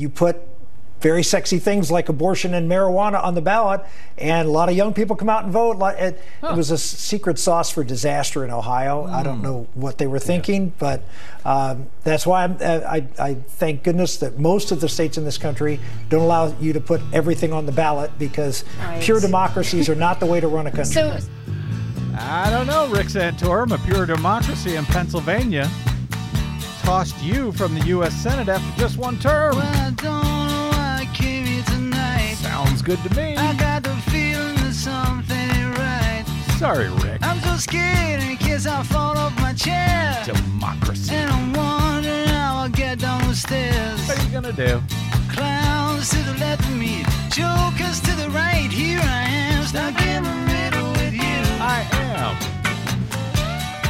you 0.00 0.08
put 0.08 0.36
very 1.00 1.22
sexy 1.22 1.58
things 1.58 1.90
like 1.90 2.08
abortion 2.08 2.52
and 2.52 2.70
marijuana 2.70 3.22
on 3.24 3.34
the 3.34 3.40
ballot, 3.40 3.80
and 4.18 4.46
a 4.46 4.50
lot 4.50 4.68
of 4.68 4.76
young 4.76 4.92
people 4.92 5.16
come 5.16 5.30
out 5.30 5.44
and 5.44 5.52
vote. 5.52 5.80
It, 5.98 6.20
huh. 6.42 6.48
it 6.48 6.56
was 6.56 6.70
a 6.70 6.78
secret 6.78 7.38
sauce 7.38 7.70
for 7.70 7.82
disaster 7.82 8.44
in 8.44 8.50
Ohio. 8.50 9.06
Mm. 9.06 9.10
I 9.10 9.22
don't 9.22 9.38
hmm. 9.38 9.42
know 9.42 9.66
what 9.74 9.96
they 9.98 10.06
were 10.06 10.18
thinking, 10.18 10.66
yeah. 10.66 10.72
but 10.78 11.02
um, 11.44 11.86
that's 12.04 12.26
why 12.26 12.44
uh, 12.44 12.86
I, 12.86 13.06
I, 13.18 13.34
thank 13.34 13.82
goodness 13.82 14.18
that 14.18 14.38
most 14.38 14.72
of 14.72 14.82
the 14.82 14.88
states 14.90 15.16
in 15.16 15.24
this 15.24 15.38
country 15.38 15.80
don't 16.10 16.22
allow 16.22 16.54
you 16.58 16.74
to 16.74 16.80
put 16.80 17.00
everything 17.14 17.52
on 17.54 17.64
the 17.64 17.72
ballot 17.72 18.10
because 18.18 18.64
right. 18.80 19.02
pure 19.02 19.20
democracies 19.20 19.88
are 19.88 19.94
not 19.94 20.20
the 20.20 20.26
way 20.26 20.38
to 20.38 20.48
run 20.48 20.66
a 20.66 20.70
country. 20.70 20.92
So, 20.92 21.18
I 22.18 22.50
don't 22.50 22.66
know, 22.66 22.88
Rick 22.88 23.06
Santorum, 23.06 23.72
a 23.72 23.78
pure 23.86 24.04
democracy 24.04 24.76
in 24.76 24.84
Pennsylvania 24.84 25.70
tossed 26.80 27.22
you 27.22 27.52
from 27.52 27.74
the 27.74 27.86
U.S. 27.86 28.14
Senate 28.14 28.48
after 28.48 28.80
just 28.80 28.96
one 28.96 29.18
term. 29.18 29.56
Well, 29.56 29.90
Sounds 32.40 32.82
good 32.82 32.98
to 33.04 33.14
me. 33.14 33.36
I 33.36 33.54
got 33.54 33.82
the 33.82 33.94
feeling 34.10 34.56
that 34.56 34.74
something 34.74 35.36
ain't 35.36 35.78
right. 35.78 36.24
Sorry, 36.58 36.88
Rick. 36.88 37.22
I'm 37.22 37.38
so 37.40 37.56
scared 37.56 38.22
in 38.22 38.36
case 38.36 38.66
I 38.66 38.82
fall 38.82 39.16
off 39.16 39.34
my 39.40 39.52
chair. 39.52 40.22
Democracy. 40.24 41.14
And 41.14 41.30
I'm 41.30 41.52
wondering 41.52 42.28
how 42.28 42.62
I'll 42.62 42.68
get 42.68 42.98
down 42.98 43.26
the 43.28 43.34
stairs. 43.34 44.06
What 44.06 44.18
are 44.18 44.24
you 44.24 44.30
gonna 44.30 44.52
do? 44.52 44.82
Clowns 45.30 46.10
to 46.10 46.18
the 46.18 46.34
left 46.38 46.62
of 46.62 46.76
me, 46.76 47.02
jokers 47.30 48.00
to 48.00 48.12
the 48.16 48.28
right. 48.30 48.70
Here 48.70 49.00
I 49.02 49.22
am, 49.28 49.64
stuck 49.64 50.00
in 50.02 50.22
the 50.22 50.36
middle 50.52 50.90
with 50.92 51.14
you. 51.14 51.40
I 51.60 51.86
am. 51.92 52.59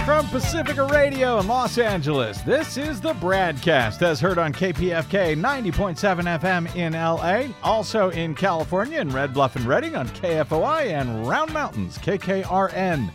From 0.05 0.27
Pacifica 0.29 0.85
Radio 0.85 1.39
in 1.39 1.47
Los 1.47 1.79
Angeles, 1.79 2.41
this 2.41 2.77
is 2.77 3.01
the 3.01 3.13
BradCast 3.15 4.03
as 4.03 4.19
heard 4.21 4.39
on 4.39 4.53
KPFK 4.53 5.37
90.7 5.37 6.41
FM 6.41 6.75
in 6.75 6.95
LA, 6.95 7.55
also 7.63 8.11
in 8.11 8.35
California 8.35 9.01
in 9.01 9.09
Red 9.11 9.33
Bluff 9.33 9.57
and 9.57 9.67
Redding 9.67 9.95
on 9.95 10.09
KFOI 10.09 10.87
and 10.87 11.29
Round 11.29 11.53
Mountains, 11.53 11.97
KKRN. 11.99 13.11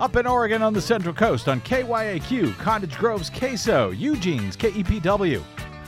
Up 0.00 0.16
in 0.16 0.26
Oregon 0.26 0.62
on 0.62 0.72
the 0.72 0.80
Central 0.80 1.14
Coast 1.14 1.46
on 1.46 1.60
KYAQ, 1.60 2.56
Cottage 2.58 2.96
Grove's 2.96 3.30
KSO, 3.30 3.96
Eugene's 3.96 4.56
KEPW. 4.56 5.42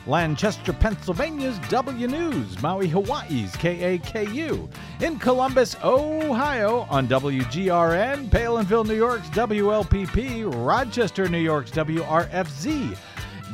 Lancaster, 0.07 0.73
Pennsylvania's 0.73 1.59
W 1.69 2.09
News, 2.09 2.61
Maui, 2.61 2.89
Hawaii's 2.89 3.53
KAKU, 3.53 4.69
in 5.01 5.19
Columbus, 5.19 5.77
Ohio 5.85 6.87
on 6.91 7.07
WGRN, 7.07 8.29
Palenville, 8.29 8.85
New 8.85 8.97
York's 8.97 9.29
WLPP, 9.29 10.67
Rochester, 10.67 11.29
New 11.29 11.39
York's 11.39 11.71
WRFZ, 11.71 12.97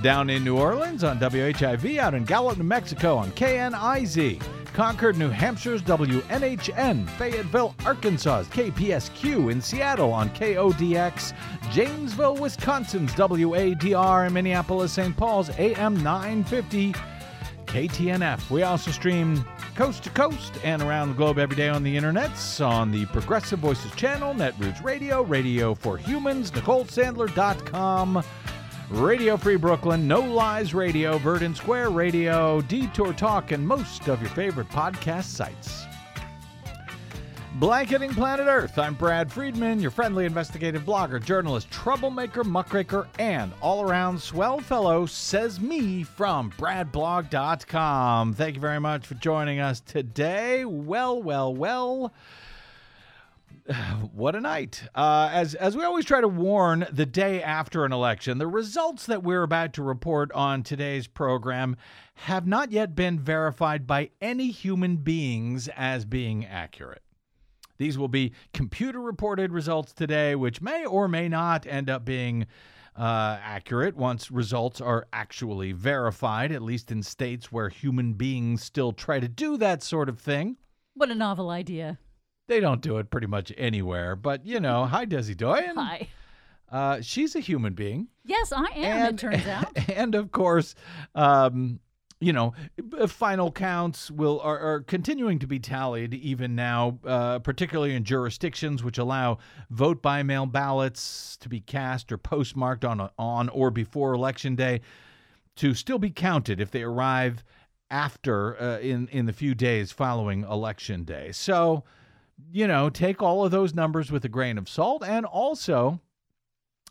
down 0.02 0.30
in 0.30 0.42
New 0.42 0.56
Orleans 0.56 1.04
on 1.04 1.18
WHIV, 1.18 1.98
out 1.98 2.14
in 2.14 2.24
Gallup, 2.24 2.56
New 2.56 2.64
Mexico 2.64 3.16
on 3.16 3.30
KNIZ. 3.32 4.57
Concord, 4.72 5.16
New 5.16 5.30
Hampshire's 5.30 5.82
WNHN, 5.82 7.08
Fayetteville, 7.10 7.74
Arkansas's 7.84 8.48
KPSQ, 8.48 9.50
in 9.52 9.60
Seattle 9.60 10.12
on 10.12 10.30
KODX, 10.30 11.32
Janesville, 11.70 12.36
Wisconsin's 12.36 13.12
WADR, 13.12 14.26
and 14.26 14.34
Minneapolis, 14.34 14.92
St. 14.92 15.16
Paul's 15.16 15.50
AM 15.58 16.02
950 16.02 16.94
KTNF. 17.66 18.50
We 18.50 18.62
also 18.62 18.90
stream 18.90 19.44
coast 19.74 20.02
to 20.04 20.10
coast 20.10 20.54
and 20.64 20.82
around 20.82 21.10
the 21.10 21.14
globe 21.14 21.38
every 21.38 21.54
day 21.54 21.68
on 21.68 21.82
the 21.82 21.96
internets 21.96 22.66
on 22.66 22.90
the 22.90 23.06
Progressive 23.06 23.58
Voices 23.60 23.94
channel, 23.94 24.34
Netroots 24.34 24.82
Radio, 24.82 25.22
Radio 25.22 25.74
for 25.74 25.96
Humans, 25.96 26.50
NicoleSandler.com. 26.50 28.24
Radio 28.90 29.36
Free 29.36 29.56
Brooklyn, 29.56 30.08
No 30.08 30.20
Lies 30.20 30.72
Radio, 30.72 31.18
Verdant 31.18 31.58
Square 31.58 31.90
Radio, 31.90 32.62
Detour 32.62 33.12
Talk, 33.12 33.52
and 33.52 33.66
most 33.66 34.08
of 34.08 34.18
your 34.22 34.30
favorite 34.30 34.70
podcast 34.70 35.24
sites. 35.24 35.84
Blanketing 37.56 38.14
Planet 38.14 38.46
Earth, 38.46 38.78
I'm 38.78 38.94
Brad 38.94 39.30
Friedman, 39.30 39.80
your 39.80 39.90
friendly 39.90 40.24
investigative 40.24 40.84
blogger, 40.84 41.22
journalist, 41.22 41.70
troublemaker, 41.70 42.44
muckraker, 42.44 43.06
and 43.18 43.52
all 43.60 43.82
around 43.82 44.18
swell 44.22 44.58
fellow, 44.58 45.04
says 45.04 45.60
me 45.60 46.02
from 46.02 46.50
BradBlog.com. 46.52 48.32
Thank 48.32 48.54
you 48.54 48.60
very 48.60 48.80
much 48.80 49.06
for 49.06 49.16
joining 49.16 49.60
us 49.60 49.80
today. 49.80 50.64
Well, 50.64 51.22
well, 51.22 51.54
well. 51.54 52.14
what 54.12 54.34
a 54.34 54.40
night. 54.40 54.82
Uh, 54.94 55.28
as, 55.32 55.54
as 55.54 55.76
we 55.76 55.84
always 55.84 56.04
try 56.04 56.20
to 56.20 56.28
warn 56.28 56.86
the 56.90 57.06
day 57.06 57.42
after 57.42 57.84
an 57.84 57.92
election, 57.92 58.38
the 58.38 58.46
results 58.46 59.06
that 59.06 59.22
we're 59.22 59.42
about 59.42 59.72
to 59.74 59.82
report 59.82 60.32
on 60.32 60.62
today's 60.62 61.06
program 61.06 61.76
have 62.14 62.46
not 62.46 62.72
yet 62.72 62.94
been 62.94 63.18
verified 63.18 63.86
by 63.86 64.10
any 64.20 64.50
human 64.50 64.96
beings 64.96 65.68
as 65.76 66.04
being 66.04 66.46
accurate. 66.46 67.02
These 67.76 67.98
will 67.98 68.08
be 68.08 68.32
computer 68.52 69.00
reported 69.00 69.52
results 69.52 69.92
today, 69.92 70.34
which 70.34 70.60
may 70.60 70.84
or 70.84 71.06
may 71.06 71.28
not 71.28 71.66
end 71.66 71.88
up 71.88 72.04
being 72.04 72.46
uh, 72.96 73.38
accurate 73.40 73.96
once 73.96 74.30
results 74.30 74.80
are 74.80 75.06
actually 75.12 75.70
verified, 75.72 76.50
at 76.50 76.62
least 76.62 76.90
in 76.90 77.02
states 77.02 77.52
where 77.52 77.68
human 77.68 78.14
beings 78.14 78.64
still 78.64 78.92
try 78.92 79.20
to 79.20 79.28
do 79.28 79.56
that 79.58 79.82
sort 79.82 80.08
of 80.08 80.18
thing. 80.18 80.56
What 80.94 81.10
a 81.10 81.14
novel 81.14 81.50
idea. 81.50 81.98
They 82.48 82.60
don't 82.60 82.80
do 82.80 82.96
it 82.96 83.10
pretty 83.10 83.26
much 83.26 83.52
anywhere. 83.56 84.16
But, 84.16 84.44
you 84.44 84.58
know, 84.58 84.86
hi, 84.86 85.06
Desi 85.06 85.36
Doyen. 85.36 85.76
Hi. 85.76 86.08
Uh, 86.70 87.00
she's 87.00 87.36
a 87.36 87.40
human 87.40 87.74
being. 87.74 88.08
Yes, 88.24 88.52
I 88.52 88.64
am, 88.74 89.06
and, 89.06 89.14
it 89.14 89.18
turns 89.18 89.46
out. 89.46 89.78
And, 89.88 90.14
of 90.14 90.32
course, 90.32 90.74
um, 91.14 91.80
you 92.20 92.32
know, 92.32 92.52
final 93.06 93.52
counts 93.52 94.10
will 94.10 94.40
are, 94.40 94.58
are, 94.58 94.80
continuing 94.80 95.38
to 95.38 95.46
be 95.46 95.58
tallied 95.58 96.14
even 96.14 96.54
now, 96.54 96.98
uh, 97.06 97.38
particularly 97.38 97.94
in 97.94 98.04
jurisdictions 98.04 98.82
which 98.82 98.98
allow 98.98 99.38
vote 99.70 100.02
by 100.02 100.22
mail 100.22 100.44
ballots 100.46 101.36
to 101.40 101.48
be 101.48 101.60
cast 101.60 102.10
or 102.10 102.18
postmarked 102.18 102.84
on 102.84 103.00
a, 103.00 103.10
on 103.18 103.48
or 103.50 103.70
before 103.70 104.14
election 104.14 104.56
day 104.56 104.80
to 105.56 105.74
still 105.74 105.98
be 105.98 106.10
counted 106.10 106.60
if 106.60 106.70
they 106.70 106.82
arrive 106.82 107.44
after 107.90 108.60
uh, 108.60 108.78
in 108.80 109.08
in 109.08 109.26
the 109.26 109.32
few 109.32 109.54
days 109.54 109.92
following 109.92 110.42
election 110.42 111.04
day. 111.04 111.30
So 111.32 111.84
you 112.50 112.66
know, 112.66 112.90
take 112.90 113.22
all 113.22 113.44
of 113.44 113.50
those 113.50 113.74
numbers 113.74 114.10
with 114.10 114.24
a 114.24 114.28
grain 114.28 114.58
of 114.58 114.68
salt. 114.68 115.02
And 115.04 115.26
also, 115.26 116.00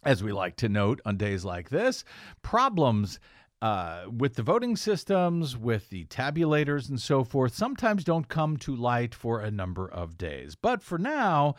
as 0.03 0.23
we 0.23 0.31
like 0.31 0.55
to 0.57 0.69
note 0.69 1.01
on 1.05 1.17
days 1.17 1.45
like 1.45 1.69
this, 1.69 2.03
problems 2.41 3.19
uh, 3.61 4.03
with 4.15 4.35
the 4.35 4.43
voting 4.43 4.75
systems, 4.75 5.57
with 5.57 5.89
the 5.89 6.05
tabulators, 6.05 6.89
and 6.89 7.01
so 7.01 7.23
forth, 7.23 7.55
sometimes 7.55 8.03
don't 8.03 8.27
come 8.27 8.57
to 8.57 8.75
light 8.75 9.15
for 9.15 9.41
a 9.41 9.49
number 9.49 9.89
of 9.89 10.17
days. 10.17 10.55
But 10.55 10.83
for 10.83 10.97
now, 10.97 11.55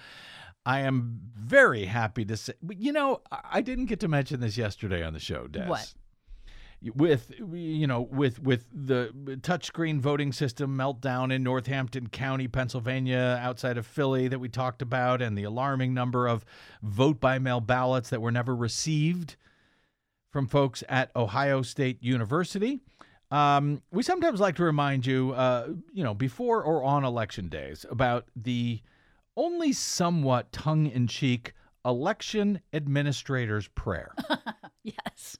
I 0.65 0.81
am 0.81 1.21
very 1.35 1.87
happy 1.87 2.25
to 2.27 2.37
say, 2.37 2.53
you 2.71 2.93
know, 2.93 3.23
I 3.33 3.63
didn't 3.63 3.87
get 3.87 4.01
to 4.01 4.09
mention 4.09 4.41
this 4.41 4.57
yesterday 4.57 5.03
on 5.03 5.13
the 5.13 5.19
show, 5.19 5.47
Des. 5.47 5.67
What? 5.67 5.93
With 6.83 7.33
you 7.39 7.87
know 7.87 8.03
with 8.03 8.41
with 8.41 8.67
the 8.73 9.11
touchscreen 9.43 10.01
voting 10.01 10.33
system 10.33 10.77
meltdown 10.77 11.33
in 11.33 11.43
Northampton 11.43 12.09
County, 12.09 12.47
Pennsylvania, 12.47 13.39
outside 13.43 13.77
of 13.79 13.87
Philly 13.87 14.29
that 14.29 14.39
we 14.39 14.49
talked 14.49 14.83
about, 14.83 15.21
and 15.21 15.37
the 15.37 15.45
alarming 15.45 15.93
number 15.93 16.29
of 16.29 16.45
vote 16.83 17.21
by 17.21 17.39
mail 17.39 17.61
ballots 17.61 18.11
that 18.11 18.23
were 18.23 18.31
never 18.31 18.55
received 18.55 19.37
from 20.31 20.47
folks 20.47 20.85
at 20.89 21.11
Ohio 21.17 21.63
State 21.63 22.03
University. 22.03 22.81
Um, 23.31 23.83
we 23.91 24.03
sometimes 24.03 24.41
like 24.41 24.57
to 24.57 24.65
remind 24.65 25.05
you, 25.05 25.33
uh, 25.33 25.69
you 25.93 26.05
know, 26.05 26.15
before 26.15 26.63
or 26.63 26.83
on 26.83 27.05
election 27.05 27.49
days, 27.49 27.85
about 27.91 28.29
the 28.37 28.81
only 29.37 29.73
somewhat 29.73 30.51
tongue 30.53 30.87
in 30.87 31.07
cheek 31.09 31.53
election 31.85 32.61
administrator's 32.73 33.69
prayer. 33.69 34.15
yes 34.83 35.39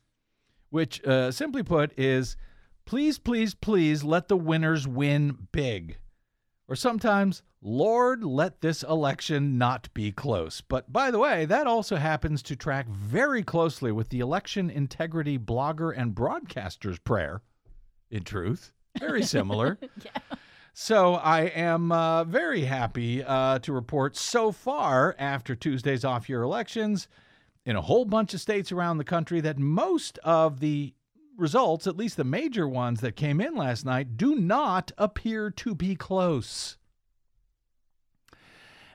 which, 0.71 1.05
uh, 1.05 1.31
simply 1.31 1.63
put, 1.63 1.99
is 1.99 2.37
please, 2.85 3.19
please, 3.19 3.55
please 3.55 4.05
let 4.05 4.29
the 4.29 4.37
winners 4.37 4.87
win 4.87 5.49
big. 5.53 5.99
Or 6.69 6.77
sometimes, 6.77 7.43
Lord, 7.63 8.23
let 8.23 8.61
this 8.61 8.83
election 8.83 9.57
not 9.57 9.93
be 9.95 10.13
close. 10.13 10.61
But 10.61 10.93
by 10.93 11.11
the 11.11 11.19
way, 11.19 11.47
that 11.47 11.67
also 11.67 11.97
happens 11.97 12.43
to 12.45 12.57
track 12.57 12.87
very 12.89 13.43
closely 13.43 13.91
with 13.91 14.11
the 14.11 14.21
election 14.21 14.69
integrity 14.71 15.39
blogger 15.39 15.93
and 15.97 16.15
broadcaster's 16.15 16.99
prayer, 16.99 17.43
in 18.11 18.23
truth. 18.23 18.73
Very 18.99 19.23
similar. 19.23 19.79
yeah. 20.05 20.37
So 20.75 21.15
I 21.15 21.43
am 21.47 21.91
uh, 21.91 22.25
very 22.25 22.63
happy 22.63 23.25
uh, 23.25 23.59
to 23.61 23.73
report 23.73 24.17
so 24.17 24.53
far 24.53 25.17
after 25.19 25.57
Tuesday's 25.57 26.05
off 26.05 26.29
year 26.29 26.43
elections 26.43 27.09
in 27.69 27.77
a 27.77 27.83
whole 27.83 28.07
bunch 28.07 28.33
of 28.33 28.41
states 28.41 28.73
around 28.73 28.97
the 28.97 29.05
country 29.05 29.43
that 29.43 29.59
most 29.59 30.19
of 30.25 30.61
the 30.61 30.95
results, 31.37 31.87
at 31.87 31.99
least 31.99 32.17
the 32.17 32.25
major 32.25 32.67
ones 32.67 33.03
that 33.03 33.15
came 33.15 33.43
in 33.43 33.55
last 33.55 33.85
night, 33.85 34.17
do 34.17 34.35
not 34.35 34.91
appear 34.97 35.51
to 35.51 35.75
be 35.75 35.95
close. 35.95 36.79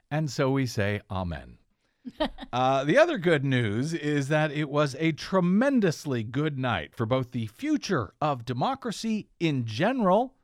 And 0.09 0.27
so 0.29 0.49
we 0.49 0.65
say, 0.65 1.01
Amen. 1.11 1.57
Uh, 2.51 2.83
the 2.83 2.97
other 2.97 3.17
good 3.17 3.43
news 3.43 3.93
is 3.93 4.27
that 4.27 4.51
it 4.51 4.69
was 4.69 4.95
a 4.99 5.11
tremendously 5.11 6.21
good 6.21 6.59
night 6.59 6.93
for 6.93 7.05
both 7.05 7.31
the 7.31 7.47
future 7.47 8.13
of 8.21 8.45
democracy 8.45 9.27
in 9.39 9.65
general, 9.65 10.35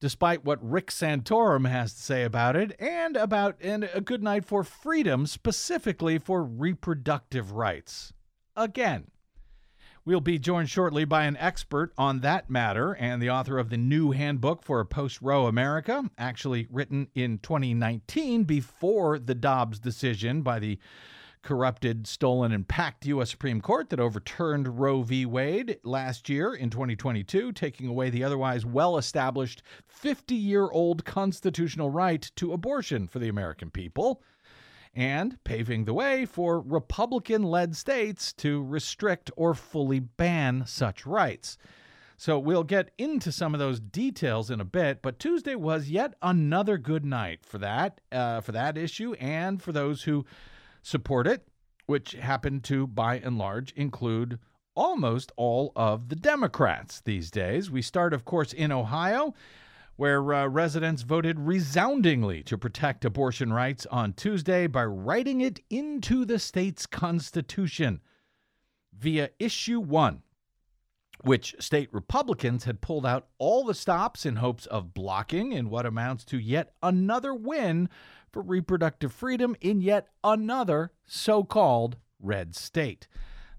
despite 0.00 0.44
what 0.44 0.58
Rick 0.62 0.90
Santorum 0.90 1.68
has 1.68 1.94
to 1.94 2.02
say 2.02 2.22
about 2.22 2.56
it, 2.56 2.74
and 2.78 3.16
about 3.16 3.56
and 3.60 3.88
a 3.94 4.00
good 4.00 4.22
night 4.22 4.44
for 4.44 4.62
freedom, 4.64 5.26
specifically 5.26 6.18
for 6.18 6.42
reproductive 6.42 7.52
rights. 7.52 8.12
Again. 8.56 9.10
We'll 10.04 10.20
be 10.20 10.38
joined 10.38 10.70
shortly 10.70 11.04
by 11.04 11.24
an 11.24 11.36
expert 11.38 11.92
on 11.98 12.20
that 12.20 12.48
matter 12.48 12.92
and 12.92 13.20
the 13.20 13.30
author 13.30 13.58
of 13.58 13.70
the 13.70 13.76
new 13.76 14.12
handbook 14.12 14.62
for 14.62 14.84
post 14.84 15.20
Roe 15.20 15.48
America, 15.48 16.08
actually 16.16 16.68
written 16.70 17.08
in 17.16 17.40
2019 17.40 18.44
before 18.44 19.18
the 19.18 19.34
Dobbs 19.34 19.80
decision 19.80 20.42
by 20.42 20.60
the 20.60 20.78
corrupted, 21.46 22.08
stolen, 22.08 22.50
and 22.50 22.66
packed 22.66 23.06
U.S. 23.06 23.30
Supreme 23.30 23.60
Court 23.60 23.88
that 23.90 24.00
overturned 24.00 24.80
Roe 24.80 25.02
v. 25.02 25.24
Wade 25.24 25.78
last 25.84 26.28
year 26.28 26.52
in 26.52 26.70
2022, 26.70 27.52
taking 27.52 27.86
away 27.86 28.10
the 28.10 28.24
otherwise 28.24 28.66
well 28.66 28.98
established 28.98 29.62
50 29.86 30.34
year 30.34 30.68
old 30.68 31.04
constitutional 31.04 31.88
right 31.88 32.28
to 32.34 32.52
abortion 32.52 33.06
for 33.06 33.20
the 33.20 33.28
American 33.28 33.70
people 33.70 34.24
and 34.92 35.38
paving 35.44 35.84
the 35.84 35.94
way 35.94 36.26
for 36.26 36.60
Republican 36.60 37.44
led 37.44 37.76
states 37.76 38.32
to 38.32 38.64
restrict 38.64 39.30
or 39.36 39.54
fully 39.54 40.00
ban 40.00 40.64
such 40.66 41.06
rights. 41.06 41.56
So 42.16 42.40
we'll 42.40 42.64
get 42.64 42.90
into 42.98 43.30
some 43.30 43.54
of 43.54 43.60
those 43.60 43.78
details 43.78 44.50
in 44.50 44.60
a 44.60 44.64
bit, 44.64 45.00
but 45.00 45.20
Tuesday 45.20 45.54
was 45.54 45.90
yet 45.90 46.14
another 46.22 46.76
good 46.76 47.04
night 47.04 47.44
for 47.44 47.58
that 47.58 48.00
uh, 48.10 48.40
for 48.40 48.50
that 48.50 48.76
issue 48.76 49.12
and 49.20 49.62
for 49.62 49.70
those 49.70 50.02
who 50.02 50.26
support 50.86 51.26
it, 51.26 51.46
which 51.86 52.12
happen 52.12 52.60
to 52.60 52.86
by 52.86 53.18
and 53.18 53.36
large 53.38 53.72
include 53.72 54.38
almost 54.74 55.32
all 55.36 55.72
of 55.74 56.08
the 56.08 56.16
Democrats 56.16 57.00
these 57.00 57.30
days. 57.30 57.70
We 57.70 57.82
start, 57.82 58.12
of 58.12 58.24
course, 58.24 58.52
in 58.52 58.70
Ohio 58.70 59.34
where 59.96 60.32
uh, 60.32 60.46
residents 60.46 61.02
voted 61.02 61.40
resoundingly 61.40 62.42
to 62.42 62.58
protect 62.58 63.04
abortion 63.04 63.52
rights 63.52 63.86
on 63.86 64.12
Tuesday 64.12 64.66
by 64.66 64.84
writing 64.84 65.40
it 65.40 65.58
into 65.70 66.24
the 66.24 66.38
state's 66.38 66.86
constitution 66.86 68.00
via 68.92 69.30
Issue 69.38 69.80
1, 69.80 70.22
which 71.22 71.56
state 71.58 71.92
Republicans 71.92 72.64
had 72.64 72.82
pulled 72.82 73.06
out 73.06 73.26
all 73.38 73.64
the 73.64 73.74
stops 73.74 74.26
in 74.26 74.36
hopes 74.36 74.66
of 74.66 74.92
blocking 74.92 75.52
in 75.52 75.70
what 75.70 75.86
amounts 75.86 76.26
to 76.26 76.38
yet 76.38 76.74
another 76.82 77.34
win 77.34 77.88
for 78.36 78.42
reproductive 78.42 79.14
freedom 79.14 79.56
in 79.62 79.80
yet 79.80 80.08
another 80.22 80.92
so 81.06 81.42
called 81.42 81.96
red 82.20 82.54
state. 82.54 83.08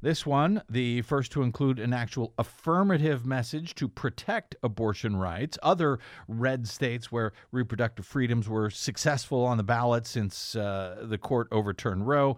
This 0.03 0.23
one, 0.23 0.61
the 0.69 1.01
first 1.01 1.31
to 1.31 1.41
include 1.41 1.79
an 1.79 1.93
actual 1.93 2.35
affirmative 2.37 3.25
message 3.25 3.73
to 3.73 3.87
protect 3.87 4.55
abortion 4.61 5.15
rights. 5.15 5.57
Other 5.63 5.97
red 6.27 6.67
states 6.67 7.11
where 7.11 7.33
reproductive 7.51 8.05
freedoms 8.05 8.47
were 8.47 8.69
successful 8.69 9.43
on 9.43 9.57
the 9.57 9.63
ballot 9.63 10.05
since 10.05 10.55
uh, 10.55 11.03
the 11.05 11.17
court 11.17 11.47
overturned 11.51 12.07
Roe 12.07 12.37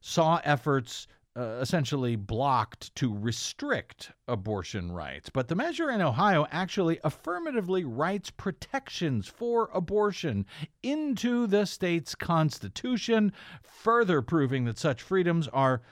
saw 0.00 0.40
efforts 0.44 1.06
uh, 1.36 1.58
essentially 1.60 2.16
blocked 2.16 2.94
to 2.94 3.14
restrict 3.14 4.10
abortion 4.26 4.90
rights. 4.90 5.28
But 5.28 5.48
the 5.48 5.54
measure 5.54 5.90
in 5.90 6.00
Ohio 6.00 6.46
actually 6.50 6.98
affirmatively 7.04 7.84
writes 7.84 8.30
protections 8.30 9.28
for 9.28 9.68
abortion 9.74 10.46
into 10.82 11.46
the 11.46 11.66
state's 11.66 12.14
constitution, 12.14 13.32
further 13.62 14.22
proving 14.22 14.64
that 14.64 14.78
such 14.78 15.02
freedoms 15.02 15.46
are 15.48 15.82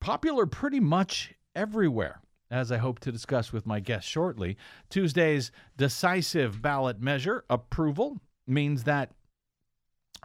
popular 0.00 0.46
pretty 0.46 0.80
much 0.80 1.34
everywhere. 1.56 2.20
As 2.50 2.72
I 2.72 2.78
hope 2.78 3.00
to 3.00 3.12
discuss 3.12 3.52
with 3.52 3.66
my 3.66 3.80
guest 3.80 4.08
shortly, 4.08 4.56
Tuesday's 4.88 5.50
decisive 5.76 6.62
ballot 6.62 7.00
measure 7.00 7.44
approval 7.50 8.20
means 8.46 8.84
that 8.84 9.12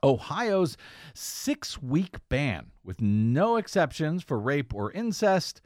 Ohio's 0.04 0.78
six 1.14 1.82
week 1.82 2.18
ban, 2.30 2.72
with 2.84 3.02
no 3.02 3.56
exceptions 3.56 4.24
for 4.24 4.40
rape 4.40 4.74
or 4.74 4.92
incest, 4.92 5.62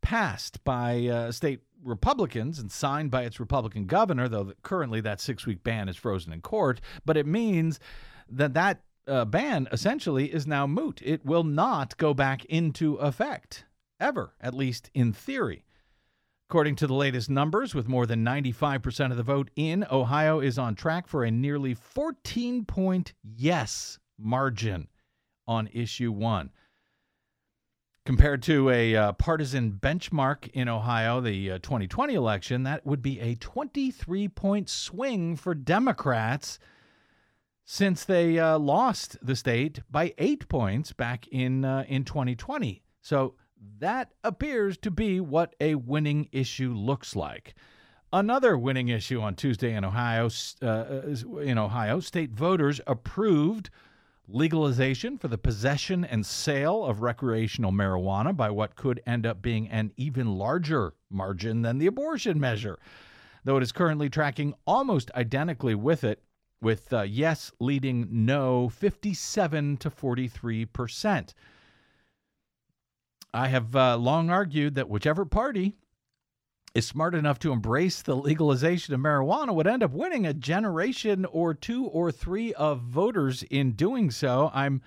passed 0.00 0.62
by 0.64 1.06
uh, 1.06 1.32
state 1.32 1.60
Republicans 1.82 2.58
and 2.58 2.72
signed 2.72 3.10
by 3.10 3.22
its 3.22 3.38
Republican 3.38 3.86
governor, 3.86 4.28
though 4.28 4.52
currently 4.62 5.00
that 5.02 5.20
six 5.20 5.46
week 5.46 5.62
ban 5.62 5.88
is 5.88 5.96
frozen 5.96 6.32
in 6.32 6.40
court. 6.40 6.80
But 7.04 7.16
it 7.16 7.26
means 7.26 7.78
that 8.28 8.54
that 8.54 8.82
uh, 9.06 9.24
ban 9.24 9.68
essentially 9.70 10.32
is 10.32 10.46
now 10.46 10.66
moot. 10.66 11.00
It 11.04 11.24
will 11.24 11.44
not 11.44 11.96
go 11.98 12.14
back 12.14 12.44
into 12.46 12.94
effect, 12.96 13.66
ever, 14.00 14.34
at 14.40 14.54
least 14.54 14.90
in 14.94 15.12
theory. 15.12 15.63
According 16.48 16.76
to 16.76 16.86
the 16.86 16.94
latest 16.94 17.30
numbers, 17.30 17.74
with 17.74 17.88
more 17.88 18.06
than 18.06 18.24
95% 18.24 19.10
of 19.10 19.16
the 19.16 19.22
vote 19.22 19.50
in, 19.56 19.86
Ohio 19.90 20.40
is 20.40 20.58
on 20.58 20.74
track 20.74 21.06
for 21.06 21.24
a 21.24 21.30
nearly 21.30 21.74
14 21.74 22.64
point 22.64 23.14
yes 23.22 23.98
margin 24.18 24.88
on 25.46 25.68
issue 25.72 26.12
one. 26.12 26.50
Compared 28.04 28.42
to 28.42 28.68
a 28.68 28.94
uh, 28.94 29.12
partisan 29.12 29.72
benchmark 29.72 30.48
in 30.52 30.68
Ohio, 30.68 31.22
the 31.22 31.52
uh, 31.52 31.58
2020 31.60 32.12
election, 32.12 32.62
that 32.64 32.84
would 32.84 33.00
be 33.00 33.18
a 33.18 33.34
23 33.36 34.28
point 34.28 34.68
swing 34.68 35.36
for 35.36 35.54
Democrats 35.54 36.58
since 37.64 38.04
they 38.04 38.38
uh, 38.38 38.58
lost 38.58 39.16
the 39.22 39.34
state 39.34 39.80
by 39.90 40.12
eight 40.18 40.46
points 40.50 40.92
back 40.92 41.26
in 41.28 41.64
uh, 41.64 41.84
in 41.88 42.04
2020. 42.04 42.82
So 43.00 43.36
that 43.78 44.12
appears 44.22 44.76
to 44.78 44.90
be 44.90 45.20
what 45.20 45.54
a 45.60 45.74
winning 45.74 46.28
issue 46.32 46.72
looks 46.72 47.14
like. 47.16 47.54
Another 48.12 48.56
winning 48.56 48.88
issue 48.88 49.20
on 49.20 49.34
Tuesday 49.34 49.74
in 49.74 49.84
Ohio, 49.84 50.28
uh, 50.62 51.02
in 51.40 51.58
Ohio, 51.58 52.00
state 52.00 52.30
voters 52.30 52.80
approved 52.86 53.70
legalization 54.28 55.18
for 55.18 55.28
the 55.28 55.36
possession 55.36 56.04
and 56.04 56.24
sale 56.24 56.84
of 56.84 57.02
recreational 57.02 57.72
marijuana 57.72 58.34
by 58.34 58.50
what 58.50 58.76
could 58.76 59.02
end 59.06 59.26
up 59.26 59.42
being 59.42 59.68
an 59.68 59.92
even 59.96 60.38
larger 60.38 60.94
margin 61.10 61.62
than 61.62 61.78
the 61.78 61.86
abortion 61.86 62.40
measure. 62.40 62.78
Though 63.44 63.56
it 63.58 63.62
is 63.62 63.72
currently 63.72 64.08
tracking 64.08 64.54
almost 64.66 65.10
identically 65.14 65.74
with 65.74 66.04
it, 66.04 66.22
with 66.62 66.92
uh, 66.92 67.02
yes 67.02 67.52
leading 67.60 68.08
no 68.10 68.68
57 68.68 69.76
to 69.78 69.90
43 69.90 70.64
percent. 70.66 71.34
I 73.34 73.48
have 73.48 73.74
uh, 73.74 73.96
long 73.96 74.30
argued 74.30 74.76
that 74.76 74.88
whichever 74.88 75.24
party 75.24 75.74
is 76.72 76.86
smart 76.86 77.16
enough 77.16 77.40
to 77.40 77.50
embrace 77.50 78.00
the 78.00 78.14
legalization 78.14 78.94
of 78.94 79.00
marijuana 79.00 79.52
would 79.52 79.66
end 79.66 79.82
up 79.82 79.90
winning 79.90 80.24
a 80.24 80.32
generation 80.32 81.24
or 81.26 81.52
two 81.52 81.86
or 81.86 82.12
three 82.12 82.54
of 82.54 82.80
voters 82.82 83.42
in 83.42 83.72
doing 83.72 84.12
so. 84.12 84.52
I'm 84.54 84.82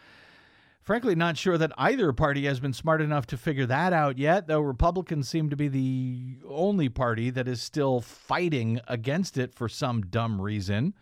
frankly 0.81 1.13
not 1.13 1.37
sure 1.37 1.57
that 1.57 1.73
either 1.77 2.13
party 2.13 2.45
has 2.45 2.61
been 2.61 2.71
smart 2.71 3.01
enough 3.01 3.27
to 3.27 3.37
figure 3.37 3.65
that 3.65 3.91
out 3.91 4.17
yet, 4.17 4.47
though 4.47 4.61
Republicans 4.61 5.27
seem 5.27 5.49
to 5.49 5.57
be 5.57 5.67
the 5.67 6.37
only 6.47 6.87
party 6.87 7.29
that 7.31 7.49
is 7.49 7.61
still 7.61 7.99
fighting 7.99 8.79
against 8.87 9.37
it 9.37 9.53
for 9.53 9.67
some 9.67 10.03
dumb 10.03 10.41
reason 10.41 10.93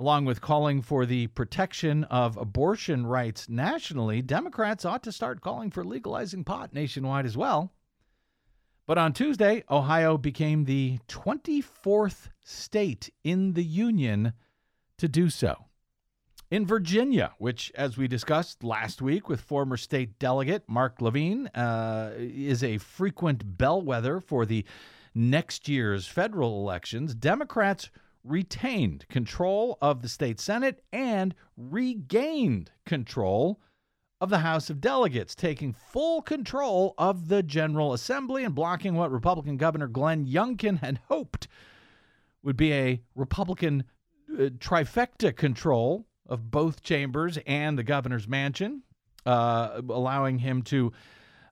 along 0.00 0.24
with 0.24 0.40
calling 0.40 0.80
for 0.80 1.04
the 1.04 1.26
protection 1.26 2.04
of 2.04 2.38
abortion 2.38 3.06
rights 3.06 3.50
nationally, 3.50 4.22
Democrats 4.22 4.86
ought 4.86 5.02
to 5.02 5.12
start 5.12 5.42
calling 5.42 5.70
for 5.70 5.84
legalizing 5.84 6.42
pot 6.42 6.72
nationwide 6.72 7.26
as 7.26 7.36
well. 7.36 7.70
But 8.86 8.96
on 8.96 9.12
Tuesday, 9.12 9.62
Ohio 9.70 10.16
became 10.16 10.64
the 10.64 10.98
24th 11.06 12.28
state 12.42 13.12
in 13.22 13.52
the 13.52 13.62
union 13.62 14.32
to 14.96 15.06
do 15.06 15.28
so. 15.28 15.66
In 16.50 16.66
Virginia, 16.66 17.32
which, 17.36 17.70
as 17.74 17.98
we 17.98 18.08
discussed 18.08 18.64
last 18.64 19.02
week 19.02 19.28
with 19.28 19.42
former 19.42 19.76
state 19.76 20.18
delegate 20.18 20.64
Mark 20.66 21.02
Levine, 21.02 21.48
uh, 21.48 22.12
is 22.16 22.64
a 22.64 22.78
frequent 22.78 23.58
bellwether 23.58 24.18
for 24.18 24.46
the 24.46 24.64
next 25.14 25.68
year's 25.68 26.06
federal 26.06 26.58
elections, 26.62 27.14
Democrats 27.14 27.90
retained 28.24 29.06
control 29.08 29.78
of 29.80 30.02
the 30.02 30.08
state 30.08 30.40
Senate 30.40 30.82
and 30.92 31.34
regained 31.56 32.70
control 32.84 33.60
of 34.20 34.28
the 34.28 34.40
House 34.40 34.68
of 34.68 34.80
Delegates, 34.80 35.34
taking 35.34 35.72
full 35.72 36.20
control 36.20 36.94
of 36.98 37.28
the 37.28 37.42
General 37.42 37.94
Assembly 37.94 38.44
and 38.44 38.54
blocking 38.54 38.94
what 38.94 39.10
Republican 39.10 39.56
Governor 39.56 39.88
Glenn 39.88 40.26
Youngkin 40.26 40.80
had 40.80 41.00
hoped 41.08 41.48
would 42.42 42.56
be 42.56 42.72
a 42.72 43.00
Republican 43.14 43.84
uh, 44.32 44.50
trifecta 44.58 45.34
control 45.34 46.06
of 46.26 46.50
both 46.50 46.82
chambers 46.82 47.38
and 47.46 47.78
the 47.78 47.82
governor's 47.82 48.28
mansion, 48.28 48.82
uh, 49.26 49.80
allowing 49.88 50.38
him 50.38 50.62
to 50.62 50.92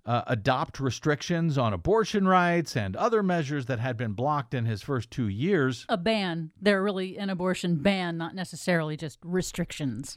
uh, 0.09 0.23
adopt 0.27 0.81
restrictions 0.81 1.59
on 1.59 1.75
abortion 1.75 2.27
rights 2.27 2.75
and 2.77 2.97
other 2.97 3.23
measures 3.23 3.67
that 3.67 3.79
had 3.79 3.97
been 3.97 4.15
blocked 4.15 4.55
in 4.55 4.65
his 4.65 4.81
first 4.81 5.11
two 5.11 5.29
years. 5.29 5.85
A 5.91 5.99
ban. 5.99 6.51
They're 6.61 6.83
really 6.83 7.19
an 7.19 7.29
abortion 7.29 7.77
ban, 7.77 8.17
not 8.17 8.35
necessarily 8.35 8.97
just 8.97 9.19
restrictions. 9.23 10.17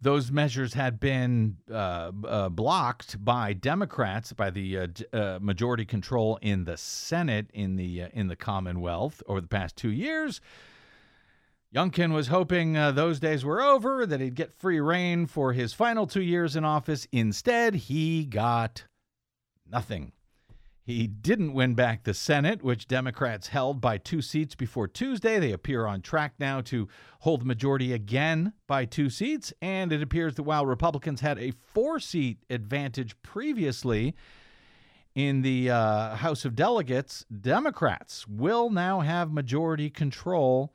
those 0.00 0.30
measures 0.30 0.74
had 0.74 1.00
been 1.00 1.56
uh, 1.70 2.12
uh, 2.26 2.48
blocked 2.48 3.22
by 3.24 3.52
Democrats 3.52 4.32
by 4.32 4.50
the 4.50 4.78
uh, 4.78 4.86
uh, 5.12 5.38
majority 5.40 5.84
control 5.84 6.38
in 6.42 6.64
the 6.64 6.76
Senate 6.76 7.50
in 7.52 7.76
the 7.76 8.02
uh, 8.02 8.08
in 8.12 8.28
the 8.28 8.36
Commonwealth 8.36 9.22
over 9.26 9.40
the 9.40 9.48
past 9.48 9.76
two 9.76 9.90
years. 9.90 10.40
Youngkin 11.74 12.12
was 12.14 12.28
hoping 12.28 12.76
uh, 12.76 12.92
those 12.92 13.20
days 13.20 13.44
were 13.44 13.60
over, 13.60 14.06
that 14.06 14.20
he'd 14.20 14.34
get 14.34 14.54
free 14.54 14.80
rein 14.80 15.26
for 15.26 15.52
his 15.52 15.74
final 15.74 16.06
two 16.06 16.22
years 16.22 16.56
in 16.56 16.64
office. 16.64 17.06
Instead, 17.12 17.74
he 17.74 18.24
got 18.24 18.84
nothing. 19.70 20.12
He 20.86 21.08
didn't 21.08 21.52
win 21.52 21.74
back 21.74 22.04
the 22.04 22.14
Senate, 22.14 22.62
which 22.62 22.86
Democrats 22.86 23.48
held 23.48 23.80
by 23.80 23.98
two 23.98 24.22
seats 24.22 24.54
before 24.54 24.86
Tuesday. 24.86 25.40
They 25.40 25.50
appear 25.50 25.84
on 25.84 26.00
track 26.00 26.34
now 26.38 26.60
to 26.60 26.86
hold 27.20 27.40
the 27.40 27.44
majority 27.44 27.92
again 27.92 28.52
by 28.68 28.84
two 28.84 29.10
seats. 29.10 29.52
And 29.60 29.92
it 29.92 30.00
appears 30.00 30.36
that 30.36 30.44
while 30.44 30.64
Republicans 30.64 31.22
had 31.22 31.40
a 31.40 31.50
four 31.50 31.98
seat 31.98 32.38
advantage 32.48 33.20
previously 33.22 34.14
in 35.16 35.42
the 35.42 35.70
uh, 35.70 36.14
House 36.14 36.44
of 36.44 36.54
Delegates, 36.54 37.26
Democrats 37.40 38.28
will 38.28 38.70
now 38.70 39.00
have 39.00 39.32
majority 39.32 39.90
control 39.90 40.72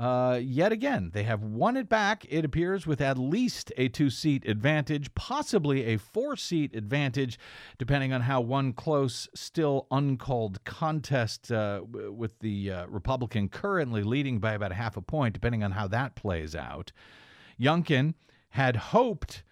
uh, 0.00 0.40
yet 0.42 0.72
again, 0.72 1.10
they 1.12 1.24
have 1.24 1.42
won 1.42 1.76
it 1.76 1.86
back, 1.86 2.24
it 2.30 2.42
appears, 2.42 2.86
with 2.86 3.02
at 3.02 3.18
least 3.18 3.70
a 3.76 3.86
two 3.88 4.08
seat 4.08 4.48
advantage, 4.48 5.14
possibly 5.14 5.84
a 5.84 5.98
four 5.98 6.36
seat 6.36 6.74
advantage, 6.74 7.38
depending 7.76 8.10
on 8.10 8.22
how 8.22 8.40
one 8.40 8.72
close, 8.72 9.28
still 9.34 9.86
uncalled 9.90 10.64
contest 10.64 11.52
uh, 11.52 11.82
with 11.84 12.38
the 12.38 12.72
uh, 12.72 12.86
Republican 12.86 13.50
currently 13.50 14.02
leading 14.02 14.38
by 14.38 14.54
about 14.54 14.72
half 14.72 14.96
a 14.96 15.02
point, 15.02 15.34
depending 15.34 15.62
on 15.62 15.72
how 15.72 15.86
that 15.86 16.14
plays 16.14 16.56
out. 16.56 16.92
Youngkin 17.60 18.14
had 18.48 18.76
hoped 18.76 19.44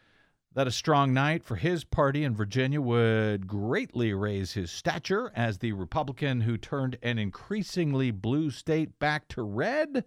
that 0.54 0.66
a 0.66 0.70
strong 0.72 1.12
night 1.12 1.44
for 1.44 1.56
his 1.56 1.84
party 1.84 2.24
in 2.24 2.34
Virginia 2.34 2.80
would 2.80 3.46
greatly 3.46 4.14
raise 4.14 4.52
his 4.54 4.70
stature 4.70 5.30
as 5.36 5.58
the 5.58 5.72
Republican 5.72 6.40
who 6.40 6.56
turned 6.56 6.96
an 7.02 7.18
increasingly 7.18 8.10
blue 8.10 8.50
state 8.50 8.98
back 8.98 9.28
to 9.28 9.42
red. 9.42 10.06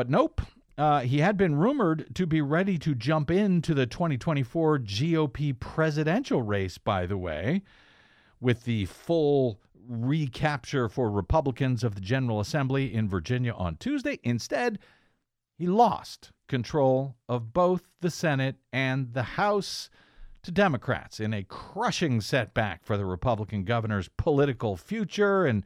But 0.00 0.08
nope. 0.08 0.40
Uh, 0.78 1.00
he 1.00 1.18
had 1.18 1.36
been 1.36 1.56
rumored 1.56 2.14
to 2.14 2.24
be 2.26 2.40
ready 2.40 2.78
to 2.78 2.94
jump 2.94 3.30
into 3.30 3.74
the 3.74 3.84
2024 3.84 4.78
GOP 4.78 5.60
presidential 5.60 6.40
race, 6.40 6.78
by 6.78 7.04
the 7.04 7.18
way, 7.18 7.60
with 8.40 8.64
the 8.64 8.86
full 8.86 9.60
recapture 9.86 10.88
for 10.88 11.10
Republicans 11.10 11.84
of 11.84 11.96
the 11.96 12.00
General 12.00 12.40
Assembly 12.40 12.94
in 12.94 13.10
Virginia 13.10 13.52
on 13.52 13.76
Tuesday. 13.76 14.18
Instead, 14.22 14.78
he 15.58 15.66
lost 15.66 16.32
control 16.48 17.16
of 17.28 17.52
both 17.52 17.82
the 18.00 18.10
Senate 18.10 18.56
and 18.72 19.12
the 19.12 19.34
House 19.36 19.90
to 20.44 20.50
Democrats 20.50 21.20
in 21.20 21.34
a 21.34 21.44
crushing 21.44 22.22
setback 22.22 22.86
for 22.86 22.96
the 22.96 23.04
Republican 23.04 23.64
governor's 23.64 24.08
political 24.16 24.78
future 24.78 25.44
and 25.44 25.62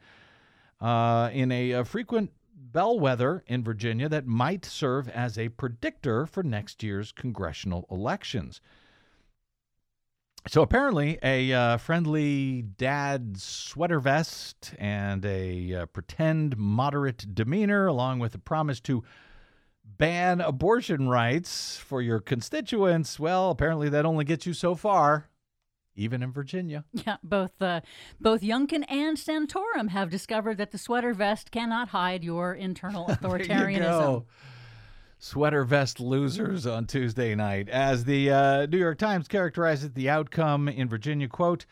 uh, 0.81 1.29
in 1.31 1.53
a, 1.53 1.71
a 1.71 1.85
frequent 1.85 2.31
bellwether 2.75 3.41
in 3.47 3.63
Virginia 3.63 4.09
that 4.09 4.27
might 4.27 4.65
serve 4.65 5.07
as 5.07 5.37
a 5.37 5.47
predictor 5.47 6.25
for 6.25 6.43
next 6.43 6.83
year's 6.83 7.13
congressional 7.13 7.87
elections. 7.89 8.59
So 10.49 10.61
apparently, 10.61 11.17
a 11.23 11.53
uh, 11.53 11.77
friendly 11.77 12.63
dad 12.63 13.37
sweater 13.37 14.01
vest 14.01 14.73
and 14.77 15.25
a 15.25 15.73
uh, 15.73 15.85
pretend 15.85 16.57
moderate 16.57 17.33
demeanor, 17.33 17.87
along 17.87 18.19
with 18.19 18.35
a 18.35 18.39
promise 18.39 18.81
to 18.81 19.05
ban 19.85 20.41
abortion 20.41 21.07
rights 21.07 21.77
for 21.77 22.01
your 22.01 22.19
constituents, 22.19 23.17
well, 23.17 23.51
apparently 23.51 23.87
that 23.87 24.05
only 24.05 24.25
gets 24.25 24.45
you 24.45 24.53
so 24.53 24.75
far, 24.75 25.29
even 25.95 26.21
in 26.21 26.31
Virginia. 26.31 26.83
Yeah, 26.93 27.17
both 27.23 27.61
uh, 27.61 27.81
both 28.19 28.41
Youngkin 28.41 28.83
and 28.89 29.17
Santorum 29.17 29.89
have 29.89 30.09
discovered 30.09 30.57
that 30.57 30.71
the 30.71 30.77
sweater 30.77 31.13
vest 31.13 31.51
cannot 31.51 31.89
hide 31.89 32.23
your 32.23 32.53
internal 32.53 33.05
you 33.09 33.15
authoritarianism. 33.15 33.81
go. 33.81 34.25
Sweater 35.17 35.63
vest 35.63 35.99
losers 35.99 36.67
on 36.67 36.85
Tuesday 36.85 37.33
night. 37.35 37.69
As 37.69 38.03
the 38.03 38.29
uh, 38.29 38.65
New 38.65 38.77
York 38.77 38.97
Times 38.97 39.27
characterizes 39.27 39.91
the 39.91 40.09
outcome 40.09 40.67
in 40.67 40.89
Virginia, 40.89 41.27
quote, 41.27 41.65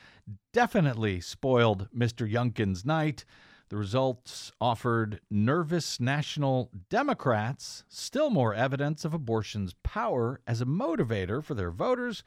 definitely 0.53 1.19
spoiled 1.19 1.89
Mr. 1.95 2.29
Youngkin's 2.29 2.85
night. 2.85 3.25
The 3.69 3.77
results 3.77 4.51
offered 4.61 5.19
nervous 5.29 5.99
national 5.99 6.69
Democrats 6.89 7.83
still 7.89 8.29
more 8.29 8.53
evidence 8.53 9.03
of 9.03 9.13
abortion's 9.13 9.73
power 9.83 10.39
as 10.45 10.61
a 10.61 10.65
motivator 10.65 11.43
for 11.43 11.53
their 11.53 11.71
voters, 11.71 12.23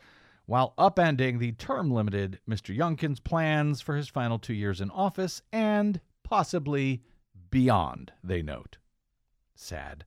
while 0.46 0.74
upending 0.78 1.38
the 1.38 1.52
term 1.52 1.90
limited 1.90 2.38
Mr. 2.48 2.76
Youngkin's 2.76 3.20
plans 3.20 3.80
for 3.80 3.96
his 3.96 4.08
final 4.08 4.38
two 4.38 4.54
years 4.54 4.80
in 4.80 4.90
office 4.90 5.42
and 5.52 6.00
possibly 6.22 7.02
beyond, 7.50 8.12
they 8.24 8.42
note. 8.42 8.78
Sad 9.54 10.04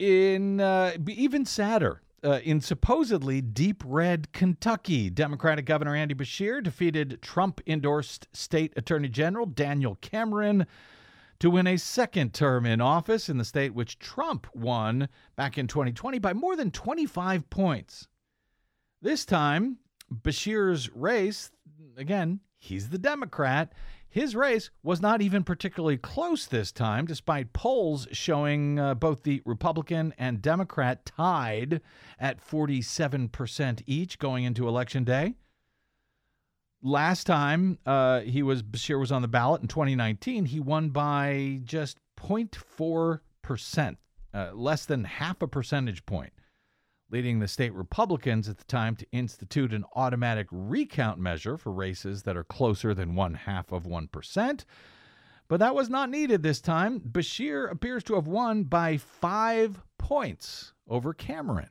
in 0.00 0.60
uh, 0.60 0.92
even 1.06 1.44
sadder. 1.44 2.00
Uh, 2.22 2.38
in 2.44 2.60
supposedly 2.60 3.40
deep 3.40 3.82
red 3.86 4.30
Kentucky, 4.32 5.08
Democratic 5.08 5.64
Governor 5.64 5.96
Andy 5.96 6.14
Beshear 6.14 6.62
defeated 6.62 7.22
Trump 7.22 7.62
endorsed 7.66 8.28
State 8.34 8.74
Attorney 8.76 9.08
General 9.08 9.46
Daniel 9.46 9.94
Cameron 10.02 10.66
to 11.38 11.48
win 11.48 11.66
a 11.66 11.78
second 11.78 12.34
term 12.34 12.66
in 12.66 12.82
office 12.82 13.30
in 13.30 13.38
the 13.38 13.44
state 13.44 13.72
which 13.72 13.98
Trump 13.98 14.46
won 14.54 15.08
back 15.34 15.56
in 15.56 15.66
2020 15.66 16.18
by 16.18 16.34
more 16.34 16.56
than 16.56 16.70
25 16.70 17.48
points. 17.48 18.06
This 19.02 19.24
time, 19.24 19.78
Beshear's 20.12 20.90
race, 20.94 21.50
again, 21.96 22.40
he's 22.58 22.90
the 22.90 22.98
Democrat. 22.98 23.72
His 24.10 24.36
race 24.36 24.68
was 24.82 25.00
not 25.00 25.22
even 25.22 25.42
particularly 25.42 25.96
close 25.96 26.44
this 26.44 26.70
time, 26.70 27.06
despite 27.06 27.54
polls 27.54 28.06
showing 28.12 28.78
uh, 28.78 28.94
both 28.94 29.22
the 29.22 29.40
Republican 29.46 30.12
and 30.18 30.42
Democrat 30.42 31.06
tied 31.06 31.80
at 32.18 32.46
47% 32.46 33.82
each 33.86 34.18
going 34.18 34.44
into 34.44 34.68
Election 34.68 35.04
Day. 35.04 35.34
Last 36.82 37.24
time 37.24 37.78
uh, 37.86 38.20
he 38.20 38.42
was 38.42 38.62
Beshear 38.62 39.00
was 39.00 39.12
on 39.12 39.22
the 39.22 39.28
ballot 39.28 39.62
in 39.62 39.68
2019, 39.68 40.44
he 40.46 40.60
won 40.60 40.90
by 40.90 41.60
just 41.64 41.98
0.4 42.18 43.20
percent, 43.40 43.98
uh, 44.34 44.50
less 44.52 44.84
than 44.84 45.04
half 45.04 45.40
a 45.40 45.48
percentage 45.48 46.04
point 46.04 46.32
leading 47.10 47.40
the 47.40 47.48
state 47.48 47.74
Republicans 47.74 48.48
at 48.48 48.58
the 48.58 48.64
time 48.64 48.96
to 48.96 49.06
institute 49.12 49.72
an 49.72 49.84
automatic 49.94 50.46
recount 50.50 51.18
measure 51.18 51.56
for 51.56 51.72
races 51.72 52.22
that 52.22 52.36
are 52.36 52.44
closer 52.44 52.94
than 52.94 53.14
one 53.14 53.34
half 53.34 53.72
of 53.72 53.84
1%. 53.84 54.64
But 55.48 55.58
that 55.58 55.74
was 55.74 55.90
not 55.90 56.10
needed 56.10 56.42
this 56.42 56.60
time. 56.60 57.00
Beshear 57.00 57.70
appears 57.70 58.04
to 58.04 58.14
have 58.14 58.28
won 58.28 58.62
by 58.64 58.96
five 58.96 59.82
points 59.98 60.72
over 60.88 61.12
Cameron, 61.12 61.70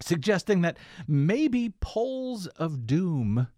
suggesting 0.00 0.60
that 0.60 0.76
maybe 1.06 1.72
polls 1.80 2.46
of 2.48 2.86
doom 2.86 3.48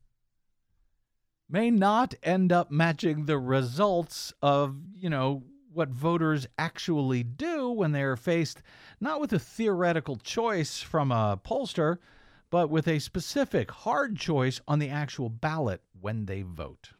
may 1.48 1.68
not 1.70 2.14
end 2.22 2.52
up 2.52 2.70
matching 2.70 3.26
the 3.26 3.38
results 3.38 4.32
of, 4.40 4.76
you 4.94 5.10
know, 5.10 5.42
what 5.72 5.88
voters 5.88 6.46
actually 6.58 7.22
do 7.22 7.70
when 7.70 7.92
they're 7.92 8.16
faced 8.16 8.62
not 9.00 9.20
with 9.20 9.32
a 9.32 9.38
theoretical 9.38 10.16
choice 10.16 10.82
from 10.82 11.12
a 11.12 11.40
pollster, 11.44 11.98
but 12.50 12.70
with 12.70 12.88
a 12.88 12.98
specific 12.98 13.70
hard 13.70 14.16
choice 14.16 14.60
on 14.66 14.78
the 14.78 14.88
actual 14.88 15.28
ballot 15.28 15.82
when 16.00 16.26
they 16.26 16.42
vote. 16.42 16.90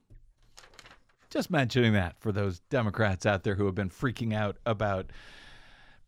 Just 1.28 1.50
mentioning 1.50 1.92
that 1.92 2.18
for 2.18 2.32
those 2.32 2.60
Democrats 2.70 3.26
out 3.26 3.44
there 3.44 3.54
who 3.54 3.66
have 3.66 3.74
been 3.74 3.90
freaking 3.90 4.34
out 4.34 4.56
about 4.66 5.10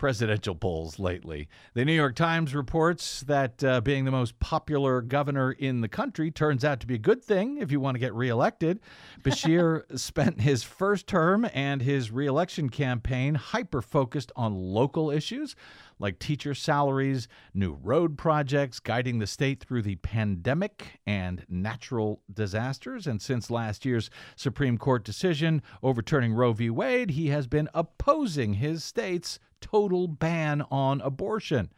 presidential 0.02 0.56
polls 0.56 0.98
lately. 0.98 1.48
The 1.74 1.84
New 1.84 1.92
York 1.92 2.16
Times 2.16 2.56
reports 2.56 3.20
that 3.20 3.62
uh, 3.62 3.80
being 3.82 4.04
the 4.04 4.10
most 4.10 4.36
popular 4.40 5.00
governor 5.00 5.52
in 5.52 5.80
the 5.80 5.86
country 5.86 6.32
turns 6.32 6.64
out 6.64 6.80
to 6.80 6.88
be 6.88 6.96
a 6.96 6.98
good 6.98 7.22
thing 7.22 7.58
if 7.58 7.70
you 7.70 7.78
want 7.78 7.94
to 7.94 8.00
get 8.00 8.12
reelected. 8.12 8.80
Beshear 9.22 9.84
spent 9.96 10.40
his 10.40 10.64
first 10.64 11.06
term 11.06 11.46
and 11.54 11.82
his 11.82 12.10
reelection 12.10 12.68
campaign 12.68 13.36
hyper 13.36 13.80
focused 13.80 14.32
on 14.34 14.56
local 14.56 15.08
issues 15.08 15.54
like 16.02 16.18
teacher 16.18 16.52
salaries, 16.52 17.28
new 17.54 17.74
road 17.74 18.18
projects, 18.18 18.80
guiding 18.80 19.20
the 19.20 19.26
state 19.26 19.62
through 19.62 19.82
the 19.82 19.94
pandemic 19.96 21.00
and 21.06 21.46
natural 21.48 22.20
disasters. 22.34 23.06
And 23.06 23.22
since 23.22 23.50
last 23.50 23.84
year's 23.84 24.10
Supreme 24.34 24.76
Court 24.76 25.04
decision 25.04 25.62
overturning 25.80 26.34
Roe 26.34 26.52
v. 26.52 26.68
Wade, 26.70 27.10
he 27.10 27.28
has 27.28 27.46
been 27.46 27.68
opposing 27.72 28.54
his 28.54 28.82
state's 28.82 29.38
total 29.60 30.08
ban 30.08 30.62
on 30.72 31.00
abortion. 31.00 31.72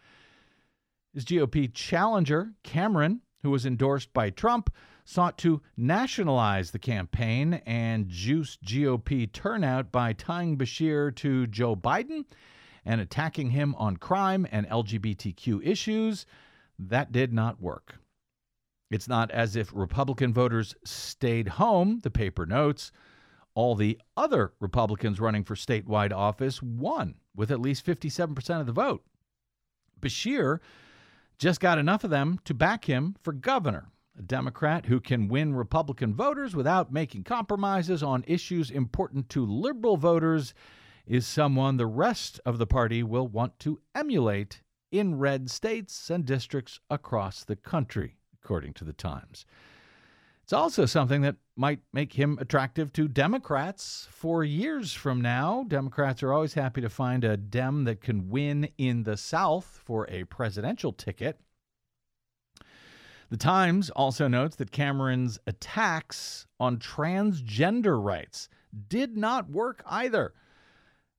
His 1.12 1.26
GOP 1.26 1.72
challenger, 1.72 2.54
Cameron, 2.62 3.20
who 3.42 3.50
was 3.50 3.66
endorsed 3.66 4.12
by 4.14 4.30
Trump, 4.30 4.74
sought 5.04 5.36
to 5.36 5.60
nationalize 5.76 6.70
the 6.70 6.78
campaign 6.78 7.60
and 7.66 8.08
juice 8.08 8.56
GOP 8.64 9.30
turnout 9.30 9.92
by 9.92 10.14
tying 10.14 10.56
Beshear 10.56 11.14
to 11.16 11.46
Joe 11.46 11.76
Biden 11.76 12.24
and 12.84 13.00
attacking 13.00 13.50
him 13.50 13.74
on 13.76 13.96
crime 13.96 14.46
and 14.50 14.68
LGBTQ 14.68 15.66
issues. 15.66 16.26
That 16.78 17.12
did 17.12 17.32
not 17.32 17.60
work. 17.60 17.96
It's 18.90 19.08
not 19.08 19.30
as 19.30 19.56
if 19.56 19.72
Republican 19.74 20.32
voters 20.32 20.74
stayed 20.84 21.48
home, 21.48 22.00
the 22.02 22.10
paper 22.10 22.46
notes. 22.46 22.92
All 23.54 23.74
the 23.74 23.98
other 24.16 24.52
Republicans 24.60 25.20
running 25.20 25.44
for 25.44 25.54
statewide 25.54 26.12
office 26.12 26.62
won 26.62 27.14
with 27.34 27.50
at 27.50 27.60
least 27.60 27.86
57% 27.86 28.60
of 28.60 28.66
the 28.66 28.72
vote. 28.72 29.04
Beshear 30.00 30.58
just 31.38 31.60
got 31.60 31.78
enough 31.78 32.04
of 32.04 32.10
them 32.10 32.38
to 32.44 32.54
back 32.54 32.84
him 32.84 33.16
for 33.22 33.32
governor, 33.32 33.88
a 34.18 34.22
Democrat 34.22 34.86
who 34.86 35.00
can 35.00 35.28
win 35.28 35.54
Republican 35.54 36.14
voters 36.14 36.54
without 36.54 36.92
making 36.92 37.24
compromises 37.24 38.02
on 38.02 38.24
issues 38.26 38.70
important 38.70 39.28
to 39.30 39.44
liberal 39.44 39.96
voters 39.96 40.54
is 41.06 41.26
someone 41.26 41.76
the 41.76 41.86
rest 41.86 42.40
of 42.46 42.58
the 42.58 42.66
party 42.66 43.02
will 43.02 43.26
want 43.26 43.58
to 43.60 43.80
emulate 43.94 44.62
in 44.90 45.18
red 45.18 45.50
states 45.50 46.08
and 46.08 46.24
districts 46.24 46.80
across 46.88 47.44
the 47.44 47.56
country, 47.56 48.16
according 48.42 48.72
to 48.74 48.84
the 48.84 48.92
Times. 48.92 49.44
It's 50.44 50.52
also 50.52 50.84
something 50.84 51.22
that 51.22 51.36
might 51.56 51.80
make 51.92 52.12
him 52.12 52.38
attractive 52.38 52.92
to 52.92 53.08
Democrats 53.08 54.06
for 54.10 54.44
years 54.44 54.92
from 54.92 55.20
now. 55.20 55.64
Democrats 55.66 56.22
are 56.22 56.34
always 56.34 56.52
happy 56.52 56.82
to 56.82 56.90
find 56.90 57.24
a 57.24 57.36
Dem 57.36 57.84
that 57.84 58.02
can 58.02 58.28
win 58.28 58.68
in 58.76 59.04
the 59.04 59.16
South 59.16 59.80
for 59.84 60.06
a 60.10 60.24
presidential 60.24 60.92
ticket. 60.92 61.40
The 63.30 63.38
Times 63.38 63.88
also 63.90 64.28
notes 64.28 64.56
that 64.56 64.70
Cameron's 64.70 65.38
attacks 65.46 66.46
on 66.60 66.76
transgender 66.76 68.02
rights 68.02 68.50
did 68.88 69.16
not 69.16 69.50
work 69.50 69.82
either. 69.86 70.34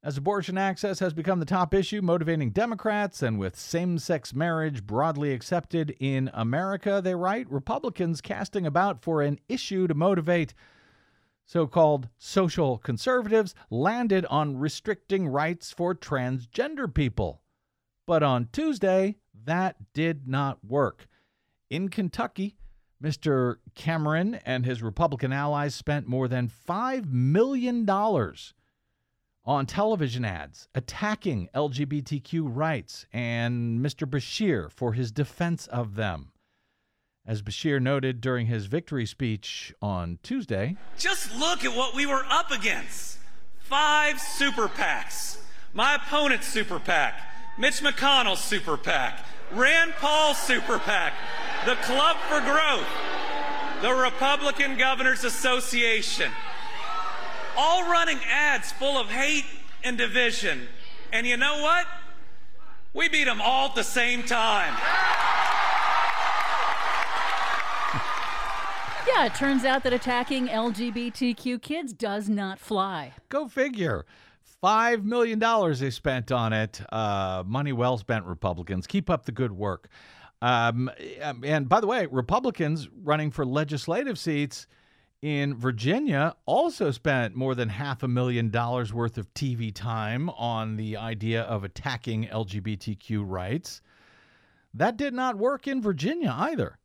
As 0.06 0.20
abortion 0.20 0.56
access 0.56 1.00
has 1.00 1.16
become 1.16 1.40
the 1.40 1.48
top 1.48 1.74
issue 1.74 2.00
motivating 2.00 2.52
Democrats, 2.52 3.24
and 3.24 3.40
with 3.40 3.56
same 3.56 3.98
sex 3.98 4.36
marriage 4.36 4.86
broadly 4.86 5.34
accepted 5.34 5.96
in 6.00 6.30
America, 6.32 7.02
they 7.04 7.16
write 7.16 7.50
Republicans 7.50 8.22
casting 8.22 8.68
about 8.68 9.02
for 9.02 9.24
an 9.24 9.40
issue 9.50 9.88
to 9.88 9.96
motivate 9.96 10.54
so 11.44 11.66
called 11.66 12.08
social 12.20 12.78
conservatives 12.78 13.56
landed 13.72 14.28
on 14.28 14.60
restricting 14.60 15.28
rights 15.28 15.72
for 15.72 15.96
transgender 15.96 16.94
people. 16.94 17.42
But 18.06 18.22
on 18.22 18.50
Tuesday, 18.52 19.16
that 19.46 19.92
did 19.94 20.28
not 20.28 20.64
work. 20.64 21.08
In 21.72 21.90
Kentucky, 21.90 22.58
Mr. 23.04 23.56
Cameron 23.74 24.36
and 24.46 24.68
his 24.68 24.84
Republican 24.84 25.34
allies 25.34 25.74
spent 25.74 26.08
more 26.08 26.28
than 26.28 26.48
$5 26.48 27.12
million 27.12 27.88
on 29.46 29.66
television 29.66 30.26
ads 30.26 30.68
attacking 30.74 31.50
LGBTQ 31.54 32.44
rights 32.46 33.06
and 33.14 33.80
Mr. 33.80 34.10
Beshear 34.10 34.72
for 34.72 34.94
his 34.94 35.12
defense 35.12 35.68
of 35.68 35.96
them. 35.96 36.32
As 37.28 37.42
Beshear 37.42 37.82
noted 37.82 38.22
during 38.22 38.48
his 38.48 38.66
victory 38.68 39.06
speech 39.06 39.74
on 39.82 40.20
Tuesday, 40.24 40.78
just 40.98 41.34
look 41.36 41.66
at 41.66 41.76
what 41.76 41.96
we 41.96 42.06
were 42.06 42.24
up 42.30 42.52
against 42.52 43.18
five 43.60 44.20
super 44.20 44.68
PACs. 44.68 45.38
My 45.74 45.96
opponent's 45.96 46.48
super 46.48 46.80
PAC, 46.80 47.20
Mitch 47.58 47.82
McConnell's 47.82 48.40
super 48.40 48.78
PAC, 48.78 49.26
Rand 49.52 49.94
Paul's 50.00 50.38
super 50.38 50.78
PAC, 50.78 51.14
the 51.66 51.76
Club 51.78 52.18
for 52.30 52.42
Growth, 52.42 52.88
the 53.82 53.92
Republican 53.92 54.78
Governors 54.78 55.24
Association, 55.24 56.32
all 57.58 57.90
running 57.90 58.20
ads 58.30 58.72
full 58.72 58.98
of 58.98 59.08
hate 59.08 59.46
and 59.84 59.98
division. 59.98 60.68
And 61.12 61.26
you 61.26 61.38
know 61.38 61.62
what? 61.62 61.86
We 62.94 63.10
beat 63.10 63.26
them 63.26 63.42
all 63.42 63.70
at 63.70 63.76
the 63.76 63.84
same 63.84 64.24
time. 64.24 64.76
Yeah, 69.08 69.28
it 69.28 69.36
turns 69.36 69.64
out 69.64 69.84
that 69.84 69.94
attacking 69.94 70.48
LGBTQ 70.48 71.62
kids 71.62 71.94
does 71.94 72.28
not 72.28 72.60
fly. 72.60 73.14
Go 73.30 73.48
figure. 73.48 74.06
$5 74.64 75.04
million 75.04 75.40
they 75.80 75.92
spent 75.92 76.32
on 76.32 76.52
it. 76.54 76.82
Uh, 76.92 77.44
money 77.46 77.72
well 77.72 78.00
spent, 78.00 78.26
Republicans. 78.26 78.88
Keep 78.88 79.12
up 79.12 79.26
the 79.26 79.32
good 79.32 79.52
work. 79.52 79.90
Um, 80.42 80.92
and 81.22 81.70
by 81.70 81.80
the 81.80 81.88
way, 81.88 82.08
Republicans 82.08 82.90
running 83.04 83.30
for 83.32 83.46
legislative 83.46 84.18
seats 84.18 84.66
in 85.22 85.56
Virginia 85.56 86.36
also 86.46 86.92
spent 86.92 87.36
more 87.36 87.56
than 87.56 87.70
half 87.70 88.04
a 88.04 88.08
million 88.08 88.50
dollars 88.50 88.94
worth 88.94 89.18
of 89.18 89.34
TV 89.34 89.74
time 89.74 90.30
on 90.32 90.76
the 90.76 90.98
idea 90.98 91.42
of 91.44 91.64
attacking 91.64 92.28
LGBTQ 92.28 93.24
rights. 93.26 93.82
That 94.74 94.98
did 94.98 95.14
not 95.14 95.38
work 95.38 95.68
in 95.68 95.82
Virginia 95.82 96.36
either. 96.38 96.78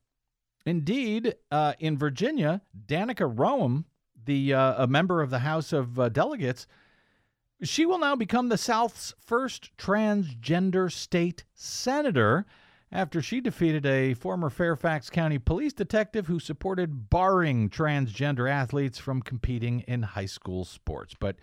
Indeed, 0.64 1.34
uh, 1.50 1.74
in 1.78 1.98
Virginia, 1.98 2.62
Danica 2.86 3.30
Roem, 3.30 3.86
the 4.24 4.54
uh, 4.54 4.84
a 4.84 4.86
member 4.86 5.22
of 5.22 5.30
the 5.30 5.40
House 5.40 5.72
of 5.72 5.98
uh, 5.98 6.08
Delegates, 6.08 6.66
she 7.62 7.84
will 7.84 7.98
now 7.98 8.14
become 8.16 8.48
the 8.48 8.58
South's 8.58 9.14
first 9.18 9.76
transgender 9.76 10.90
state 10.90 11.44
senator 11.54 12.46
after 12.92 13.22
she 13.22 13.40
defeated 13.40 13.86
a 13.86 14.14
former 14.14 14.50
Fairfax 14.50 15.10
County 15.10 15.38
police 15.38 15.72
detective 15.72 16.26
who 16.26 16.40
supported 16.40 17.08
barring 17.08 17.70
transgender 17.70 18.50
athletes 18.50 18.98
from 18.98 19.22
competing 19.22 19.80
in 19.80 20.02
high 20.02 20.26
school 20.26 20.64
sports. 20.64 21.14
But 21.18 21.36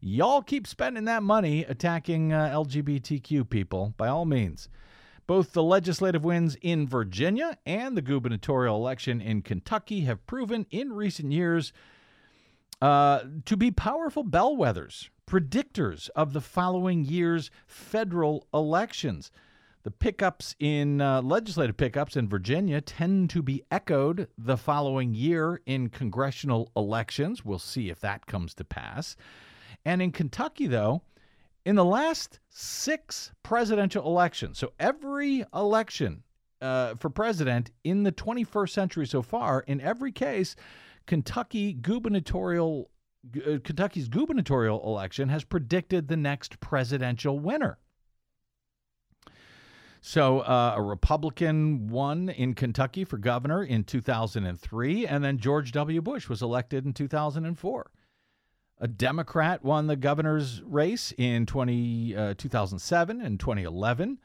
y'all 0.00 0.42
keep 0.42 0.66
spending 0.66 1.04
that 1.04 1.22
money 1.22 1.64
attacking 1.64 2.32
uh, 2.32 2.48
LGBTQ 2.48 3.48
people, 3.50 3.94
by 3.96 4.08
all 4.08 4.24
means. 4.24 4.68
Both 5.26 5.52
the 5.52 5.62
legislative 5.62 6.24
wins 6.24 6.56
in 6.60 6.86
Virginia 6.86 7.58
and 7.64 7.96
the 7.96 8.02
gubernatorial 8.02 8.76
election 8.76 9.20
in 9.20 9.42
Kentucky 9.42 10.02
have 10.02 10.26
proven 10.26 10.66
in 10.70 10.92
recent 10.92 11.32
years 11.32 11.72
uh, 12.82 13.20
to 13.46 13.56
be 13.56 13.70
powerful 13.70 14.24
bellwethers, 14.24 15.08
predictors 15.26 16.10
of 16.14 16.32
the 16.34 16.40
following 16.40 17.04
year's 17.04 17.50
federal 17.66 18.46
elections. 18.52 19.30
The 19.84 19.90
pickups 19.90 20.56
in 20.58 21.02
uh, 21.02 21.20
legislative 21.20 21.76
pickups 21.76 22.16
in 22.16 22.26
Virginia 22.26 22.80
tend 22.80 23.28
to 23.30 23.42
be 23.42 23.62
echoed 23.70 24.28
the 24.38 24.56
following 24.56 25.14
year 25.14 25.60
in 25.66 25.90
congressional 25.90 26.72
elections. 26.74 27.44
We'll 27.44 27.58
see 27.58 27.90
if 27.90 28.00
that 28.00 28.24
comes 28.26 28.54
to 28.54 28.64
pass. 28.64 29.14
And 29.84 30.00
in 30.00 30.10
Kentucky, 30.10 30.66
though, 30.68 31.02
in 31.66 31.74
the 31.76 31.84
last 31.84 32.40
six 32.48 33.32
presidential 33.42 34.06
elections, 34.06 34.56
so 34.58 34.72
every 34.80 35.44
election 35.54 36.22
uh, 36.62 36.94
for 36.94 37.10
president 37.10 37.70
in 37.84 38.04
the 38.04 38.12
21st 38.12 38.70
century 38.70 39.06
so 39.06 39.20
far, 39.20 39.60
in 39.66 39.82
every 39.82 40.12
case, 40.12 40.56
Kentucky 41.06 41.74
gubernatorial 41.74 42.90
uh, 43.36 43.58
Kentucky's 43.62 44.08
gubernatorial 44.08 44.82
election 44.82 45.28
has 45.28 45.44
predicted 45.44 46.08
the 46.08 46.16
next 46.16 46.60
presidential 46.60 47.38
winner. 47.38 47.78
So 50.06 50.40
uh, 50.40 50.74
a 50.76 50.82
Republican 50.82 51.88
won 51.88 52.28
in 52.28 52.52
Kentucky 52.52 53.06
for 53.06 53.16
governor 53.16 53.64
in 53.64 53.84
2003, 53.84 55.06
and 55.06 55.24
then 55.24 55.38
George 55.38 55.72
W. 55.72 56.02
Bush 56.02 56.28
was 56.28 56.42
elected 56.42 56.84
in 56.84 56.92
2004. 56.92 57.90
A 58.80 58.86
Democrat 58.86 59.64
won 59.64 59.86
the 59.86 59.96
governor's 59.96 60.60
race 60.60 61.14
in 61.16 61.46
20, 61.46 62.14
uh, 62.14 62.34
2007 62.36 63.22
and 63.22 63.40
2011. 63.40 64.18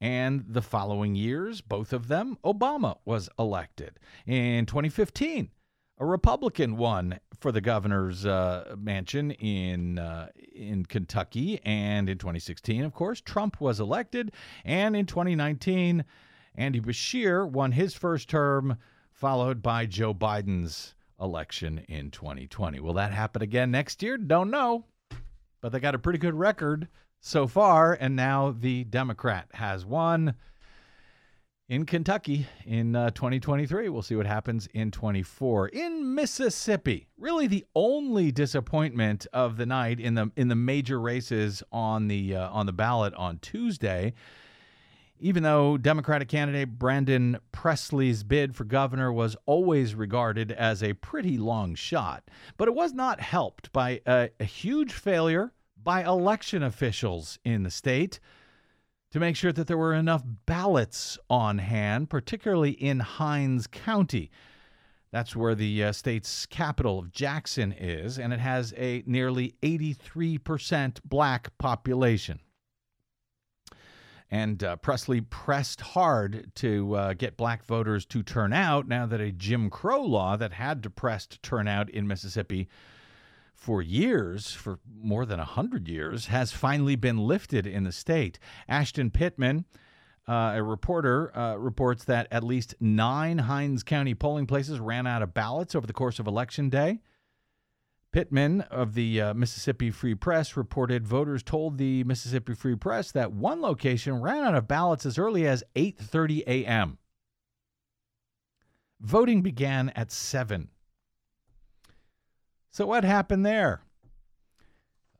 And 0.00 0.44
the 0.46 0.62
following 0.62 1.16
years, 1.16 1.60
both 1.60 1.92
of 1.92 2.06
them, 2.06 2.38
Obama 2.44 2.98
was 3.04 3.28
elected. 3.36 3.98
In 4.26 4.66
2015, 4.66 5.50
a 5.98 6.04
Republican 6.04 6.76
won 6.76 7.18
for 7.38 7.52
the 7.52 7.60
governor's 7.60 8.26
uh, 8.26 8.74
mansion 8.76 9.30
in 9.32 9.98
uh, 9.98 10.28
in 10.54 10.84
Kentucky, 10.84 11.60
and 11.64 12.08
in 12.08 12.18
2016, 12.18 12.84
of 12.84 12.92
course, 12.92 13.20
Trump 13.20 13.60
was 13.60 13.80
elected, 13.80 14.32
and 14.64 14.96
in 14.96 15.06
2019, 15.06 16.04
Andy 16.56 16.80
Beshear 16.80 17.48
won 17.48 17.72
his 17.72 17.94
first 17.94 18.28
term, 18.28 18.76
followed 19.12 19.62
by 19.62 19.86
Joe 19.86 20.14
Biden's 20.14 20.94
election 21.20 21.84
in 21.88 22.10
2020. 22.10 22.80
Will 22.80 22.94
that 22.94 23.12
happen 23.12 23.42
again 23.42 23.70
next 23.70 24.02
year? 24.02 24.16
Don't 24.16 24.50
know, 24.50 24.84
but 25.60 25.72
they 25.72 25.80
got 25.80 25.94
a 25.94 25.98
pretty 25.98 26.18
good 26.18 26.34
record 26.34 26.88
so 27.20 27.46
far, 27.46 27.96
and 27.98 28.16
now 28.16 28.54
the 28.58 28.84
Democrat 28.84 29.48
has 29.54 29.86
won 29.86 30.34
in 31.68 31.86
Kentucky 31.86 32.46
in 32.66 32.94
uh, 32.94 33.10
2023. 33.10 33.88
We'll 33.88 34.02
see 34.02 34.16
what 34.16 34.26
happens 34.26 34.68
in 34.74 34.90
24. 34.90 35.68
In 35.68 36.14
Mississippi, 36.14 37.08
really 37.18 37.46
the 37.46 37.64
only 37.74 38.30
disappointment 38.30 39.26
of 39.32 39.56
the 39.56 39.66
night 39.66 39.98
in 40.00 40.14
the 40.14 40.30
in 40.36 40.48
the 40.48 40.54
major 40.54 41.00
races 41.00 41.62
on 41.72 42.08
the 42.08 42.36
uh, 42.36 42.50
on 42.50 42.66
the 42.66 42.72
ballot 42.72 43.14
on 43.14 43.38
Tuesday. 43.38 44.14
Even 45.20 45.42
though 45.42 45.78
Democratic 45.78 46.28
candidate 46.28 46.78
Brandon 46.78 47.38
Presley's 47.52 48.24
bid 48.24 48.54
for 48.54 48.64
governor 48.64 49.12
was 49.12 49.36
always 49.46 49.94
regarded 49.94 50.52
as 50.52 50.82
a 50.82 50.92
pretty 50.94 51.38
long 51.38 51.74
shot, 51.74 52.24
but 52.58 52.68
it 52.68 52.74
was 52.74 52.92
not 52.92 53.20
helped 53.20 53.72
by 53.72 54.00
a, 54.06 54.28
a 54.40 54.44
huge 54.44 54.92
failure 54.92 55.52
by 55.82 56.02
election 56.02 56.62
officials 56.62 57.38
in 57.44 57.62
the 57.62 57.70
state 57.70 58.18
to 59.14 59.20
make 59.20 59.36
sure 59.36 59.52
that 59.52 59.68
there 59.68 59.78
were 59.78 59.94
enough 59.94 60.24
ballots 60.44 61.16
on 61.30 61.58
hand, 61.58 62.10
particularly 62.10 62.72
in 62.72 62.98
Hinds 62.98 63.68
County. 63.68 64.28
That's 65.12 65.36
where 65.36 65.54
the 65.54 65.84
uh, 65.84 65.92
state's 65.92 66.46
capital 66.46 66.98
of 66.98 67.12
Jackson 67.12 67.70
is, 67.70 68.18
and 68.18 68.32
it 68.32 68.40
has 68.40 68.74
a 68.76 69.04
nearly 69.06 69.54
83% 69.62 70.98
black 71.04 71.56
population. 71.58 72.40
And 74.32 74.64
uh, 74.64 74.74
Presley 74.78 75.20
pressed 75.20 75.80
hard 75.80 76.50
to 76.56 76.96
uh, 76.96 77.12
get 77.12 77.36
black 77.36 77.64
voters 77.66 78.04
to 78.06 78.24
turn 78.24 78.52
out 78.52 78.88
now 78.88 79.06
that 79.06 79.20
a 79.20 79.30
Jim 79.30 79.70
Crow 79.70 80.02
law 80.02 80.36
that 80.36 80.54
had 80.54 80.80
depressed 80.80 81.40
turnout 81.40 81.88
in 81.88 82.08
Mississippi 82.08 82.68
for 83.54 83.80
years, 83.80 84.52
for 84.52 84.78
more 85.02 85.24
than 85.24 85.38
100 85.38 85.88
years, 85.88 86.26
has 86.26 86.52
finally 86.52 86.96
been 86.96 87.18
lifted 87.18 87.66
in 87.66 87.84
the 87.84 87.92
state. 87.92 88.38
Ashton 88.68 89.10
Pittman, 89.10 89.64
uh, 90.28 90.52
a 90.56 90.62
reporter, 90.62 91.36
uh, 91.36 91.56
reports 91.56 92.04
that 92.04 92.26
at 92.30 92.44
least 92.44 92.74
nine 92.80 93.38
Hinds 93.38 93.82
County 93.82 94.14
polling 94.14 94.46
places 94.46 94.80
ran 94.80 95.06
out 95.06 95.22
of 95.22 95.34
ballots 95.34 95.74
over 95.74 95.86
the 95.86 95.92
course 95.92 96.18
of 96.18 96.26
Election 96.26 96.68
Day. 96.68 97.00
Pittman 98.12 98.60
of 98.60 98.94
the 98.94 99.20
uh, 99.20 99.34
Mississippi 99.34 99.90
Free 99.90 100.14
Press 100.14 100.56
reported 100.56 101.06
voters 101.06 101.42
told 101.42 101.78
the 101.78 102.04
Mississippi 102.04 102.54
Free 102.54 102.76
Press 102.76 103.10
that 103.10 103.32
one 103.32 103.60
location 103.60 104.20
ran 104.20 104.44
out 104.44 104.54
of 104.54 104.68
ballots 104.68 105.04
as 105.04 105.18
early 105.18 105.48
as 105.48 105.64
8:30 105.74 106.44
a.m. 106.46 106.98
Voting 109.00 109.42
began 109.42 109.90
at 109.90 110.12
7. 110.12 110.68
So 112.74 112.86
what 112.86 113.04
happened 113.04 113.46
there? 113.46 113.82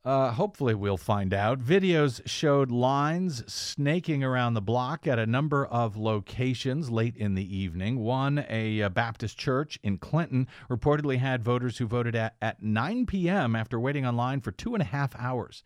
Uh, 0.04 0.32
hopefully, 0.32 0.74
we'll 0.74 0.96
find 0.96 1.32
out. 1.32 1.60
Videos 1.60 2.20
showed 2.26 2.72
lines 2.72 3.44
snaking 3.46 4.24
around 4.24 4.54
the 4.54 4.60
block 4.60 5.06
at 5.06 5.20
a 5.20 5.26
number 5.26 5.64
of 5.64 5.96
locations 5.96 6.90
late 6.90 7.16
in 7.16 7.34
the 7.34 7.56
evening. 7.56 8.00
One, 8.00 8.44
a, 8.48 8.82
uh, 8.82 8.88
Baptist 8.88 9.38
church 9.38 9.78
in 9.84 9.98
Clinton, 9.98 10.48
reportedly 10.68 11.18
had 11.18 11.44
voters 11.44 11.78
who 11.78 11.86
voted 11.86 12.16
at, 12.16 12.34
at 12.42 12.60
9 12.60 13.06
p.m. 13.06 13.54
after 13.54 13.78
waiting 13.78 14.04
online 14.04 14.40
for 14.40 14.50
two 14.50 14.74
and 14.74 14.82
a 14.82 14.86
half 14.86 15.14
hours. 15.14 15.62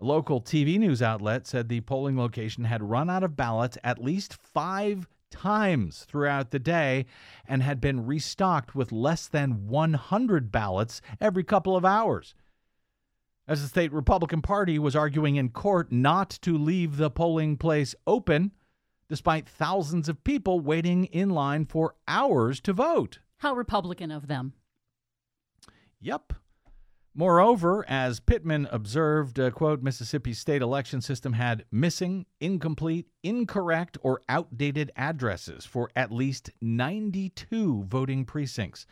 A 0.00 0.06
local 0.06 0.40
TV 0.40 0.78
news 0.78 1.02
outlet 1.02 1.46
said 1.46 1.68
the 1.68 1.82
polling 1.82 2.16
location 2.16 2.64
had 2.64 2.82
run 2.82 3.10
out 3.10 3.22
of 3.22 3.36
ballots 3.36 3.76
at 3.84 4.02
least 4.02 4.32
five 4.32 5.06
times 5.40 6.04
throughout 6.08 6.50
the 6.50 6.58
day 6.58 7.06
and 7.46 7.62
had 7.62 7.80
been 7.80 8.06
restocked 8.06 8.74
with 8.74 8.92
less 8.92 9.28
than 9.28 9.68
100 9.68 10.50
ballots 10.50 11.00
every 11.20 11.44
couple 11.44 11.76
of 11.76 11.84
hours 11.84 12.34
as 13.48 13.62
the 13.62 13.68
state 13.68 13.92
Republican 13.92 14.42
Party 14.42 14.78
was 14.78 14.94
arguing 14.94 15.36
in 15.36 15.48
court 15.48 15.90
not 15.90 16.28
to 16.42 16.56
leave 16.56 16.98
the 16.98 17.10
polling 17.10 17.56
place 17.56 17.94
open, 18.06 18.52
despite 19.08 19.48
thousands 19.48 20.08
of 20.08 20.22
people 20.22 20.60
waiting 20.60 21.06
in 21.06 21.30
line 21.30 21.64
for 21.64 21.94
hours 22.06 22.60
to 22.60 22.74
vote. 22.74 23.20
How 23.38 23.54
Republican 23.54 24.10
of 24.10 24.28
them. 24.28 24.52
Yep. 26.00 26.34
Moreover, 27.18 27.84
as 27.88 28.20
Pittman 28.20 28.68
observed, 28.70 29.40
uh, 29.40 29.50
quote, 29.50 29.82
Mississippi's 29.82 30.38
state 30.38 30.62
election 30.62 31.00
system 31.00 31.32
had 31.32 31.64
missing, 31.72 32.26
incomplete, 32.40 33.08
incorrect, 33.24 33.98
or 34.02 34.20
outdated 34.28 34.92
addresses 34.94 35.66
for 35.66 35.90
at 35.96 36.12
least 36.12 36.50
92 36.60 37.82
voting 37.88 38.24
precincts. 38.24 38.86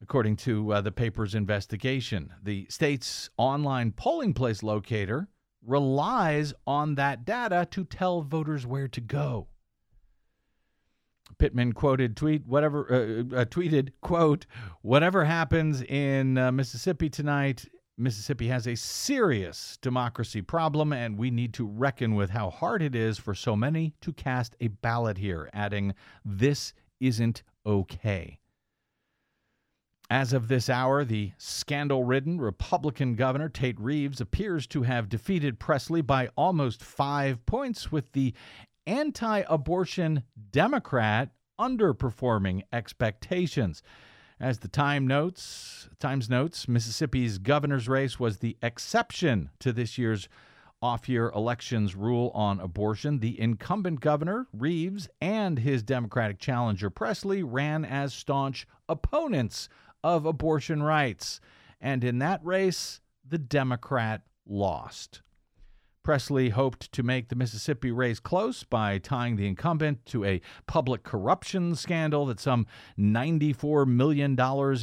According 0.00 0.36
to 0.36 0.74
uh, 0.74 0.80
the 0.80 0.92
paper's 0.92 1.34
investigation, 1.34 2.34
the 2.40 2.68
state's 2.70 3.30
online 3.36 3.90
polling 3.90 4.32
place 4.32 4.62
locator 4.62 5.26
relies 5.66 6.54
on 6.68 6.94
that 6.94 7.24
data 7.24 7.66
to 7.72 7.82
tell 7.82 8.22
voters 8.22 8.64
where 8.64 8.86
to 8.86 9.00
go. 9.00 9.48
Pittman 11.38 11.72
quoted 11.72 12.16
tweet 12.16 12.46
whatever 12.46 12.86
uh, 12.90 13.40
uh, 13.40 13.44
tweeted 13.44 13.90
quote 14.00 14.46
whatever 14.82 15.24
happens 15.24 15.82
in 15.82 16.38
uh, 16.38 16.52
Mississippi 16.52 17.08
tonight 17.08 17.66
Mississippi 17.96 18.48
has 18.48 18.66
a 18.66 18.76
serious 18.76 19.76
democracy 19.82 20.40
problem 20.40 20.92
and 20.92 21.18
we 21.18 21.30
need 21.30 21.52
to 21.54 21.66
reckon 21.66 22.14
with 22.14 22.30
how 22.30 22.50
hard 22.50 22.80
it 22.80 22.94
is 22.94 23.18
for 23.18 23.34
so 23.34 23.56
many 23.56 23.94
to 24.00 24.12
cast 24.12 24.54
a 24.60 24.68
ballot 24.68 25.18
here 25.18 25.50
adding 25.52 25.94
this 26.24 26.72
isn't 27.00 27.42
okay 27.66 28.38
as 30.10 30.32
of 30.32 30.48
this 30.48 30.70
hour, 30.70 31.04
the 31.04 31.32
scandal 31.36 32.02
ridden 32.02 32.40
Republican 32.40 33.14
Governor 33.14 33.50
Tate 33.50 33.78
Reeves 33.78 34.22
appears 34.22 34.66
to 34.68 34.82
have 34.82 35.10
defeated 35.10 35.58
Presley 35.58 36.00
by 36.00 36.30
almost 36.34 36.82
five 36.82 37.44
points, 37.44 37.92
with 37.92 38.12
the 38.12 38.32
anti 38.88 39.44
abortion 39.48 40.22
Democrat 40.50 41.30
underperforming 41.60 42.62
expectations. 42.72 43.82
As 44.40 44.60
the 44.60 44.68
Time 44.68 45.06
notes, 45.06 45.88
Times 45.98 46.30
notes, 46.30 46.68
Mississippi's 46.68 47.38
governor's 47.38 47.88
race 47.88 48.18
was 48.18 48.38
the 48.38 48.56
exception 48.62 49.50
to 49.58 49.72
this 49.72 49.98
year's 49.98 50.28
off-year 50.80 51.30
elections 51.34 51.96
rule 51.96 52.30
on 52.34 52.60
abortion. 52.60 53.18
The 53.18 53.38
incumbent 53.38 54.00
governor, 54.00 54.46
Reeves, 54.52 55.08
and 55.20 55.58
his 55.58 55.82
Democratic 55.82 56.38
challenger 56.38 56.88
Presley 56.88 57.42
ran 57.42 57.84
as 57.84 58.14
staunch 58.14 58.66
opponents 58.88 59.68
of 60.04 60.24
abortion 60.24 60.82
rights. 60.82 61.40
And 61.80 62.04
in 62.04 62.20
that 62.20 62.40
race, 62.44 63.00
the 63.28 63.38
Democrat 63.38 64.22
lost. 64.46 65.20
Presley 66.08 66.48
hoped 66.48 66.90
to 66.92 67.02
make 67.02 67.28
the 67.28 67.36
Mississippi 67.36 67.90
race 67.92 68.18
close 68.18 68.64
by 68.64 68.96
tying 68.96 69.36
the 69.36 69.46
incumbent 69.46 70.06
to 70.06 70.24
a 70.24 70.40
public 70.66 71.02
corruption 71.02 71.74
scandal 71.74 72.24
that 72.24 72.40
some 72.40 72.66
$94 72.98 73.86
million 73.86 74.34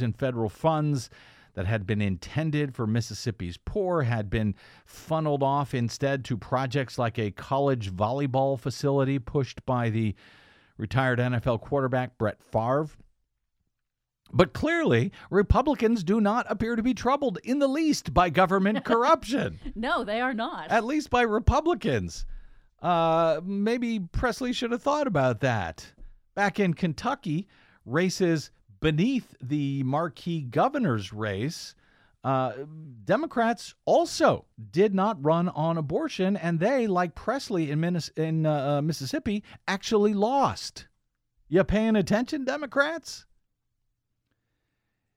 in 0.04 0.12
federal 0.12 0.48
funds 0.48 1.10
that 1.54 1.66
had 1.66 1.84
been 1.84 2.00
intended 2.00 2.76
for 2.76 2.86
Mississippi's 2.86 3.56
poor 3.56 4.02
had 4.02 4.30
been 4.30 4.54
funneled 4.84 5.42
off 5.42 5.74
instead 5.74 6.24
to 6.26 6.36
projects 6.36 6.96
like 6.96 7.18
a 7.18 7.32
college 7.32 7.92
volleyball 7.92 8.56
facility 8.56 9.18
pushed 9.18 9.66
by 9.66 9.90
the 9.90 10.14
retired 10.78 11.18
NFL 11.18 11.60
quarterback 11.60 12.16
Brett 12.18 12.40
Favre. 12.40 12.86
But 14.32 14.52
clearly, 14.52 15.12
Republicans 15.30 16.02
do 16.02 16.20
not 16.20 16.46
appear 16.48 16.76
to 16.76 16.82
be 16.82 16.94
troubled 16.94 17.38
in 17.44 17.58
the 17.58 17.68
least 17.68 18.12
by 18.12 18.30
government 18.30 18.84
corruption. 18.84 19.60
no, 19.74 20.04
they 20.04 20.20
are 20.20 20.34
not. 20.34 20.70
At 20.70 20.84
least 20.84 21.10
by 21.10 21.22
Republicans. 21.22 22.26
Uh, 22.82 23.40
maybe 23.44 24.00
Presley 24.00 24.52
should 24.52 24.72
have 24.72 24.82
thought 24.82 25.06
about 25.06 25.40
that. 25.40 25.92
Back 26.34 26.60
in 26.60 26.74
Kentucky, 26.74 27.48
races 27.84 28.50
beneath 28.80 29.34
the 29.40 29.82
marquee 29.84 30.42
governor's 30.42 31.12
race, 31.12 31.74
uh, 32.24 32.52
Democrats 33.04 33.74
also 33.84 34.44
did 34.72 34.94
not 34.94 35.24
run 35.24 35.48
on 35.50 35.78
abortion, 35.78 36.36
and 36.36 36.58
they, 36.58 36.86
like 36.86 37.14
Presley 37.14 37.70
in, 37.70 37.80
Minnes- 37.80 38.10
in 38.16 38.44
uh, 38.44 38.78
uh 38.78 38.82
Mississippi, 38.82 39.44
actually 39.68 40.12
lost. 40.12 40.88
You 41.48 41.62
paying 41.62 41.94
attention, 41.94 42.44
Democrats? 42.44 43.24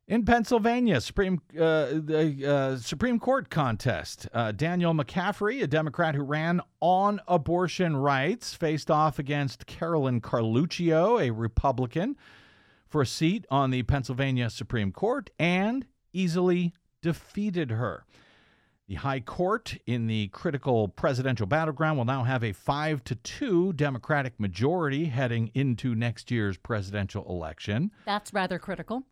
In 0.09 0.25
Pennsylvania, 0.25 1.01
Supreme 1.01 1.39
uh, 1.53 1.85
the 1.93 2.43
uh, 2.43 2.77
Supreme 2.77 3.19
Court 3.19 3.51
contest. 3.51 4.27
Uh, 4.33 4.51
Daniel 4.51 4.91
McCaffery, 4.91 5.61
a 5.61 5.67
Democrat 5.67 6.15
who 6.15 6.23
ran 6.23 6.61
on 6.79 7.21
abortion 7.27 7.95
rights, 7.95 8.55
faced 8.55 8.89
off 8.89 9.19
against 9.19 9.67
Carolyn 9.67 10.19
Carluccio, 10.19 11.21
a 11.21 11.29
Republican, 11.29 12.17
for 12.87 13.03
a 13.03 13.05
seat 13.05 13.45
on 13.51 13.69
the 13.69 13.83
Pennsylvania 13.83 14.49
Supreme 14.49 14.91
Court, 14.91 15.29
and 15.37 15.85
easily 16.11 16.73
defeated 17.03 17.69
her. 17.69 18.03
The 18.87 18.95
High 18.95 19.19
Court 19.19 19.77
in 19.85 20.07
the 20.07 20.29
critical 20.29 20.87
presidential 20.87 21.45
battleground 21.45 21.99
will 21.99 22.05
now 22.05 22.23
have 22.23 22.43
a 22.43 22.51
5 22.51 23.03
to 23.03 23.13
2 23.13 23.73
Democratic 23.73 24.39
majority 24.39 25.05
heading 25.05 25.51
into 25.53 25.93
next 25.93 26.31
year's 26.31 26.57
presidential 26.57 27.29
election. 27.29 27.91
That's 28.05 28.33
rather 28.33 28.57
critical. 28.57 29.03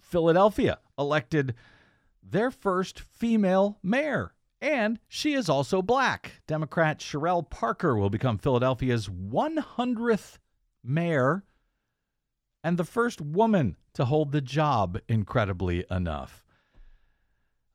Philadelphia 0.00 0.78
elected 0.98 1.54
their 2.22 2.50
first 2.50 3.00
female 3.00 3.78
mayor. 3.82 4.32
And 4.60 4.98
she 5.08 5.34
is 5.34 5.48
also 5.48 5.82
black. 5.82 6.40
Democrat 6.46 6.98
Cherelle 6.98 7.48
Parker 7.48 7.96
will 7.96 8.10
become 8.10 8.38
Philadelphia's 8.38 9.08
100th 9.08 10.38
mayor 10.82 11.44
and 12.64 12.78
the 12.78 12.84
first 12.84 13.20
woman 13.20 13.76
to 13.94 14.04
hold 14.06 14.32
the 14.32 14.40
job, 14.40 14.98
incredibly 15.08 15.84
enough. 15.90 16.42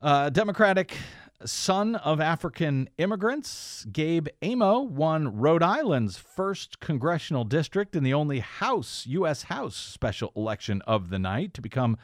Uh, 0.01 0.29
Democratic 0.29 0.97
son 1.45 1.95
of 1.95 2.19
African 2.19 2.89
immigrants, 2.97 3.85
Gabe 3.91 4.27
Amo 4.43 4.81
won 4.81 5.37
Rhode 5.37 5.63
Island's 5.63 6.17
first 6.17 6.79
congressional 6.79 7.43
district 7.43 7.95
in 7.95 8.03
the 8.03 8.13
only 8.13 8.39
House, 8.39 9.05
U.S. 9.07 9.43
House 9.43 9.75
special 9.75 10.31
election 10.35 10.81
of 10.87 11.09
the 11.09 11.19
night 11.19 11.53
to 11.53 11.61
become 11.61 11.97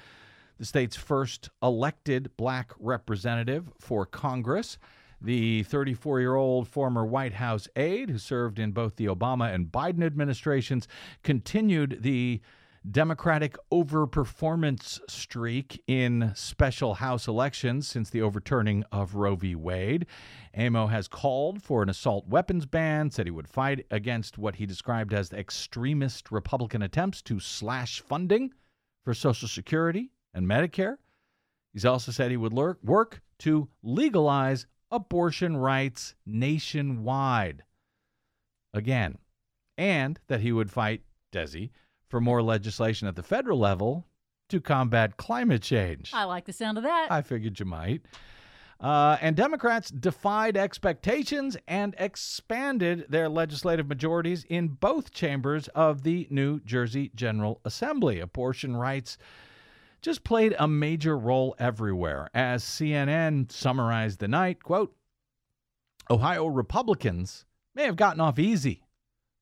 the 0.57 0.65
state's 0.65 0.95
first 0.95 1.49
elected 1.61 2.35
black 2.37 2.71
representative 2.79 3.71
for 3.79 4.05
Congress. 4.05 4.77
The 5.21 5.63
34 5.63 6.19
year 6.19 6.35
old 6.35 6.67
former 6.67 7.05
White 7.05 7.33
House 7.33 7.67
aide, 7.75 8.09
who 8.09 8.17
served 8.17 8.59
in 8.59 8.71
both 8.71 8.95
the 8.95 9.05
Obama 9.05 9.53
and 9.53 9.71
Biden 9.71 10.03
administrations, 10.03 10.87
continued 11.23 11.99
the 12.01 12.41
Democratic 12.91 13.57
overperformance 13.71 14.99
streak 15.09 15.83
in 15.87 16.31
special 16.35 16.95
House 16.95 17.27
elections 17.27 17.87
since 17.87 18.09
the 18.09 18.21
overturning 18.21 18.83
of 18.91 19.15
Roe 19.15 19.35
v. 19.35 19.55
Wade. 19.55 20.05
Amo 20.55 20.87
has 20.87 21.07
called 21.07 21.61
for 21.61 21.83
an 21.83 21.89
assault 21.89 22.27
weapons 22.27 22.65
ban, 22.65 23.11
said 23.11 23.25
he 23.25 23.31
would 23.31 23.47
fight 23.47 23.85
against 23.91 24.37
what 24.37 24.55
he 24.55 24.65
described 24.65 25.13
as 25.13 25.33
extremist 25.33 26.31
Republican 26.31 26.81
attempts 26.81 27.21
to 27.23 27.39
slash 27.39 27.99
funding 28.01 28.51
for 29.03 29.13
Social 29.13 29.47
Security 29.47 30.11
and 30.33 30.47
Medicare. 30.47 30.97
He's 31.73 31.85
also 31.85 32.11
said 32.11 32.31
he 32.31 32.37
would 32.37 32.53
lurk, 32.53 32.79
work 32.83 33.21
to 33.39 33.67
legalize 33.83 34.65
abortion 34.91 35.57
rights 35.57 36.15
nationwide. 36.25 37.63
Again, 38.73 39.17
and 39.77 40.19
that 40.27 40.41
he 40.41 40.51
would 40.51 40.71
fight 40.71 41.01
Desi 41.33 41.71
for 42.09 42.21
more 42.21 42.41
legislation 42.41 43.07
at 43.07 43.15
the 43.15 43.23
federal 43.23 43.59
level 43.59 44.07
to 44.49 44.61
combat 44.61 45.17
climate 45.17 45.61
change. 45.61 46.11
I 46.13 46.23
like 46.23 46.45
the 46.45 46.53
sound 46.53 46.77
of 46.77 46.83
that. 46.83 47.07
I 47.11 47.21
figured 47.21 47.59
you 47.59 47.65
might. 47.65 48.01
Uh, 48.79 49.17
and 49.21 49.35
Democrats 49.35 49.89
defied 49.89 50.55
expectations 50.55 51.57
and 51.67 51.95
expanded 51.97 53.05
their 53.09 53.27
legislative 53.27 53.87
majorities 53.87 54.45
in 54.49 54.67
both 54.67 55.11
chambers 55.11 55.67
of 55.69 56.03
the 56.03 56.27
New 56.29 56.59
Jersey 56.59 57.11
General 57.15 57.59
Assembly. 57.65 58.19
Abortion 58.19 58.77
rights 58.77 59.17
just 60.01 60.23
played 60.23 60.55
a 60.59 60.67
major 60.67 61.17
role 61.17 61.55
everywhere. 61.57 62.29
As 62.35 62.63
CNN 62.63 63.51
summarized 63.51 64.19
the 64.19 64.27
night, 64.27 64.63
quote, 64.63 64.95
Ohio 66.09 66.45
Republicans 66.45 67.45
may 67.73 67.83
have 67.83 67.95
gotten 67.95 68.21
off 68.21 68.37
easy. 68.37 68.83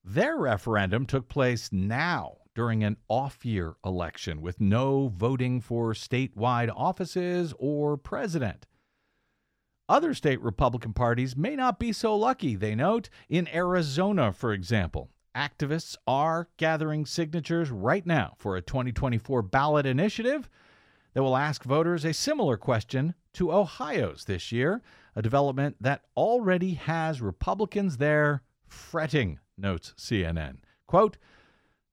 Their 0.03 0.37
referendum 0.37 1.05
took 1.05 1.27
place 1.27 1.71
now 1.73 2.37
during 2.55 2.83
an 2.83 2.97
off 3.07 3.45
year 3.45 3.75
election 3.85 4.41
with 4.41 4.59
no 4.59 5.09
voting 5.09 5.61
for 5.61 5.93
statewide 5.93 6.71
offices 6.75 7.53
or 7.59 7.97
president. 7.97 8.65
Other 9.87 10.15
state 10.15 10.41
Republican 10.41 10.93
parties 10.93 11.37
may 11.37 11.55
not 11.55 11.77
be 11.77 11.91
so 11.91 12.15
lucky, 12.15 12.55
they 12.55 12.73
note. 12.73 13.09
In 13.29 13.47
Arizona, 13.53 14.31
for 14.31 14.51
example, 14.51 15.11
activists 15.35 15.95
are 16.07 16.47
gathering 16.57 17.05
signatures 17.05 17.69
right 17.69 18.05
now 18.05 18.33
for 18.37 18.55
a 18.55 18.61
2024 18.61 19.43
ballot 19.43 19.85
initiative 19.85 20.49
that 21.13 21.21
will 21.21 21.37
ask 21.37 21.63
voters 21.63 22.03
a 22.03 22.13
similar 22.13 22.57
question 22.57 23.13
to 23.33 23.51
Ohio's 23.51 24.25
this 24.25 24.51
year, 24.51 24.81
a 25.15 25.21
development 25.21 25.75
that 25.79 26.01
already 26.17 26.73
has 26.73 27.21
Republicans 27.21 27.97
there 27.97 28.41
fretting, 28.67 29.39
notes 29.57 29.93
CNN. 29.97 30.57
Quote, 30.87 31.17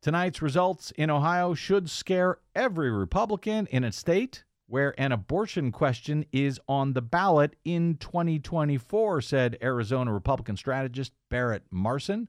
Tonight's 0.03 0.43
results 0.43 0.91
in 0.97 1.11
Ohio 1.11 1.55
should 1.55 1.89
scare 1.89 2.39
every 2.57 2.91
Republican 2.91 3.67
in 3.67 3.85
a 3.85 3.93
state 3.93 4.43
where 4.67 4.99
an 4.99 5.13
abortion 5.13 5.71
question 5.71 6.27
is 6.33 6.59
on 6.67 6.93
the 6.93 7.01
ballot 7.01 7.55
in 7.65 7.97
2024, 7.99 9.21
said 9.21 9.57
Arizona 9.63 10.13
Republican 10.13 10.57
strategist 10.57 11.13
Barrett 11.31 11.63
Marson. 11.71 12.27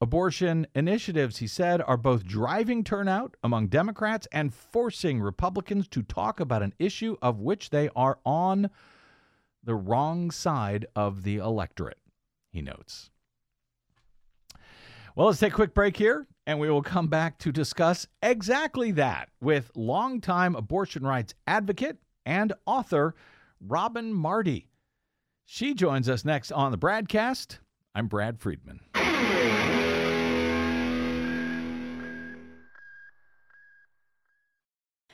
Abortion 0.00 0.66
initiatives, 0.74 1.36
he 1.36 1.46
said, 1.46 1.82
are 1.82 1.98
both 1.98 2.24
driving 2.24 2.82
turnout 2.82 3.36
among 3.42 3.66
Democrats 3.66 4.26
and 4.32 4.54
forcing 4.54 5.20
Republicans 5.20 5.86
to 5.88 6.02
talk 6.02 6.40
about 6.40 6.62
an 6.62 6.72
issue 6.78 7.16
of 7.20 7.40
which 7.40 7.68
they 7.68 7.90
are 7.94 8.20
on 8.24 8.70
the 9.62 9.74
wrong 9.74 10.30
side 10.30 10.86
of 10.96 11.24
the 11.24 11.36
electorate, 11.36 11.98
he 12.50 12.62
notes. 12.62 13.10
Well, 15.18 15.26
let's 15.26 15.40
take 15.40 15.52
a 15.52 15.56
quick 15.56 15.74
break 15.74 15.96
here, 15.96 16.28
and 16.46 16.60
we 16.60 16.70
will 16.70 16.80
come 16.80 17.08
back 17.08 17.38
to 17.38 17.50
discuss 17.50 18.06
exactly 18.22 18.92
that 18.92 19.30
with 19.40 19.72
longtime 19.74 20.54
abortion 20.54 21.04
rights 21.04 21.34
advocate 21.48 21.96
and 22.24 22.52
author 22.66 23.16
Robin 23.60 24.12
Marty. 24.12 24.68
She 25.44 25.74
joins 25.74 26.08
us 26.08 26.24
next 26.24 26.52
on 26.52 26.70
the 26.70 26.78
BradCast. 26.78 27.58
I'm 27.96 28.06
Brad 28.06 28.38
Friedman. 28.38 28.78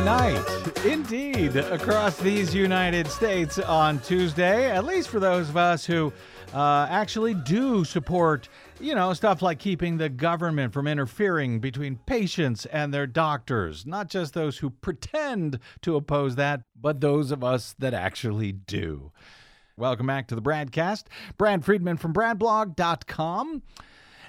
What 0.00 0.08
a 0.08 0.32
night, 0.32 0.86
indeed, 0.86 1.56
across 1.56 2.16
these 2.16 2.54
United 2.54 3.06
States 3.06 3.58
on 3.58 3.98
Tuesday, 3.98 4.70
at 4.70 4.86
least 4.86 5.10
for 5.10 5.20
those 5.20 5.50
of 5.50 5.58
us 5.58 5.84
who 5.84 6.10
uh, 6.54 6.86
actually 6.88 7.34
do 7.34 7.84
support, 7.84 8.48
you 8.80 8.94
know, 8.94 9.12
stuff 9.12 9.42
like 9.42 9.58
keeping 9.58 9.98
the 9.98 10.08
government 10.08 10.72
from 10.72 10.86
interfering 10.86 11.60
between 11.60 11.96
patients 12.06 12.64
and 12.64 12.94
their 12.94 13.06
doctors. 13.06 13.84
Not 13.84 14.08
just 14.08 14.32
those 14.32 14.56
who 14.56 14.70
pretend 14.70 15.58
to 15.82 15.96
oppose 15.96 16.34
that, 16.36 16.62
but 16.80 17.02
those 17.02 17.30
of 17.30 17.44
us 17.44 17.74
that 17.78 17.92
actually 17.92 18.52
do. 18.52 19.12
Welcome 19.76 20.06
back 20.06 20.28
to 20.28 20.34
the 20.34 20.40
BradCast. 20.42 21.04
Brad 21.36 21.62
Friedman 21.62 21.98
from 21.98 22.14
BradBlog.com. 22.14 23.62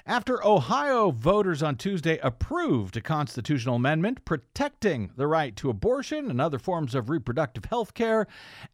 After 0.04 0.44
Ohio 0.44 1.12
voters 1.12 1.62
on 1.62 1.76
Tuesday 1.76 2.18
approved 2.24 2.96
a 2.96 3.00
constitutional 3.00 3.76
amendment 3.76 4.24
protecting 4.24 5.12
the 5.16 5.28
right 5.28 5.54
to 5.54 5.70
abortion 5.70 6.28
and 6.28 6.40
other 6.40 6.58
forms 6.58 6.96
of 6.96 7.08
reproductive 7.08 7.66
health 7.66 7.94
care, 7.94 8.26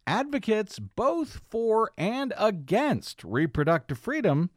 advocates 0.07 0.79
both 0.79 1.41
for 1.47 1.91
and 1.99 2.33
against 2.35 3.23
reproductive 3.23 3.99
freedom 3.99 4.49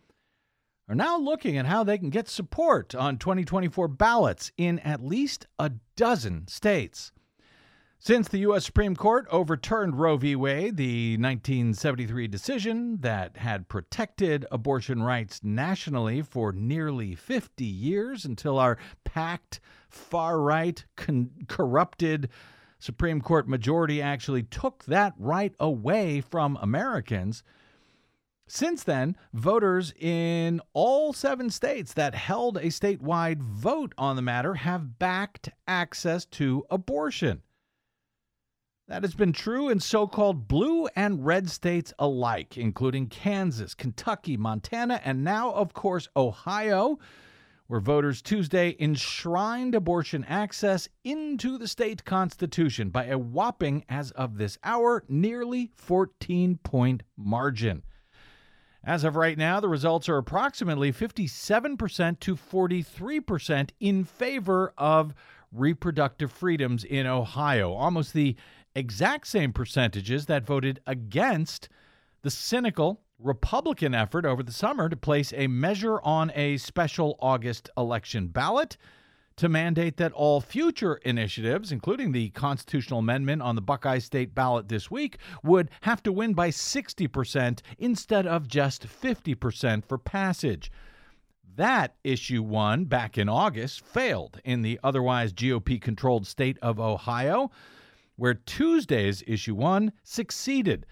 are 0.89 0.95
now 0.95 1.19
looking 1.19 1.59
at 1.59 1.67
how 1.67 1.85
they 1.85 1.99
can 1.99 2.09
get 2.09 2.27
support 2.27 2.95
on 2.95 3.19
2024 3.19 3.89
ballots 3.89 4.51
in 4.57 4.79
at 4.79 5.05
least 5.05 5.47
a 5.59 5.73
dozen 5.95 6.49
states. 6.49 7.13
Since 8.05 8.27
the 8.27 8.39
U.S. 8.39 8.65
Supreme 8.65 8.97
Court 8.97 9.29
overturned 9.31 9.97
Roe 9.97 10.17
v. 10.17 10.35
Wade, 10.35 10.77
the 10.77 11.13
1973 11.19 12.27
decision 12.27 12.99
that 13.03 13.37
had 13.37 13.69
protected 13.69 14.45
abortion 14.51 15.05
rights 15.05 15.39
nationally 15.45 16.21
for 16.21 16.51
nearly 16.51 17.15
50 17.15 17.65
years 17.65 18.25
until 18.25 18.59
our 18.59 18.77
packed, 19.05 19.61
far 19.89 20.41
right, 20.41 20.85
con- 20.97 21.31
corrupted 21.47 22.29
Supreme 22.81 23.21
Court 23.21 23.47
majority 23.47 24.03
actually 24.03 24.43
took 24.43 24.83
that 24.87 25.15
right 25.17 25.55
away 25.61 26.21
from 26.21 26.59
Americans. 26.61 27.45
Since 28.49 28.83
then, 28.83 29.17
voters 29.33 29.95
in 29.97 30.61
all 30.73 31.13
seven 31.13 31.51
states 31.51 31.93
that 31.93 32.17
held 32.17 32.57
a 32.57 32.63
statewide 32.67 33.43
vote 33.43 33.95
on 33.97 34.17
the 34.17 34.23
matter 34.23 34.55
have 34.55 34.99
backed 34.99 35.51
access 35.69 36.25
to 36.25 36.67
abortion. 36.69 37.43
That 38.89 39.03
has 39.03 39.15
been 39.15 39.33
true 39.33 39.69
in 39.69 39.79
so 39.81 40.07
called 40.07 40.49
blue 40.49 40.87
and 40.97 41.25
red 41.25 41.49
states 41.49 41.95
alike, 41.99 42.59
including 42.59 43.07
Kansas, 43.07 43.75
Kentucky, 43.75 44.37
Montana, 44.37 45.01
and 45.05 45.23
now, 45.23 45.53
of 45.53 45.73
course, 45.73 46.09
Ohio, 46.17 46.99
where 47.69 47.81
voters 47.81 48.21
Tuesday 48.21 48.77
enshrined 48.81 49.75
abortion 49.75 50.25
access 50.25 50.89
into 51.05 51.59
the 51.59 51.69
state 51.69 52.05
constitution 52.05 52.91
by 52.91 53.07
a 53.07 53.17
whopping, 53.17 53.85
as 53.89 54.11
of 54.11 54.37
this 54.37 54.59
hour, 54.65 55.05
nearly 55.09 55.71
14 55.77 56.59
point 56.59 57.05
margin. 57.17 57.83
As 58.85 59.05
of 59.05 59.15
right 59.15 59.39
now, 59.39 59.61
the 59.61 59.69
results 59.69 60.09
are 60.09 60.19
approximately 60.19 60.93
57% 60.93 62.19
to 62.19 62.35
43% 62.35 63.71
in 63.79 64.05
favor 64.05 64.75
of 64.77 65.15
reproductive 65.53 66.33
freedoms 66.33 66.83
in 66.83 67.07
Ohio, 67.07 67.73
almost 67.73 68.13
the 68.13 68.35
exact 68.75 69.27
same 69.27 69.53
percentages 69.53 70.27
that 70.27 70.47
voted 70.47 70.81
against 70.87 71.69
the 72.23 72.31
cynical 72.31 73.01
Republican 73.19 73.95
effort 73.95 74.25
over 74.25 74.43
the 74.43 74.53
summer 74.53 74.89
to 74.89 74.97
place 74.97 75.33
a 75.37 75.47
measure 75.47 76.01
on 76.03 76.33
a 76.35 76.57
special 76.57 77.17
August 77.21 77.71
election 77.77 78.29
ballot 78.29 78.77
to 79.37 79.49
mandate 79.49 79.97
that 79.97 80.13
all 80.13 80.41
future 80.41 80.97
initiatives, 80.97 81.73
including 81.73 82.13
the 82.13 82.31
constitutional 82.31 83.01
amendment 83.01 83.43
on 83.43 83.55
the 83.55 83.63
Buckeye 83.63 83.99
State 83.99 84.35
ballot 84.35 84.69
this 84.69 84.91
week, 84.91 85.19
would 85.43 85.71
have 85.83 86.03
to 86.03 86.13
win 86.13 86.35
by 86.35 86.51
60% 86.51 87.61
instead 87.79 88.27
of 88.27 88.47
just 88.47 88.87
50% 88.87 89.85
for 89.85 89.99
passage. 89.99 90.71
That 91.57 91.97
issue 92.05 92.43
one 92.43 92.85
back 92.85 93.19
in 93.19 93.29
August 93.29 93.85
failed 93.85 94.41
in 94.45 94.63
the 94.63 94.79
otherwise 94.83 95.33
GOP 95.33 95.81
controlled 95.81 96.27
state 96.27 96.59
of 96.63 96.81
Ohio, 96.81 97.51
where 98.17 98.35
Tuesday's 98.35 99.23
issue 99.27 99.55
one 99.55 99.93
succeeded 100.03 100.87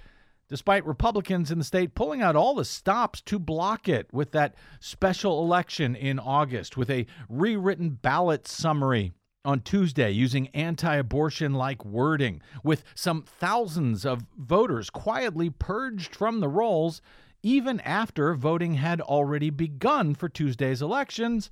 despite 0.51 0.85
Republicans 0.85 1.53
in 1.53 1.59
the 1.59 1.65
state 1.65 1.95
pulling 1.95 2.21
out 2.21 2.35
all 2.35 2.57
the 2.57 2.65
stops 2.65 3.21
to 3.23 3.39
block 3.39 3.89
it 3.89 4.13
with 4.13 4.33
that 4.33 4.55
special 4.81 5.45
election 5.45 5.95
in 5.95 6.19
August, 6.19 6.77
with 6.77 6.91
a 6.91 7.07
rewritten 7.29 7.91
ballot 7.91 8.49
summary 8.49 9.13
on 9.45 9.61
Tuesday 9.61 10.11
using 10.11 10.49
anti 10.49 10.97
abortion 10.97 11.55
like 11.55 11.85
wording, 11.85 12.43
with 12.65 12.83
some 12.97 13.23
thousands 13.23 14.05
of 14.05 14.27
voters 14.37 14.91
quietly 14.91 15.49
purged 15.49 16.17
from 16.17 16.41
the 16.41 16.49
rolls 16.49 17.01
even 17.43 17.81
after 17.81 18.35
voting 18.35 18.75
had 18.75 19.01
already 19.01 19.49
begun 19.49 20.15
for 20.15 20.29
Tuesday's 20.29 20.83
elections 20.83 21.49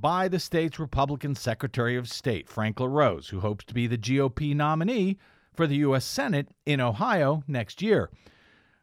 by 0.00 0.28
the 0.28 0.38
state's 0.38 0.78
Republican 0.78 1.34
Secretary 1.34 1.96
of 1.96 2.08
State, 2.08 2.48
Frank 2.48 2.78
LaRose, 2.80 3.28
who 3.28 3.40
hopes 3.40 3.64
to 3.64 3.74
be 3.74 3.86
the 3.86 3.98
GOP 3.98 4.54
nominee 4.54 5.18
for 5.54 5.66
the 5.66 5.76
U.S. 5.76 6.04
Senate 6.04 6.48
in 6.66 6.80
Ohio 6.80 7.42
next 7.48 7.80
year. 7.80 8.10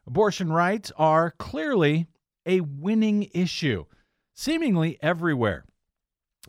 Abortion 0.07 0.51
rights 0.51 0.91
are 0.97 1.31
clearly 1.37 2.07
a 2.45 2.61
winning 2.61 3.29
issue, 3.33 3.85
seemingly 4.33 4.97
everywhere. 5.01 5.65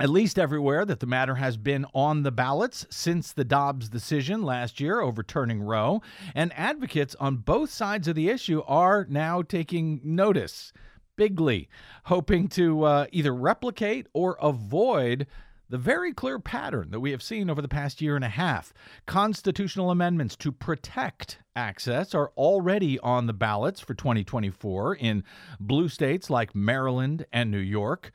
At 0.00 0.08
least 0.08 0.40
everywhere 0.40 0.84
that 0.86 0.98
the 0.98 1.06
matter 1.06 1.36
has 1.36 1.56
been 1.56 1.86
on 1.94 2.24
the 2.24 2.32
ballots 2.32 2.84
since 2.90 3.32
the 3.32 3.44
Dobbs 3.44 3.88
decision 3.88 4.42
last 4.42 4.80
year 4.80 5.00
overturning 5.00 5.62
Roe, 5.62 6.02
and 6.34 6.52
advocates 6.56 7.14
on 7.20 7.36
both 7.36 7.70
sides 7.70 8.08
of 8.08 8.16
the 8.16 8.28
issue 8.28 8.62
are 8.66 9.06
now 9.08 9.42
taking 9.42 10.00
notice 10.02 10.72
bigly, 11.16 11.68
hoping 12.04 12.48
to 12.48 12.84
uh, 12.84 13.06
either 13.12 13.34
replicate 13.34 14.06
or 14.12 14.36
avoid 14.40 15.26
the 15.68 15.78
very 15.78 16.12
clear 16.12 16.38
pattern 16.38 16.90
that 16.90 17.00
we 17.00 17.10
have 17.10 17.22
seen 17.22 17.48
over 17.48 17.62
the 17.62 17.68
past 17.68 18.00
year 18.00 18.16
and 18.16 18.24
a 18.24 18.28
half. 18.28 18.72
Constitutional 19.06 19.90
amendments 19.90 20.36
to 20.36 20.52
protect 20.52 21.38
access 21.56 22.14
are 22.14 22.32
already 22.36 22.98
on 23.00 23.26
the 23.26 23.32
ballots 23.32 23.80
for 23.80 23.94
2024 23.94 24.94
in 24.96 25.24
blue 25.58 25.88
states 25.88 26.28
like 26.28 26.54
Maryland 26.54 27.26
and 27.32 27.50
New 27.50 27.58
York. 27.58 28.12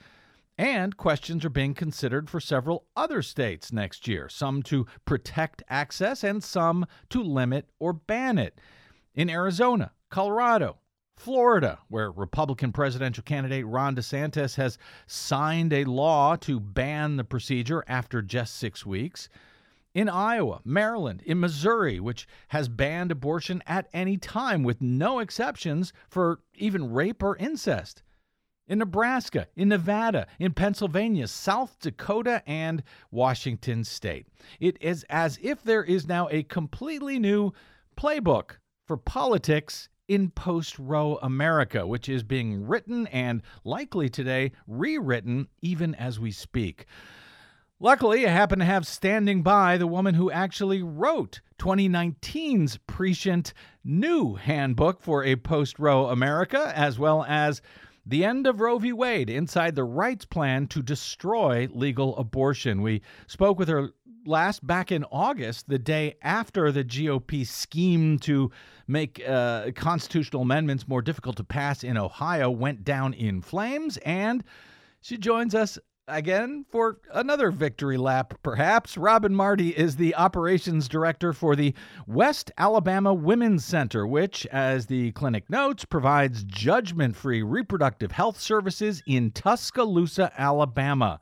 And 0.57 0.97
questions 0.97 1.45
are 1.45 1.49
being 1.49 1.73
considered 1.73 2.29
for 2.29 2.41
several 2.41 2.85
other 2.95 3.21
states 3.21 3.71
next 3.71 4.09
year, 4.09 4.27
some 4.27 4.61
to 4.63 4.85
protect 5.05 5.63
access 5.69 6.21
and 6.21 6.43
some 6.43 6.85
to 7.09 7.23
limit 7.23 7.69
or 7.79 7.93
ban 7.93 8.37
it. 8.37 8.59
In 9.15 9.29
Arizona, 9.29 9.93
Colorado, 10.09 10.78
Florida, 11.19 11.79
where 11.89 12.11
Republican 12.11 12.71
presidential 12.71 13.21
candidate 13.23 13.67
Ron 13.67 13.93
DeSantis 13.93 14.55
has 14.55 14.77
signed 15.05 15.73
a 15.73 15.83
law 15.83 16.37
to 16.37 16.61
ban 16.61 17.17
the 17.17 17.25
procedure 17.25 17.83
after 17.89 18.21
just 18.21 18.55
six 18.55 18.85
weeks. 18.85 19.27
In 19.93 20.07
Iowa, 20.07 20.61
Maryland, 20.63 21.21
in 21.25 21.41
Missouri, 21.41 21.99
which 21.99 22.25
has 22.47 22.69
banned 22.69 23.11
abortion 23.11 23.61
at 23.67 23.89
any 23.91 24.15
time 24.15 24.63
with 24.63 24.81
no 24.81 25.19
exceptions 25.19 25.91
for 26.07 26.39
even 26.55 26.93
rape 26.93 27.21
or 27.21 27.35
incest. 27.35 28.01
In 28.65 28.79
Nebraska, 28.79 29.47
in 29.57 29.67
Nevada, 29.67 30.25
in 30.39 30.53
Pennsylvania, 30.53 31.27
South 31.27 31.75
Dakota, 31.81 32.41
and 32.47 32.81
Washington 33.11 33.83
state. 33.83 34.25
It 34.61 34.77
is 34.79 35.03
as 35.09 35.37
if 35.41 35.63
there 35.63 35.83
is 35.83 36.07
now 36.07 36.29
a 36.31 36.43
completely 36.43 37.19
new 37.19 37.51
playbook 37.97 38.51
for 38.85 38.95
politics 38.95 39.89
in 40.09 40.31
post 40.31 40.77
Roe 40.77 41.17
America, 41.21 41.87
which 41.87 42.09
is 42.09 42.23
being 42.23 42.67
written 42.67 43.07
and 43.07 43.41
likely 43.63 44.09
today 44.09 44.51
rewritten 44.67 45.47
even 45.61 45.95
as 45.95 46.19
we 46.19 46.31
speak. 46.31 46.85
Luckily, 47.79 48.27
I 48.27 48.31
happen 48.31 48.59
to 48.59 48.65
have 48.65 48.85
standing 48.85 49.41
by 49.41 49.77
the 49.77 49.87
woman 49.87 50.15
who 50.15 50.29
actually 50.29 50.83
wrote 50.83 51.39
2019's 51.59 52.77
prescient 52.87 53.53
new 53.85 54.35
handbook 54.35 54.99
for 54.99 55.23
a 55.23 55.37
post 55.37 55.79
Roe 55.79 56.07
America, 56.07 56.73
as 56.75 56.99
well 56.99 57.23
as 57.25 57.61
the 58.05 58.25
end 58.25 58.47
of 58.47 58.59
Roe 58.59 58.79
v. 58.79 58.91
Wade 58.91 59.29
inside 59.29 59.75
the 59.75 59.83
rights 59.83 60.25
plan 60.25 60.67
to 60.67 60.81
destroy 60.81 61.69
legal 61.71 62.17
abortion. 62.17 62.81
We 62.81 63.01
spoke 63.27 63.59
with 63.59 63.69
her 63.69 63.91
last 64.29 64.65
back 64.65 64.91
in 64.91 65.03
August, 65.11 65.67
the 65.67 65.79
day 65.79 66.15
after 66.21 66.71
the 66.71 66.83
GOP 66.83 67.45
scheme 67.45 68.19
to 68.19 68.51
make 68.87 69.21
uh, 69.27 69.71
constitutional 69.75 70.43
amendments 70.43 70.87
more 70.87 71.01
difficult 71.01 71.35
to 71.37 71.43
pass 71.43 71.83
in 71.83 71.97
Ohio 71.97 72.49
went 72.49 72.83
down 72.83 73.13
in 73.13 73.41
flames. 73.41 73.97
And 73.97 74.43
she 75.01 75.17
joins 75.17 75.55
us 75.55 75.77
again 76.07 76.65
for 76.69 76.99
another 77.13 77.51
victory 77.51 77.97
lap, 77.97 78.33
perhaps. 78.43 78.97
Robin 78.97 79.33
Marty 79.33 79.69
is 79.69 79.95
the 79.95 80.15
operations 80.15 80.87
director 80.87 81.33
for 81.33 81.55
the 81.55 81.73
West 82.07 82.51
Alabama 82.57 83.13
Women's 83.13 83.65
Center, 83.65 84.05
which, 84.07 84.45
as 84.47 84.85
the 84.85 85.11
clinic 85.13 85.49
notes, 85.49 85.85
provides 85.85 86.43
judgment 86.43 87.15
free 87.15 87.41
reproductive 87.41 88.11
health 88.11 88.39
services 88.39 89.01
in 89.05 89.31
Tuscaloosa, 89.31 90.31
Alabama. 90.37 91.19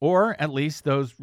Or 0.00 0.34
at 0.40 0.50
least 0.50 0.84
those 0.84 1.14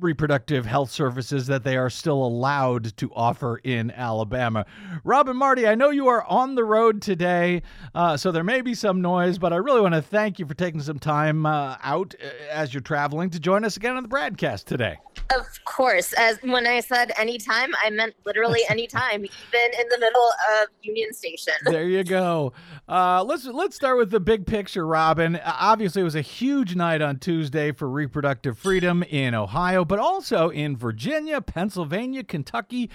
reproductive 0.00 0.66
health 0.66 0.90
services 0.90 1.46
that 1.46 1.64
they 1.64 1.76
are 1.76 1.90
still 1.90 2.24
allowed 2.24 2.96
to 2.96 3.10
offer 3.14 3.58
in 3.58 3.90
Alabama. 3.90 4.66
Robin 5.04 5.36
Marty, 5.36 5.66
I 5.66 5.74
know 5.74 5.90
you 5.90 6.08
are 6.08 6.24
on 6.24 6.54
the 6.54 6.64
road 6.64 7.02
today, 7.02 7.62
uh, 7.94 8.16
so 8.16 8.32
there 8.32 8.44
may 8.44 8.60
be 8.60 8.74
some 8.74 9.00
noise, 9.00 9.38
but 9.38 9.52
I 9.52 9.56
really 9.56 9.80
want 9.80 9.94
to 9.94 10.02
thank 10.02 10.38
you 10.38 10.46
for 10.46 10.54
taking 10.54 10.80
some 10.80 10.98
time 10.98 11.46
uh, 11.46 11.76
out 11.82 12.14
uh, 12.22 12.28
as 12.50 12.72
you're 12.72 12.80
traveling 12.80 13.30
to 13.30 13.40
join 13.40 13.64
us 13.64 13.76
again 13.76 13.96
on 13.96 14.02
the 14.02 14.08
broadcast 14.08 14.66
today. 14.66 14.98
Of 15.36 15.64
course. 15.64 16.12
As 16.14 16.38
when 16.42 16.66
I 16.66 16.80
said 16.80 17.12
anytime, 17.16 17.72
I 17.84 17.90
meant 17.90 18.14
literally 18.24 18.60
anytime, 18.68 19.24
even 19.24 19.80
in 19.80 19.88
the 19.88 19.98
middle 19.98 20.32
of 20.60 20.68
Union 20.82 21.12
Station. 21.12 21.54
there 21.64 21.88
you 21.88 22.04
go. 22.04 22.52
Uh, 22.88 23.22
let's 23.22 23.46
let's 23.46 23.76
start 23.76 23.96
with 23.96 24.10
the 24.10 24.20
big 24.20 24.46
picture, 24.46 24.86
Robin. 24.86 25.40
Obviously, 25.44 26.00
it 26.00 26.04
was 26.04 26.16
a 26.16 26.20
huge 26.20 26.74
night 26.74 27.00
on 27.00 27.18
Tuesday 27.18 27.70
for 27.72 27.88
reproductive 27.88 28.58
freedom 28.58 29.02
in 29.04 29.34
Ohio, 29.34 29.84
but 29.90 29.98
also 29.98 30.50
in 30.50 30.76
Virginia, 30.76 31.40
Pennsylvania, 31.40 32.22
Kentucky, 32.22 32.88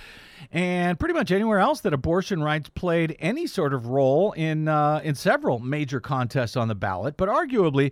and 0.49 0.97
pretty 0.97 1.13
much 1.13 1.29
anywhere 1.29 1.59
else 1.59 1.81
that 1.81 1.93
abortion 1.93 2.41
rights 2.41 2.69
played 2.69 3.17
any 3.19 3.47
sort 3.47 3.73
of 3.73 3.87
role 3.87 4.31
in 4.31 4.69
uh, 4.69 5.01
in 5.03 5.13
several 5.13 5.59
major 5.59 5.99
contests 5.99 6.55
on 6.55 6.69
the 6.69 6.73
ballot. 6.73 7.17
But 7.17 7.27
arguably 7.27 7.91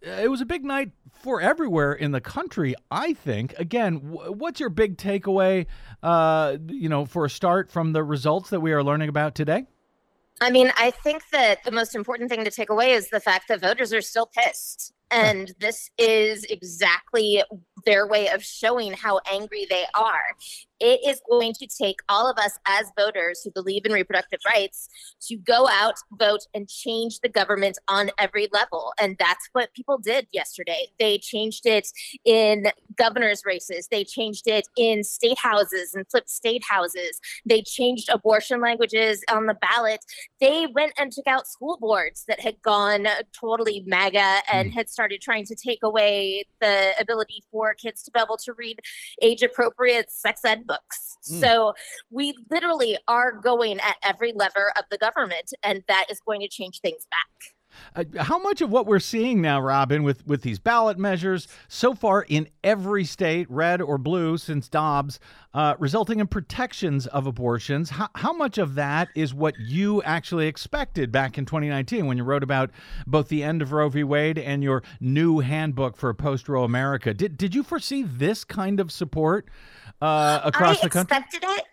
it 0.00 0.30
was 0.30 0.40
a 0.40 0.46
big 0.46 0.64
night 0.64 0.92
for 1.12 1.40
everywhere 1.40 1.92
in 1.92 2.12
the 2.12 2.20
country. 2.20 2.76
I 2.88 3.14
think. 3.14 3.52
Again, 3.58 3.96
what's 3.96 4.60
your 4.60 4.70
big 4.70 4.96
takeaway? 4.96 5.66
Uh, 6.00 6.58
you 6.68 6.88
know, 6.88 7.04
for 7.04 7.24
a 7.24 7.30
start 7.30 7.68
from 7.68 7.94
the 7.94 8.04
results 8.04 8.50
that 8.50 8.60
we 8.60 8.70
are 8.70 8.84
learning 8.84 9.08
about 9.08 9.34
today. 9.34 9.66
I 10.40 10.50
mean, 10.50 10.70
I 10.78 10.92
think 10.92 11.24
that 11.32 11.64
the 11.64 11.72
most 11.72 11.96
important 11.96 12.30
thing 12.30 12.44
to 12.44 12.50
take 12.52 12.70
away 12.70 12.92
is 12.92 13.10
the 13.10 13.18
fact 13.18 13.48
that 13.48 13.60
voters 13.60 13.92
are 13.92 14.02
still 14.02 14.26
pissed. 14.26 14.92
And 15.10 15.52
this 15.60 15.90
is 15.98 16.44
exactly 16.44 17.42
their 17.84 18.06
way 18.06 18.28
of 18.28 18.42
showing 18.42 18.92
how 18.92 19.20
angry 19.30 19.66
they 19.70 19.84
are. 19.94 20.24
It 20.78 21.00
is 21.06 21.22
going 21.30 21.54
to 21.54 21.66
take 21.66 22.00
all 22.08 22.28
of 22.30 22.36
us 22.36 22.58
as 22.66 22.92
voters 22.98 23.40
who 23.42 23.50
believe 23.50 23.86
in 23.86 23.92
reproductive 23.92 24.40
rights 24.46 24.88
to 25.22 25.36
go 25.36 25.68
out, 25.68 25.94
vote, 26.12 26.46
and 26.52 26.68
change 26.68 27.20
the 27.20 27.30
government 27.30 27.78
on 27.88 28.10
every 28.18 28.48
level. 28.52 28.92
And 29.00 29.16
that's 29.18 29.48
what 29.52 29.72
people 29.72 29.96
did 29.96 30.26
yesterday. 30.32 30.88
They 30.98 31.16
changed 31.16 31.64
it 31.64 31.88
in 32.26 32.66
governor's 32.96 33.42
races, 33.46 33.88
they 33.90 34.04
changed 34.04 34.46
it 34.46 34.68
in 34.76 35.04
state 35.04 35.38
houses 35.38 35.94
and 35.94 36.04
flipped 36.10 36.30
state 36.30 36.64
houses. 36.68 37.20
They 37.46 37.62
changed 37.62 38.08
abortion 38.10 38.60
languages 38.60 39.22
on 39.30 39.46
the 39.46 39.54
ballot. 39.54 40.04
They 40.40 40.66
went 40.66 40.92
and 40.98 41.12
took 41.12 41.26
out 41.26 41.46
school 41.46 41.78
boards 41.80 42.24
that 42.28 42.40
had 42.40 42.60
gone 42.62 43.06
totally 43.38 43.82
MAGA 43.86 44.42
and 44.52 44.70
mm. 44.70 44.74
had 44.74 44.90
started 44.96 45.20
trying 45.20 45.44
to 45.44 45.54
take 45.54 45.80
away 45.82 46.44
the 46.62 46.94
ability 46.98 47.42
for 47.50 47.74
kids 47.74 48.02
to 48.04 48.10
be 48.10 48.18
able 48.18 48.38
to 48.38 48.54
read 48.54 48.80
age 49.20 49.42
appropriate 49.42 50.10
sex 50.10 50.40
ed 50.42 50.66
books. 50.66 51.18
Mm. 51.30 51.40
So 51.40 51.74
we 52.10 52.34
literally 52.50 52.96
are 53.06 53.32
going 53.32 53.78
at 53.80 53.96
every 54.02 54.32
lever 54.32 54.72
of 54.78 54.84
the 54.90 54.96
government, 54.96 55.52
and 55.62 55.82
that 55.88 56.06
is 56.10 56.18
going 56.26 56.40
to 56.40 56.48
change 56.48 56.80
things 56.80 57.06
back. 57.10 57.55
Uh, 57.94 58.04
how 58.18 58.38
much 58.38 58.60
of 58.60 58.70
what 58.70 58.86
we're 58.86 58.98
seeing 58.98 59.40
now, 59.40 59.60
Robin, 59.60 60.02
with, 60.02 60.26
with 60.26 60.42
these 60.42 60.58
ballot 60.58 60.98
measures 60.98 61.48
so 61.68 61.94
far 61.94 62.24
in 62.28 62.48
every 62.62 63.04
state, 63.04 63.50
red 63.50 63.80
or 63.80 63.98
blue, 63.98 64.36
since 64.38 64.68
Dobbs, 64.68 65.18
uh, 65.54 65.74
resulting 65.78 66.20
in 66.20 66.26
protections 66.26 67.06
of 67.06 67.26
abortions, 67.26 67.90
how, 67.90 68.08
how 68.14 68.32
much 68.32 68.58
of 68.58 68.74
that 68.74 69.08
is 69.14 69.32
what 69.32 69.54
you 69.58 70.02
actually 70.02 70.46
expected 70.46 71.10
back 71.10 71.38
in 71.38 71.46
2019 71.46 72.06
when 72.06 72.16
you 72.16 72.24
wrote 72.24 72.42
about 72.42 72.70
both 73.06 73.28
the 73.28 73.42
end 73.42 73.62
of 73.62 73.72
Roe 73.72 73.88
v. 73.88 74.04
Wade 74.04 74.38
and 74.38 74.62
your 74.62 74.82
new 75.00 75.40
handbook 75.40 75.96
for 75.96 76.12
post 76.14 76.48
Roe 76.48 76.64
America? 76.64 77.14
Did, 77.14 77.36
did 77.36 77.54
you 77.54 77.62
foresee 77.62 78.02
this 78.02 78.44
kind 78.44 78.80
of 78.80 78.92
support 78.92 79.48
uh, 80.00 80.40
across 80.44 80.78
I 80.80 80.84
the 80.84 80.90
country? 80.90 81.16
expected 81.16 81.48
it. 81.48 81.64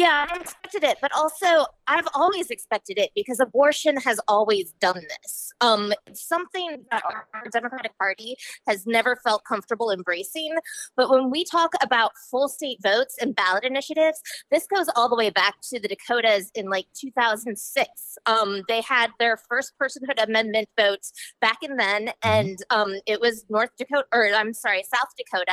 Yeah, 0.00 0.24
I 0.30 0.36
expected 0.40 0.82
it, 0.82 0.96
but 1.02 1.12
also 1.12 1.66
I've 1.86 2.08
always 2.14 2.50
expected 2.50 2.98
it 2.98 3.10
because 3.14 3.38
abortion 3.38 3.98
has 3.98 4.18
always 4.28 4.72
done 4.80 5.02
this. 5.22 5.52
Um, 5.60 5.92
it's 6.06 6.26
something 6.26 6.86
that 6.90 7.02
our 7.04 7.26
Democratic 7.52 7.98
Party 7.98 8.36
has 8.66 8.86
never 8.86 9.14
felt 9.16 9.44
comfortable 9.44 9.90
embracing. 9.90 10.54
But 10.96 11.10
when 11.10 11.30
we 11.30 11.44
talk 11.44 11.72
about 11.82 12.12
full 12.30 12.48
state 12.48 12.78
votes 12.82 13.16
and 13.20 13.36
ballot 13.36 13.62
initiatives, 13.62 14.22
this 14.50 14.66
goes 14.74 14.86
all 14.96 15.10
the 15.10 15.16
way 15.16 15.28
back 15.28 15.56
to 15.64 15.78
the 15.78 15.88
Dakotas 15.88 16.50
in 16.54 16.70
like 16.70 16.86
2006. 16.98 18.16
Um, 18.24 18.62
they 18.68 18.80
had 18.80 19.10
their 19.18 19.36
first 19.36 19.74
personhood 19.78 20.24
amendment 20.24 20.70
votes 20.78 21.12
back 21.42 21.58
in 21.60 21.76
then, 21.76 22.08
and 22.22 22.56
um, 22.70 22.94
it 23.04 23.20
was 23.20 23.44
North 23.50 23.76
Dakota, 23.76 24.06
or 24.14 24.30
I'm 24.34 24.54
sorry, 24.54 24.82
South 24.82 25.10
Dakota, 25.18 25.52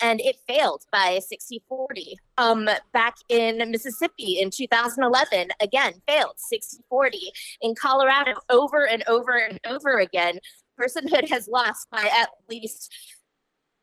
and 0.00 0.20
it 0.20 0.36
failed 0.46 0.84
by 0.92 1.20
60 1.26 1.62
40. 1.68 2.18
Um, 2.36 2.68
back 2.92 3.16
in 3.28 3.58
Mississippi 3.70 4.40
in 4.40 4.50
2011, 4.50 5.48
again, 5.60 5.94
failed 6.06 6.34
60 6.36 6.78
40. 6.88 7.18
In 7.62 7.74
Colorado, 7.74 8.34
over 8.50 8.86
and 8.86 9.02
over 9.08 9.36
and 9.36 9.58
over 9.66 9.98
again, 9.98 10.38
personhood 10.80 11.28
has 11.28 11.48
lost 11.48 11.88
by 11.90 12.08
at 12.16 12.28
least 12.48 12.92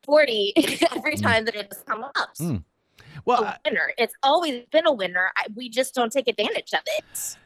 40 0.05 0.53
every 0.95 1.17
time 1.17 1.45
that 1.45 1.55
it 1.55 1.67
has 1.71 1.83
come 1.87 2.03
up. 2.03 2.35
Mm. 2.39 2.63
Well, 3.25 3.55
winner. 3.65 3.91
It's 3.97 4.13
always 4.23 4.63
been 4.71 4.85
a 4.85 4.91
winner. 4.91 5.31
I, 5.35 5.45
we 5.55 5.69
just 5.69 5.95
don't 5.95 6.11
take 6.11 6.27
advantage 6.27 6.73
of 6.73 6.81
it. 6.85 7.37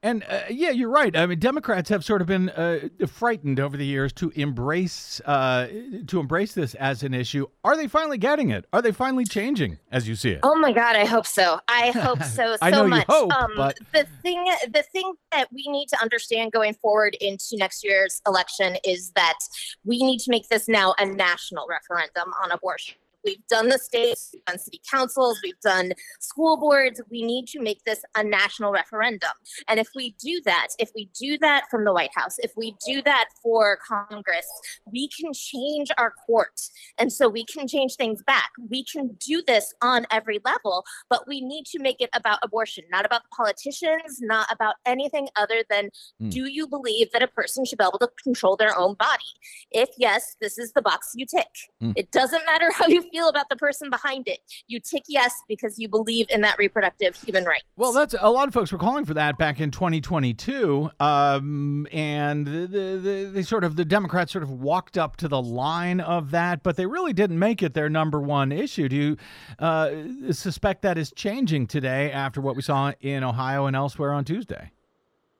And 0.00 0.24
uh, 0.28 0.42
yeah, 0.48 0.70
you're 0.70 0.90
right. 0.90 1.16
I 1.16 1.26
mean, 1.26 1.40
Democrats 1.40 1.88
have 1.88 2.04
sort 2.04 2.20
of 2.20 2.28
been 2.28 2.50
uh, 2.50 2.88
frightened 3.08 3.58
over 3.58 3.76
the 3.76 3.84
years 3.84 4.12
to 4.14 4.30
embrace 4.36 5.20
uh, 5.26 5.66
to 6.06 6.20
embrace 6.20 6.52
this 6.52 6.74
as 6.76 7.02
an 7.02 7.14
issue. 7.14 7.46
Are 7.64 7.76
they 7.76 7.88
finally 7.88 8.18
getting 8.18 8.50
it? 8.50 8.64
Are 8.72 8.80
they 8.80 8.92
finally 8.92 9.24
changing 9.24 9.78
as 9.90 10.06
you 10.06 10.14
see 10.14 10.30
it? 10.30 10.40
Oh 10.44 10.54
my 10.54 10.72
God, 10.72 10.94
I 10.94 11.04
hope 11.04 11.26
so. 11.26 11.58
I 11.66 11.90
hope 11.94 12.22
so 12.22 12.52
so 12.52 12.58
I 12.62 12.70
know 12.70 12.84
you 12.84 12.90
much. 12.90 13.06
hope, 13.08 13.32
um, 13.32 13.50
but- 13.56 13.76
the 13.92 14.06
thing 14.22 14.44
the 14.72 14.84
thing 14.92 15.14
that 15.32 15.48
we 15.52 15.66
need 15.66 15.88
to 15.88 16.00
understand 16.00 16.52
going 16.52 16.74
forward 16.74 17.16
into 17.20 17.56
next 17.56 17.82
year's 17.84 18.22
election 18.24 18.76
is 18.84 19.10
that 19.16 19.38
we 19.84 19.98
need 19.98 20.18
to 20.18 20.30
make 20.30 20.48
this 20.48 20.68
now 20.68 20.94
a 20.98 21.06
national 21.06 21.66
referendum 21.68 22.32
on 22.44 22.52
abortion. 22.52 22.94
We've 23.28 23.46
done 23.48 23.68
the 23.68 23.78
states, 23.78 24.30
we've 24.32 24.44
done 24.46 24.58
city 24.58 24.80
councils, 24.90 25.38
we've 25.42 25.60
done 25.60 25.92
school 26.18 26.56
boards. 26.56 26.98
We 27.10 27.22
need 27.22 27.46
to 27.48 27.60
make 27.60 27.84
this 27.84 28.02
a 28.16 28.24
national 28.24 28.72
referendum. 28.72 29.32
And 29.68 29.78
if 29.78 29.88
we 29.94 30.14
do 30.18 30.40
that, 30.46 30.68
if 30.78 30.90
we 30.94 31.10
do 31.18 31.36
that 31.38 31.64
from 31.70 31.84
the 31.84 31.92
White 31.92 32.12
House, 32.14 32.36
if 32.38 32.52
we 32.56 32.74
do 32.86 33.02
that 33.02 33.26
for 33.42 33.78
Congress, 33.86 34.46
we 34.90 35.08
can 35.08 35.34
change 35.34 35.88
our 35.98 36.14
court. 36.26 36.58
And 36.96 37.12
so 37.12 37.28
we 37.28 37.44
can 37.44 37.68
change 37.68 37.96
things 37.96 38.22
back. 38.22 38.48
We 38.70 38.82
can 38.84 39.16
do 39.20 39.42
this 39.46 39.74
on 39.82 40.06
every 40.10 40.40
level, 40.42 40.84
but 41.10 41.28
we 41.28 41.42
need 41.42 41.66
to 41.66 41.78
make 41.80 42.00
it 42.00 42.08
about 42.14 42.38
abortion, 42.42 42.84
not 42.90 43.04
about 43.04 43.22
politicians, 43.36 44.20
not 44.20 44.50
about 44.50 44.76
anything 44.86 45.28
other 45.36 45.64
than 45.68 45.90
Hmm. 46.18 46.30
do 46.30 46.46
you 46.46 46.66
believe 46.66 47.10
that 47.12 47.22
a 47.22 47.28
person 47.28 47.64
should 47.64 47.78
be 47.78 47.84
able 47.84 47.98
to 47.98 48.08
control 48.22 48.56
their 48.56 48.76
own 48.76 48.94
body? 48.94 49.32
If 49.70 49.90
yes, 49.98 50.36
this 50.40 50.56
is 50.56 50.72
the 50.72 50.82
box 50.82 51.12
you 51.14 51.26
tick. 51.26 51.46
Hmm. 51.80 51.92
It 51.96 52.10
doesn't 52.10 52.44
matter 52.46 52.70
how 52.72 52.86
you 52.86 53.02
feel 53.10 53.17
about 53.26 53.48
the 53.48 53.56
person 53.56 53.90
behind 53.90 54.28
it. 54.28 54.40
You 54.66 54.78
tick 54.78 55.04
yes 55.08 55.42
because 55.48 55.78
you 55.78 55.88
believe 55.88 56.26
in 56.30 56.42
that 56.42 56.58
reproductive 56.58 57.16
human 57.16 57.44
right. 57.44 57.62
Well, 57.76 57.92
that's 57.92 58.14
a 58.20 58.30
lot 58.30 58.46
of 58.48 58.54
folks 58.54 58.70
were 58.70 58.78
calling 58.78 59.04
for 59.04 59.14
that 59.14 59.38
back 59.38 59.60
in 59.60 59.70
2022, 59.70 60.90
um, 61.00 61.86
and 61.90 62.46
the, 62.46 62.66
the, 62.66 63.00
the, 63.02 63.30
they 63.32 63.42
sort 63.42 63.64
of 63.64 63.76
the 63.76 63.84
Democrats 63.84 64.32
sort 64.32 64.44
of 64.44 64.50
walked 64.50 64.98
up 64.98 65.16
to 65.16 65.28
the 65.28 65.40
line 65.40 66.00
of 66.00 66.30
that, 66.30 66.62
but 66.62 66.76
they 66.76 66.86
really 66.86 67.12
didn't 67.12 67.38
make 67.38 67.62
it 67.62 67.74
their 67.74 67.88
number 67.88 68.20
one 68.20 68.52
issue. 68.52 68.88
Do 68.88 68.96
you 68.96 69.16
uh, 69.58 69.90
suspect 70.30 70.82
that 70.82 70.98
is 70.98 71.12
changing 71.16 71.66
today 71.66 72.12
after 72.12 72.40
what 72.40 72.54
we 72.54 72.62
saw 72.62 72.92
in 73.00 73.24
Ohio 73.24 73.66
and 73.66 73.74
elsewhere 73.74 74.12
on 74.12 74.24
Tuesday? 74.24 74.70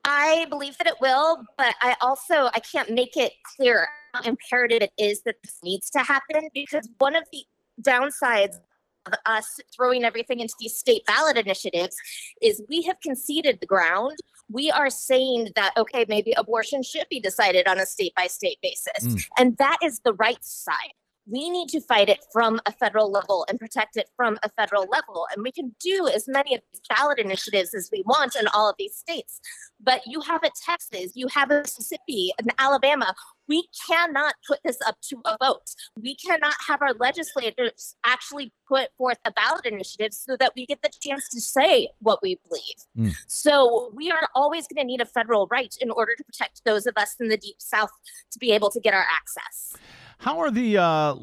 I 0.04 0.46
believe 0.48 0.78
that 0.78 0.86
it 0.86 0.94
will, 1.02 1.44
but 1.58 1.74
I 1.82 1.94
also 2.00 2.48
I 2.54 2.60
can't 2.60 2.90
make 2.90 3.16
it 3.16 3.32
clear 3.56 3.88
how 4.14 4.22
imperative 4.22 4.82
it 4.82 4.92
is 4.96 5.20
that 5.22 5.36
this 5.44 5.58
needs 5.62 5.90
to 5.90 5.98
happen 5.98 6.48
because 6.54 6.88
one 6.98 7.14
of 7.14 7.24
the 7.30 7.44
downsides 7.82 8.56
of 9.06 9.14
us 9.26 9.60
throwing 9.74 10.04
everything 10.04 10.40
into 10.40 10.54
these 10.60 10.76
state 10.76 11.04
ballot 11.06 11.36
initiatives 11.36 11.96
is 12.42 12.62
we 12.68 12.82
have 12.82 13.00
conceded 13.00 13.58
the 13.60 13.66
ground. 13.66 14.16
We 14.50 14.70
are 14.70 14.90
saying 14.90 15.50
that 15.56 15.72
okay, 15.76 16.04
maybe 16.08 16.32
abortion 16.36 16.82
should 16.82 17.06
be 17.10 17.20
decided 17.20 17.66
on 17.68 17.78
a 17.78 17.86
state 17.86 18.14
by 18.14 18.26
state 18.26 18.58
basis. 18.62 19.06
Mm. 19.06 19.24
And 19.38 19.56
that 19.58 19.78
is 19.82 20.00
the 20.00 20.14
right 20.14 20.42
side. 20.44 20.94
We 21.30 21.50
need 21.50 21.68
to 21.70 21.80
fight 21.80 22.08
it 22.08 22.24
from 22.32 22.60
a 22.66 22.72
federal 22.72 23.10
level 23.10 23.44
and 23.48 23.58
protect 23.58 23.96
it 23.96 24.08
from 24.16 24.38
a 24.42 24.48
federal 24.50 24.86
level. 24.90 25.26
And 25.34 25.42
we 25.42 25.52
can 25.52 25.74
do 25.80 26.08
as 26.14 26.26
many 26.26 26.54
of 26.54 26.62
these 26.72 26.80
ballot 26.88 27.18
initiatives 27.18 27.74
as 27.74 27.90
we 27.92 28.02
want 28.06 28.34
in 28.36 28.46
all 28.48 28.70
of 28.70 28.76
these 28.78 28.94
states. 28.94 29.40
But 29.80 30.00
you 30.06 30.20
have 30.22 30.42
a 30.42 30.50
Texas, 30.64 31.12
you 31.14 31.28
have 31.28 31.50
a 31.50 31.60
Mississippi, 31.60 32.32
and 32.38 32.52
Alabama. 32.58 33.14
We 33.46 33.66
cannot 33.88 34.34
put 34.46 34.58
this 34.64 34.78
up 34.86 34.96
to 35.08 35.20
a 35.24 35.36
vote. 35.40 35.70
We 36.00 36.16
cannot 36.16 36.54
have 36.66 36.82
our 36.82 36.92
legislators 36.94 37.96
actually 38.04 38.52
put 38.68 38.88
forth 38.98 39.18
a 39.24 39.32
ballot 39.32 39.64
initiative 39.64 40.12
so 40.12 40.36
that 40.38 40.52
we 40.54 40.66
get 40.66 40.82
the 40.82 40.90
chance 41.00 41.28
to 41.30 41.40
say 41.40 41.88
what 42.00 42.20
we 42.22 42.38
believe. 42.48 43.08
Mm. 43.10 43.16
So 43.26 43.90
we 43.94 44.10
are 44.10 44.28
always 44.34 44.66
going 44.66 44.82
to 44.82 44.86
need 44.86 45.00
a 45.00 45.06
federal 45.06 45.46
right 45.50 45.74
in 45.80 45.90
order 45.90 46.12
to 46.16 46.24
protect 46.24 46.62
those 46.64 46.86
of 46.86 46.94
us 46.96 47.16
in 47.20 47.28
the 47.28 47.38
deep 47.38 47.56
south 47.58 47.90
to 48.32 48.38
be 48.38 48.52
able 48.52 48.70
to 48.70 48.80
get 48.80 48.92
our 48.92 49.06
access. 49.10 49.74
How 50.20 50.40
are 50.40 50.50
the 50.50 50.78
uh, 50.78 51.14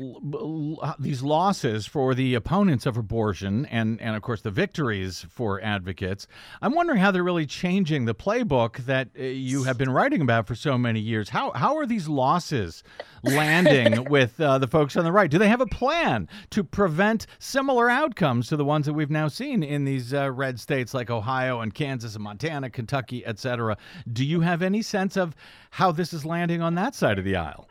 these 0.98 1.22
losses 1.22 1.86
for 1.86 2.16
the 2.16 2.34
opponents 2.34 2.86
of 2.86 2.96
abortion 2.96 3.66
and 3.66 4.00
and 4.00 4.16
of 4.16 4.22
course 4.22 4.40
the 4.40 4.52
victories 4.52 5.26
for 5.30 5.62
advocates? 5.62 6.28
I'm 6.62 6.74
wondering 6.74 7.00
how 7.00 7.12
they're 7.12 7.22
really 7.22 7.46
changing 7.46 8.06
the 8.06 8.16
playbook 8.16 8.78
that 8.86 9.10
uh, 9.20 9.24
you 9.24 9.64
have 9.64 9.78
been 9.78 9.90
writing 9.90 10.22
about 10.22 10.48
for 10.48 10.56
so 10.56 10.78
many 10.78 11.02
years. 11.02 11.28
How 11.28 11.52
how 11.52 11.76
are 11.76 11.86
these 11.86 12.08
losses 12.08 12.84
landing 13.22 14.06
with 14.10 14.40
uh, 14.40 14.60
the 14.60 14.68
folks 14.68 14.96
on 14.96 15.04
the 15.04 15.12
right? 15.12 15.30
Do 15.30 15.40
they 15.40 15.50
have 15.50 15.60
a 15.60 15.68
plan 15.68 16.30
to 16.52 16.64
prevent 16.64 17.28
similar 17.38 17.90
outcomes 17.90 18.48
to 18.48 18.56
the 18.56 18.64
ones 18.64 18.86
that 18.86 18.94
we've 18.94 19.12
now 19.12 19.28
seen 19.28 19.62
in 19.62 19.84
these 19.84 20.14
uh, 20.14 20.32
red 20.32 20.58
states 20.58 20.94
like 20.94 21.10
Ohio 21.10 21.60
and 21.60 21.74
Kansas 21.74 22.16
and 22.16 22.24
Montana, 22.24 22.70
Kentucky, 22.70 23.26
et 23.26 23.40
cetera? 23.40 23.76
Do 24.14 24.24
you 24.24 24.40
have 24.40 24.62
any 24.62 24.82
sense 24.82 25.18
of 25.18 25.36
how 25.72 25.92
this 25.92 26.14
is 26.14 26.24
landing 26.24 26.62
on 26.62 26.76
that 26.76 26.96
side 26.96 27.20
of 27.20 27.26
the 27.26 27.36
aisle? 27.36 27.68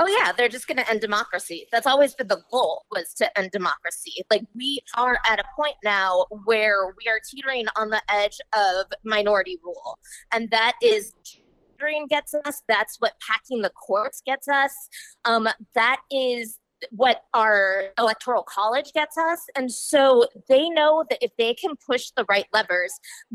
Oh 0.00 0.06
yeah, 0.06 0.32
they're 0.32 0.48
just 0.48 0.66
going 0.66 0.78
to 0.78 0.90
end 0.90 1.00
democracy. 1.00 1.66
That's 1.70 1.86
always 1.86 2.14
been 2.14 2.26
the 2.26 2.42
goal 2.50 2.84
was 2.90 3.14
to 3.14 3.38
end 3.38 3.52
democracy. 3.52 4.24
Like 4.28 4.42
we 4.54 4.80
are 4.96 5.18
at 5.30 5.38
a 5.38 5.44
point 5.56 5.76
now 5.84 6.26
where 6.44 6.94
we 6.98 7.08
are 7.08 7.20
teetering 7.30 7.66
on 7.76 7.90
the 7.90 8.02
edge 8.08 8.40
of 8.56 8.86
minority 9.04 9.58
rule, 9.62 9.98
and 10.32 10.50
that 10.50 10.74
is 10.82 11.12
teetering 11.24 12.08
gets 12.08 12.34
us. 12.34 12.62
That's 12.66 12.96
what 12.98 13.12
packing 13.24 13.62
the 13.62 13.70
courts 13.70 14.20
gets 14.26 14.48
us. 14.48 14.72
Um, 15.24 15.48
that 15.74 16.00
is 16.10 16.58
what 16.90 17.22
our 17.32 17.84
electoral 17.98 18.42
college 18.42 18.92
gets 18.92 19.16
us. 19.16 19.40
And 19.56 19.70
so 19.72 20.26
they 20.48 20.68
know 20.70 21.04
that 21.08 21.24
if 21.24 21.30
they 21.38 21.54
can 21.54 21.74
push 21.86 22.10
the 22.16 22.26
right 22.28 22.46
levers, 22.52 22.92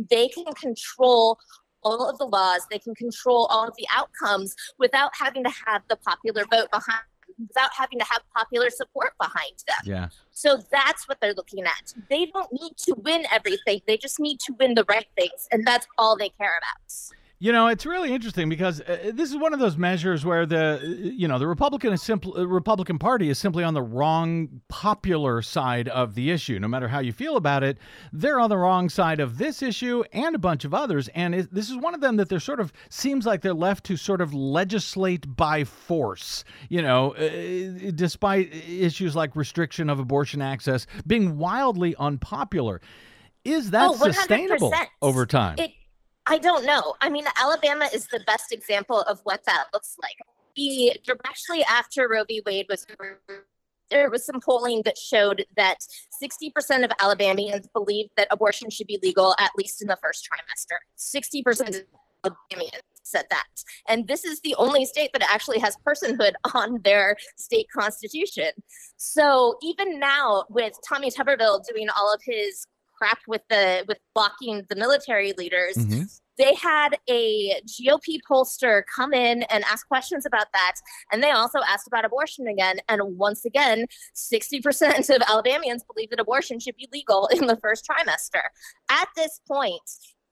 they 0.10 0.28
can 0.28 0.54
control 0.54 1.40
all 1.84 2.10
of 2.10 2.18
the 2.18 2.26
laws, 2.26 2.62
they 2.70 2.80
can 2.80 2.96
control 2.96 3.46
all 3.50 3.68
of 3.68 3.76
the 3.78 3.88
outcomes 3.94 4.56
without 4.78 5.12
having 5.18 5.44
to 5.44 5.52
have 5.66 5.82
the 5.90 5.96
popular 5.98 6.46
vote 6.52 6.70
behind 6.72 7.02
without 7.48 7.70
having 7.74 7.98
to 7.98 8.06
have 8.06 8.22
popular 8.36 8.70
support 8.70 9.14
behind 9.20 9.64
them. 9.66 9.78
Yeah. 9.86 10.10
So 10.32 10.62
that's 10.72 11.08
what 11.08 11.20
they're 11.22 11.34
looking 11.34 11.64
at. 11.64 11.94
They 12.10 12.26
don't 12.26 12.52
need 12.52 12.76
to 12.80 12.96
win 12.96 13.24
everything. 13.32 13.82
They 13.88 13.98
just 13.98 14.20
need 14.20 14.40
to 14.42 14.54
win 14.60 14.74
the 14.74 14.86
right 14.90 15.08
things 15.18 15.48
and 15.52 15.66
that's 15.66 15.88
all 15.98 16.18
they 16.18 16.30
care 16.30 16.58
about. 16.58 17.19
You 17.42 17.54
know, 17.54 17.68
it's 17.68 17.86
really 17.86 18.14
interesting 18.14 18.50
because 18.50 18.82
uh, 18.82 19.12
this 19.14 19.30
is 19.30 19.38
one 19.38 19.54
of 19.54 19.62
those 19.62 19.78
measures 19.78 20.26
where 20.26 20.46
the, 20.46 20.82
you 21.16 21.26
know, 21.26 21.40
the 21.40 21.48
Republican 21.48 21.94
is 21.94 22.02
simple, 22.02 22.38
uh, 22.38 22.46
Republican 22.46 23.00
Party 23.00 23.30
is 23.30 23.40
simply 23.40 23.64
on 23.64 23.74
the 23.74 23.82
wrong 23.82 24.60
popular 24.68 25.42
side 25.42 25.88
of 25.88 26.16
the 26.16 26.32
issue. 26.32 26.60
No 26.60 26.68
matter 26.68 26.90
how 26.90 27.00
you 27.00 27.14
feel 27.14 27.38
about 27.38 27.64
it, 27.64 27.78
they're 28.12 28.42
on 28.42 28.50
the 28.50 28.58
wrong 28.58 28.90
side 28.90 29.22
of 29.22 29.38
this 29.38 29.62
issue 29.62 30.04
and 30.12 30.36
a 30.36 30.38
bunch 30.38 30.66
of 30.66 30.74
others. 30.74 31.08
And 31.16 31.34
it, 31.34 31.54
this 31.54 31.70
is 31.70 31.78
one 31.78 31.94
of 31.96 32.02
them 32.02 32.18
that 32.18 32.28
they're 32.28 32.42
sort 32.42 32.60
of 32.60 32.74
seems 32.90 33.26
like 33.26 33.40
they're 33.42 33.54
left 33.54 33.86
to 33.86 33.96
sort 33.96 34.20
of 34.20 34.34
legislate 34.34 35.38
by 35.38 35.64
force. 35.64 36.44
You 36.68 36.82
know, 36.82 37.14
uh, 37.14 37.92
despite 37.96 38.54
issues 38.54 39.16
like 39.16 39.38
restriction 39.38 39.90
of 39.90 39.98
abortion 39.98 40.42
access 40.42 40.88
being 41.08 41.38
wildly 41.38 41.96
unpopular. 41.98 42.82
Is 43.46 43.72
that 43.72 43.92
Oh, 43.92 43.96
sustainable 43.96 44.74
over 45.02 45.26
time? 45.26 45.56
It 45.58 45.72
I 46.30 46.38
don't 46.38 46.64
know. 46.64 46.96
I 47.02 47.10
mean, 47.10 47.26
Alabama 47.42 47.90
is 47.92 48.06
the 48.08 48.20
best 48.20 48.52
example 48.52 49.02
of 49.02 49.20
what 49.24 49.44
that 49.46 49.66
looks 49.74 49.98
like. 50.00 50.16
The 50.56 50.94
directly 51.04 51.64
after 51.64 52.08
Roe 52.08 52.24
v. 52.24 52.44
Wade 52.46 52.68
was 52.70 52.86
there 53.90 54.12
was 54.12 54.24
some 54.24 54.40
polling 54.40 54.84
that 54.86 54.96
showed 54.96 55.44
that 55.58 55.78
60% 56.22 56.84
of 56.84 56.92
Alabamians 57.00 57.68
believe 57.74 58.10
that 58.16 58.28
abortion 58.30 58.70
should 58.70 58.86
be 58.86 59.00
legal 59.02 59.34
at 59.40 59.50
least 59.58 59.82
in 59.82 59.88
the 59.88 59.98
first 60.04 60.30
trimester. 60.30 60.78
60% 60.96 61.84
of 62.24 62.34
Alabamians 62.52 62.84
said 63.02 63.26
that. 63.32 63.48
And 63.88 64.08
this 64.08 64.24
is 64.24 64.40
the 64.42 64.54
only 64.60 64.86
state 64.86 65.10
that 65.14 65.24
actually 65.34 65.58
has 65.58 65.76
personhood 65.78 66.34
on 66.54 66.80
their 66.84 67.16
state 67.38 67.66
constitution. 67.76 68.52
So 68.98 69.58
even 69.64 70.00
now, 70.00 70.44
with 70.50 70.74
Tommy 70.88 71.10
Tuberville 71.10 71.66
doing 71.68 71.88
all 71.90 72.14
of 72.14 72.22
his 72.24 72.68
crap 73.00 73.20
with 73.28 73.42
the 73.50 73.86
with 73.88 73.98
blocking 74.14 74.66
the 74.70 74.76
military 74.76 75.34
leaders, 75.38 75.76
Mm-hmm. 75.78 76.04
they 76.38 76.54
had 76.56 76.98
a 77.10 77.62
GOP 77.66 78.20
pollster 78.30 78.84
come 78.96 79.14
in 79.14 79.44
and 79.44 79.64
ask 79.66 79.88
questions 79.88 80.26
about 80.26 80.48
that. 80.54 80.76
And 81.12 81.24
they 81.24 81.32
also 81.32 81.60
asked 81.68 81.88
about 81.88 82.06
abortion 82.06 82.48
again. 82.48 82.78
And 82.90 83.18
once 83.18 83.46
again, 83.46 83.86
60% 84.16 85.10
of 85.16 85.22
Alabamians 85.28 85.84
believe 85.84 86.10
that 86.12 86.20
abortion 86.20 86.60
should 86.60 86.76
be 86.76 86.88
legal 86.92 87.28
in 87.28 87.48
the 87.48 87.58
first 87.58 87.88
trimester. 87.90 88.42
At 88.92 89.08
this 89.16 89.42
point, 89.48 89.82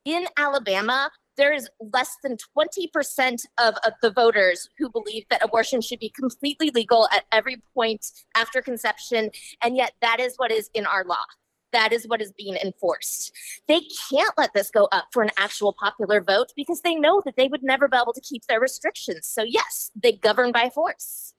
in 0.06 0.26
Alabama, 0.38 1.10
there 1.38 1.54
is 1.54 1.70
less 1.94 2.16
than 2.24 2.38
20% 2.58 3.46
of, 3.60 3.76
of 3.86 3.94
the 4.02 4.10
voters 4.12 4.70
who 4.78 4.90
believe 4.90 5.26
that 5.30 5.44
abortion 5.44 5.82
should 5.82 6.00
be 6.00 6.10
completely 6.10 6.72
legal 6.74 7.08
at 7.14 7.26
every 7.32 7.62
point 7.74 8.06
after 8.36 8.62
conception. 8.62 9.30
And 9.62 9.78
yet, 9.78 9.94
that 10.02 10.20
is 10.20 10.36
what 10.38 10.52
is 10.52 10.70
in 10.74 10.86
our 10.86 11.04
law. 11.04 11.26
That 11.74 11.92
is 11.92 12.08
what 12.08 12.22
is 12.22 12.32
being 12.32 12.56
enforced. 12.56 13.34
They 13.68 13.82
can't 14.10 14.32
let 14.38 14.54
this 14.54 14.72
go 14.72 14.88
up 14.92 15.08
for 15.12 15.22
an 15.22 15.32
actual 15.38 15.74
popular 15.74 16.22
vote 16.22 16.54
because 16.56 16.82
they 16.82 16.96
know 16.96 17.22
that 17.26 17.36
they 17.36 17.48
would 17.48 17.64
never 17.64 17.88
be 17.88 17.98
able 17.98 18.14
to 18.14 18.22
keep 18.22 18.46
their 18.48 18.60
restrictions. 18.60 19.28
So, 19.28 19.44
yes, 19.44 19.92
they 20.02 20.14
govern 20.14 20.52
by 20.52 20.70
force. 20.70 21.34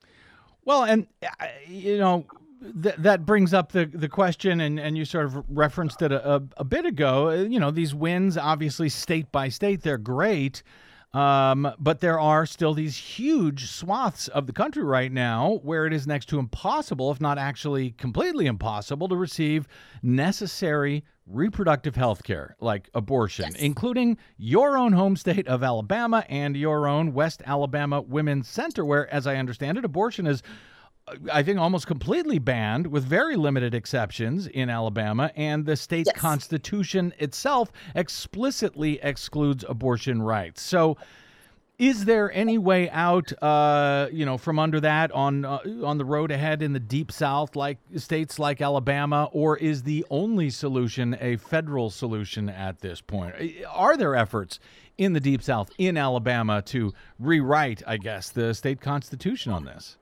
Well, 0.65 0.85
and 0.85 1.07
uh, 1.23 1.47
you 1.67 1.97
know 1.97 2.27
th- 2.83 2.97
that 2.97 3.25
brings 3.25 3.55
up 3.55 3.73
the 3.73 3.87
the 3.87 4.09
question, 4.09 4.61
and, 4.61 4.79
and 4.79 4.99
you 4.99 5.07
sort 5.07 5.25
of 5.25 5.43
referenced 5.49 6.03
it 6.03 6.13
a, 6.13 6.35
a, 6.37 6.43
a 6.59 6.65
bit 6.65 6.85
ago. 6.85 7.31
You 7.31 7.59
know, 7.59 7.71
these 7.71 7.95
wins, 7.95 8.37
obviously, 8.37 8.91
state 8.91 9.33
by 9.33 9.49
state, 9.49 9.83
they're 9.83 9.97
great. 9.97 10.63
Um, 11.15 11.73
but 11.79 12.01
there 12.01 12.21
are 12.21 12.45
still 12.45 12.75
these 12.75 12.97
huge 12.97 13.71
swaths 13.71 14.29
of 14.29 14.47
the 14.47 14.53
country 14.53 14.85
right 14.85 15.11
now 15.11 15.59
where 15.63 15.87
it 15.87 15.93
is 15.95 16.07
next 16.07 16.27
to 16.27 16.39
impossible, 16.39 17.11
if 17.11 17.19
not 17.21 17.39
actually 17.39 17.93
completely 17.93 18.45
impossible, 18.47 19.09
to 19.09 19.17
receive 19.17 19.67
necessary 20.03 21.05
reproductive 21.27 21.97
health 21.97 22.23
care 22.25 22.57
like 22.61 22.91
abortion, 22.95 23.47
Yes. 23.53 23.61
including 23.61 24.17
your 24.37 24.77
own 24.77 24.93
home 24.93 25.17
state 25.17 25.47
of 25.49 25.63
Alabama 25.63 26.25
and 26.29 26.57
your 26.57 26.87
own 26.87 27.13
West 27.15 27.43
Alabama 27.47 28.01
Women's 28.03 28.49
Center, 28.49 28.85
where, 28.85 29.13
as 29.13 29.27
I 29.27 29.37
understand 29.37 29.79
it, 29.79 29.85
abortion 29.85 30.27
is. 30.27 30.43
I 31.33 31.43
think 31.43 31.59
almost 31.59 31.87
completely 31.87 32.39
banned 32.39 32.87
with 32.89 33.05
very 33.05 33.37
limited 33.37 33.75
exceptions 33.75 34.47
in 34.47 34.71
Alabama, 34.71 35.31
and 35.37 35.67
the 35.67 35.77
state 35.77 36.07
Yes. 36.07 36.17
constitution 36.17 37.13
itself 37.19 37.71
explicitly 37.95 38.99
excludes 39.03 39.65
abortion 39.69 40.23
rights. 40.23 40.63
So, 40.63 40.97
is 41.79 42.07
there 42.07 42.33
any 42.33 42.59
way 42.59 42.91
out, 42.91 43.33
uh, 43.41 44.09
you 44.13 44.27
know, 44.27 44.37
from 44.37 44.59
under 44.59 44.81
that 44.81 45.13
on 45.13 45.45
uh, 45.45 45.59
on 45.85 45.97
the 45.97 46.05
road 46.05 46.33
ahead 46.33 46.61
in 46.61 46.73
the 46.73 46.81
deep 46.81 47.13
South, 47.13 47.55
like 47.55 47.79
states 47.97 48.39
like 48.41 48.61
Alabama, 48.61 49.29
or 49.33 49.57
is 49.57 49.85
the 49.85 50.05
only 50.11 50.51
solution 50.51 51.17
a 51.21 51.37
federal 51.37 51.89
solution 51.91 52.49
at 52.49 52.81
this 52.81 53.01
point? 53.01 53.35
Are 53.71 53.97
there 53.97 54.17
efforts 54.17 54.59
in 54.97 55.13
the 55.13 55.21
deep 55.21 55.41
South 55.41 55.71
in 55.79 55.97
Alabama 55.97 56.63
to 56.63 56.93
rewrite, 57.21 57.83
I 57.87 57.97
guess, 57.97 58.31
the 58.31 58.55
state 58.55 58.81
constitution 58.81 59.53
on 59.53 59.65
this? 59.65 59.97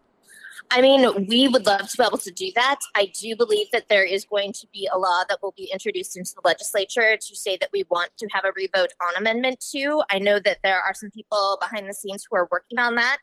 I 0.71 0.81
mean, 0.81 1.27
we 1.27 1.49
would 1.49 1.67
love 1.67 1.89
to 1.91 1.97
be 1.97 2.05
able 2.05 2.19
to 2.19 2.31
do 2.31 2.51
that. 2.55 2.81
I 2.95 3.13
do 3.19 3.37
believe 3.37 3.71
that 3.73 3.89
there 3.89 4.05
is 4.05 4.25
going 4.25 4.53
to 4.55 4.67
be 4.73 4.89
a 4.93 4.99
law 4.99 5.23
that 5.29 5.43
will 5.43 5.55
be 5.57 5.71
introduced 5.73 6.17
into 6.17 6.35
the 6.35 6.43
legislature 6.45 7.17
to 7.17 7.37
say 7.37 7.57
that 7.59 7.71
we 7.73 7.85
want 7.91 8.11
to 8.19 8.29
have 8.33 8.45
a 8.45 8.53
revote 8.57 8.93
on 9.01 9.17
Amendment 9.17 9.65
2. 9.73 10.03
I 10.11 10.19
know 10.19 10.39
that 10.41 10.59
there 10.63 10.81
are 10.81 10.95
some 10.95 11.11
people 11.11 11.59
behind 11.61 11.89
the 11.89 11.95
scenes 11.95 12.27
who 12.29 12.37
are 12.37 12.49
working 12.51 12.79
on 12.79 12.95
that. 12.97 13.23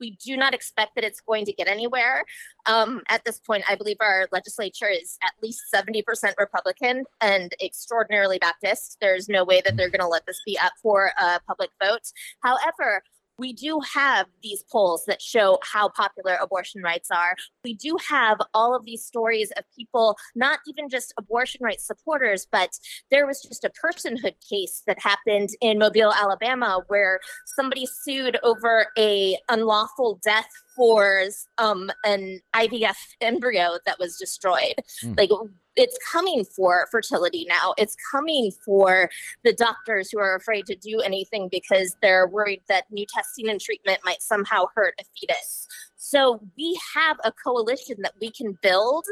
We 0.00 0.12
do 0.12 0.36
not 0.36 0.54
expect 0.54 0.94
that 0.94 1.04
it's 1.04 1.20
going 1.20 1.44
to 1.44 1.52
get 1.52 1.68
anywhere. 1.68 2.24
Um, 2.64 3.02
at 3.10 3.24
this 3.24 3.38
point, 3.38 3.64
I 3.68 3.74
believe 3.74 3.98
our 4.00 4.28
legislature 4.32 4.88
is 4.88 5.18
at 5.22 5.32
least 5.42 5.62
70% 5.72 6.02
Republican 6.38 7.04
and 7.20 7.54
extraordinarily 7.62 8.38
Baptist. 8.38 8.96
There's 9.00 9.28
no 9.28 9.44
way 9.44 9.60
that 9.62 9.76
they're 9.76 9.90
going 9.90 10.00
to 10.00 10.08
let 10.08 10.24
this 10.26 10.40
be 10.46 10.58
up 10.58 10.72
for 10.82 11.12
a 11.18 11.38
public 11.46 11.70
vote. 11.82 12.10
However, 12.42 13.02
we 13.40 13.54
do 13.54 13.80
have 13.94 14.26
these 14.42 14.62
polls 14.70 15.04
that 15.06 15.22
show 15.22 15.58
how 15.62 15.88
popular 15.88 16.36
abortion 16.40 16.82
rights 16.82 17.10
are. 17.10 17.34
We 17.64 17.74
do 17.74 17.96
have 18.06 18.38
all 18.52 18.76
of 18.76 18.84
these 18.84 19.02
stories 19.02 19.50
of 19.56 19.64
people, 19.74 20.16
not 20.36 20.58
even 20.68 20.90
just 20.90 21.14
abortion 21.18 21.64
rights 21.64 21.86
supporters, 21.86 22.46
but 22.52 22.78
there 23.10 23.26
was 23.26 23.40
just 23.40 23.64
a 23.64 23.70
personhood 23.70 24.34
case 24.46 24.82
that 24.86 24.98
happened 25.00 25.48
in 25.62 25.78
Mobile, 25.78 26.12
Alabama, 26.12 26.82
where 26.88 27.18
somebody 27.46 27.86
sued 27.86 28.38
over 28.42 28.88
a 28.98 29.38
unlawful 29.48 30.20
death 30.22 30.48
for 30.80 31.24
um, 31.58 31.90
an 32.06 32.40
IVF 32.56 32.96
embryo 33.20 33.76
that 33.84 33.98
was 33.98 34.16
destroyed. 34.16 34.76
Mm. 35.04 35.18
Like 35.18 35.28
it's 35.76 35.98
coming 36.10 36.42
for 36.42 36.88
fertility 36.90 37.44
now. 37.46 37.74
It's 37.76 37.94
coming 38.10 38.50
for 38.64 39.10
the 39.44 39.52
doctors 39.52 40.10
who 40.10 40.18
are 40.20 40.34
afraid 40.34 40.64
to 40.66 40.74
do 40.76 41.00
anything 41.00 41.50
because 41.50 41.94
they're 42.00 42.26
worried 42.26 42.62
that 42.68 42.84
new 42.90 43.04
testing 43.14 43.50
and 43.50 43.60
treatment 43.60 43.98
might 44.06 44.22
somehow 44.22 44.68
hurt 44.74 44.94
a 44.98 45.04
fetus. 45.14 45.68
So 45.98 46.40
we 46.56 46.80
have 46.94 47.18
a 47.24 47.30
coalition 47.30 47.96
that 48.00 48.14
we 48.22 48.30
can 48.30 48.58
build, 48.62 49.04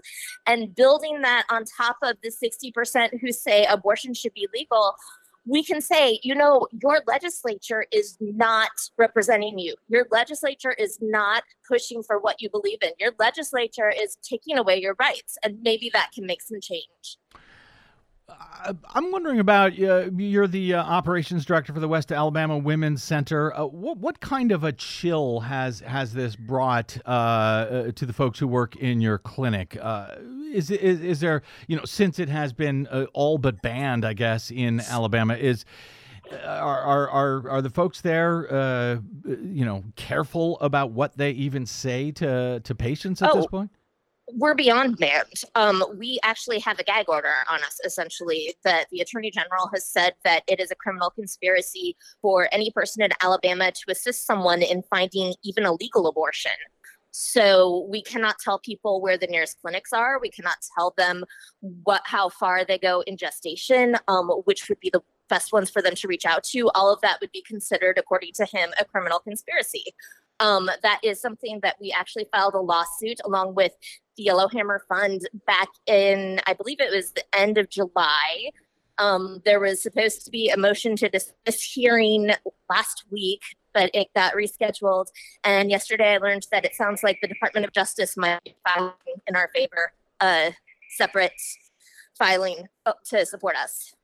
and 0.47 0.75
building 0.75 1.21
that 1.21 1.45
on 1.51 1.65
top 1.77 1.99
of 2.03 2.17
the 2.23 2.31
60% 2.31 3.21
who 3.21 3.31
say 3.31 3.67
abortion 3.67 4.15
should 4.15 4.33
be 4.33 4.49
legal, 4.55 4.95
we 5.49 5.65
can 5.65 5.81
say, 5.81 6.21
you 6.23 6.35
know, 6.35 6.67
your 6.83 7.01
legislature 7.07 7.87
is 7.91 8.19
not 8.21 8.71
representing 8.99 9.59
you. 9.59 9.75
Your 9.89 10.07
legislature 10.11 10.73
is 10.73 10.99
not 11.01 11.43
pushing 11.67 12.03
for 12.03 12.19
what 12.19 12.43
you 12.43 12.51
believe 12.51 12.79
in. 12.83 12.91
Your 12.99 13.13
legislature 13.19 13.91
is 13.91 14.19
taking 14.23 14.59
away 14.59 14.79
your 14.79 14.95
rights, 15.01 15.39
and 15.43 15.63
maybe 15.63 15.91
that 15.95 16.11
can 16.15 16.27
make 16.27 16.43
some 16.43 16.61
change. 16.61 17.17
Uh, 18.29 18.75
I'm 18.95 19.11
wondering 19.11 19.41
about 19.41 19.79
uh, 19.81 20.11
you're 20.15 20.47
the 20.47 20.75
uh, 20.75 20.83
operations 20.83 21.47
director 21.47 21.73
for 21.73 21.81
the 21.81 21.89
West 21.89 22.13
Alabama 22.13 22.59
Women's 22.59 23.03
Center. 23.03 23.55
Uh, 23.55 23.65
what 23.65 23.99
what 23.99 24.21
kind 24.21 24.53
of 24.53 24.65
a 24.65 24.73
chill 24.73 25.41
has 25.41 25.81
has 25.81 26.13
this 26.13 26.37
brought 26.37 26.99
uh, 27.07 27.09
uh, 27.09 27.93
to 27.93 28.05
the 28.05 28.13
folks 28.13 28.39
who 28.39 28.47
work 28.47 28.77
in 28.77 29.01
your 29.01 29.19
clinic? 29.19 29.79
Uh, 29.81 30.17
is, 30.53 30.71
is 30.71 31.01
is 31.01 31.21
there 31.21 31.43
you 31.69 31.77
know 31.77 31.85
since 31.85 32.19
it 32.19 32.29
has 32.29 32.53
been 32.53 32.87
uh, 32.89 33.07
all 33.15 33.39
but 33.39 33.63
banned, 33.63 34.05
I 34.05 34.13
guess, 34.13 34.51
in 34.51 34.81
Alabama 34.81 35.35
is. 35.35 35.65
Are, 36.45 36.83
are 36.83 37.09
are 37.09 37.51
are 37.51 37.63
the 37.63 37.71
folks 37.71 38.03
there, 38.03 38.53
uh, 38.53 38.97
you 39.25 39.65
know, 39.65 39.83
careful 39.97 40.61
about 40.61 40.91
what 40.91 41.17
they 41.17 41.31
even 41.31 41.65
say 41.65 42.11
to 42.13 42.61
to 42.61 42.75
patients 42.75 43.23
at 43.23 43.33
this 43.33 43.47
Oh, 43.47 43.49
point? 43.49 43.71
We're 44.35 44.55
beyond 44.55 44.99
banned. 44.99 45.43
Um, 45.55 45.83
we 45.97 46.19
actually 46.23 46.59
have 46.61 46.79
a 46.79 46.85
gag 46.85 47.09
order 47.09 47.33
on 47.51 47.63
us, 47.63 47.81
essentially, 47.85 48.55
that 48.65 48.87
the 48.91 49.01
attorney 49.01 49.31
general 49.31 49.71
has 49.73 49.87
said 49.87 50.15
that 50.25 50.43
it 50.49 50.61
is 50.61 50.71
a 50.71 50.75
criminal 50.75 51.11
conspiracy 51.11 51.97
for 52.21 52.49
any 52.53 52.71
person 52.71 53.03
in 53.03 53.11
Alabama 53.21 53.73
to 53.73 53.91
assist 53.91 54.27
someone 54.27 54.63
in 54.63 54.83
finding 54.91 55.35
even 55.43 55.65
a 55.65 55.73
legal 55.73 56.07
abortion. 56.07 56.53
So 57.11 57.87
we 57.91 58.03
cannot 58.03 58.39
tell 58.39 58.59
people 58.59 59.01
where 59.01 59.17
the 59.17 59.27
nearest 59.27 59.61
clinics 59.61 59.93
are. 59.93 60.21
We 60.21 60.31
cannot 60.31 60.59
tell 60.77 60.95
them 60.97 61.25
what 61.61 62.03
how 62.05 62.29
far 62.29 62.65
they 62.65 62.79
go 62.79 63.01
in 63.07 63.17
gestation, 63.17 63.97
um, 64.09 64.29
which 64.45 64.69
would 64.69 64.79
be 64.81 64.91
the 64.91 65.03
best 65.29 65.53
ones 65.53 65.71
for 65.71 65.83
them 65.83 65.95
to 65.95 66.09
reach 66.09 66.27
out 66.27 66.43
to. 66.43 66.71
All 66.75 66.93
of 66.93 67.01
that 67.01 67.19
would 67.21 67.33
be 67.33 67.43
considered, 67.43 67.99
according 67.99 68.33
to 68.35 68.45
him, 68.45 68.71
a 68.79 68.85
criminal 68.85 69.21
conspiracy. 69.21 69.85
Um, 70.41 70.71
that 70.83 71.01
is 71.03 71.21
something 71.21 71.61
that 71.63 71.77
we 71.81 71.93
actually 71.93 72.27
filed 72.33 72.55
a 72.55 72.61
lawsuit 72.61 73.21
along 73.25 73.55
with 73.55 73.73
the 74.17 74.25
Yellowhammer 74.25 74.83
Fund 74.89 75.23
back 75.47 75.69
in, 75.87 76.41
I 76.47 76.53
believe 76.53 76.81
it 76.81 76.95
was 76.95 77.13
the 77.13 77.25
end 77.35 77.59
of 77.59 77.71
July. 77.71 78.51
Um, 78.99 79.43
there 79.45 79.61
was 79.61 79.81
supposed 79.83 80.25
to 80.25 80.31
be 80.31 80.51
a 80.51 80.57
motion 80.57 80.97
to 80.97 81.09
dismiss 81.09 81.63
hearing 81.63 82.31
last 82.69 83.05
week, 83.11 83.43
but 83.73 83.91
it 83.95 84.09
got 84.15 84.35
rescheduled. 84.35 85.07
And 85.45 85.71
yesterday 85.71 86.15
I 86.15 86.19
learned 86.19 86.47
that 86.51 86.65
it 86.65 86.75
sounds 86.75 87.03
like 87.03 87.19
the 87.23 87.29
Department 87.29 87.65
of 87.65 87.73
Justice 87.73 88.17
might 88.17 88.43
be 88.45 88.57
filing 88.67 88.93
in 89.27 89.37
our 89.37 89.51
favor 89.55 89.93
a 90.21 90.53
separate 90.97 91.33
filing 92.19 92.67
to 93.07 93.25
support 93.25 93.55
us. 93.57 93.95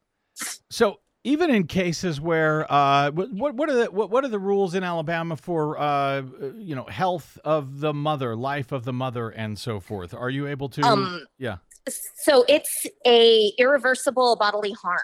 So 0.71 1.01
even 1.25 1.51
in 1.51 1.67
cases 1.67 2.21
where 2.21 2.71
uh, 2.71 3.11
what 3.11 3.55
what 3.55 3.69
are 3.71 3.75
the 3.75 3.91
what, 3.91 4.11
what 4.11 4.25
are 4.25 4.29
the 4.29 4.39
rules 4.39 4.75
in 4.75 4.85
Alabama 4.85 5.37
for 5.37 5.79
uh, 5.79 6.23
you 6.57 6.77
know 6.77 6.85
health 6.85 7.39
of 7.45 7.81
the 7.81 7.95
mother, 7.95 8.37
life 8.37 8.71
of 8.73 8.85
the 8.85 8.93
mother, 8.93 9.31
and 9.31 9.59
so 9.59 9.81
forth? 9.81 10.15
Are 10.15 10.31
you 10.31 10.47
able 10.47 10.69
to? 10.69 10.83
Um, 10.83 11.27
yeah. 11.39 11.57
so 11.89 12.45
it's 12.49 12.87
a 13.07 13.53
irreversible 13.59 14.37
bodily 14.37 14.73
harm 14.73 15.01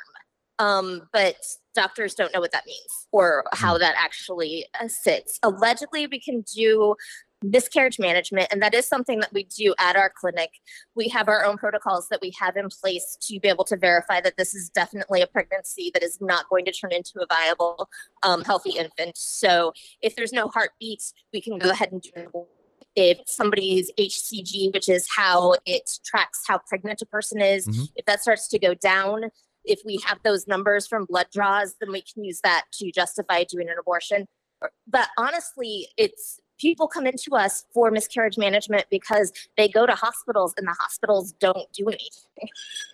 Um, 0.59 1.09
but 1.13 1.37
doctors 1.75 2.15
don't 2.15 2.33
know 2.35 2.41
what 2.41 2.53
that 2.53 2.67
means 2.67 3.07
or 3.13 3.45
how 3.53 3.79
that 3.79 3.95
actually 3.97 4.67
uh, 4.81 4.89
sits. 4.89 5.39
Allegedly, 5.43 6.07
we 6.07 6.21
can 6.21 6.45
do 6.55 6.95
miscarriage 7.43 7.99
management, 7.99 8.49
and 8.51 8.63
that 8.63 8.75
is 8.75 8.87
something 8.87 9.21
that 9.21 9.33
we 9.33 9.45
do 9.45 9.75
at 9.79 9.97
our 9.97 10.11
clinic. 10.15 10.51
We 10.95 11.09
have 11.09 11.29
our 11.29 11.45
own 11.45 11.57
protocols 11.57 12.09
that 12.09 12.21
we 12.21 12.33
have 12.39 12.57
in 12.57 12.69
place 12.69 13.17
to 13.23 13.41
be 13.41 13.49
able 13.49 13.65
to 13.65 13.77
verify 13.77 14.21
that 14.21 14.37
this 14.37 14.55
is 14.55 14.69
definitely 14.69 15.23
a 15.23 15.27
pregnancy 15.27 15.91
that 15.95 16.03
is 16.03 16.19
not 16.21 16.49
going 16.49 16.65
to 16.67 16.73
turn 16.73 16.93
into 16.93 17.21
a 17.21 17.27
viable, 17.27 17.89
um, 18.23 18.45
healthy 18.45 18.71
infant. 18.71 19.17
So 19.17 19.73
if 20.03 20.17
there's 20.17 20.33
no 20.33 20.49
heartbeats, 20.49 21.13
we 21.33 21.41
can 21.41 21.59
go 21.59 21.71
ahead 21.71 21.93
and 21.93 22.03
do 22.03 22.11
an. 22.15 22.47
If 22.97 23.21
somebody's 23.27 23.91
HCG, 23.97 24.73
which 24.75 24.89
is 24.89 25.07
how 25.17 25.55
it 25.65 25.89
tracks 26.05 26.43
how 26.47 26.59
pregnant 26.59 27.01
a 27.01 27.07
person 27.07 27.41
is, 27.41 27.67
Mhm. 27.67 27.89
if 27.95 28.05
that 28.07 28.21
starts 28.21 28.49
to 28.49 28.59
go 28.59 28.75
down, 28.75 29.31
if 29.65 29.81
we 29.85 30.01
have 30.05 30.19
those 30.25 30.49
numbers 30.49 30.89
from 30.89 31.05
blood 31.05 31.29
draws, 31.33 31.77
then 31.81 31.93
we 31.93 32.03
can 32.03 32.25
use 32.25 32.41
that 32.43 32.65
to 32.73 32.91
justify 32.91 33.45
doing 33.45 33.69
an 33.69 33.77
abortion. 33.79 34.27
But 34.87 35.09
honestly, 35.17 35.89
it's 35.97 36.40
people 36.61 36.87
come 36.87 37.07
into 37.07 37.35
us 37.35 37.65
for 37.73 37.91
miscarriage 37.91 38.37
management 38.37 38.85
because 38.91 39.33
they 39.57 39.69
go 39.69 39.87
to 39.87 39.95
hospitals 39.95 40.55
and 40.57 40.67
the 40.67 40.77
hospitals 40.79 41.33
don't 41.41 41.73
do 41.73 41.89
anything. 41.89 42.49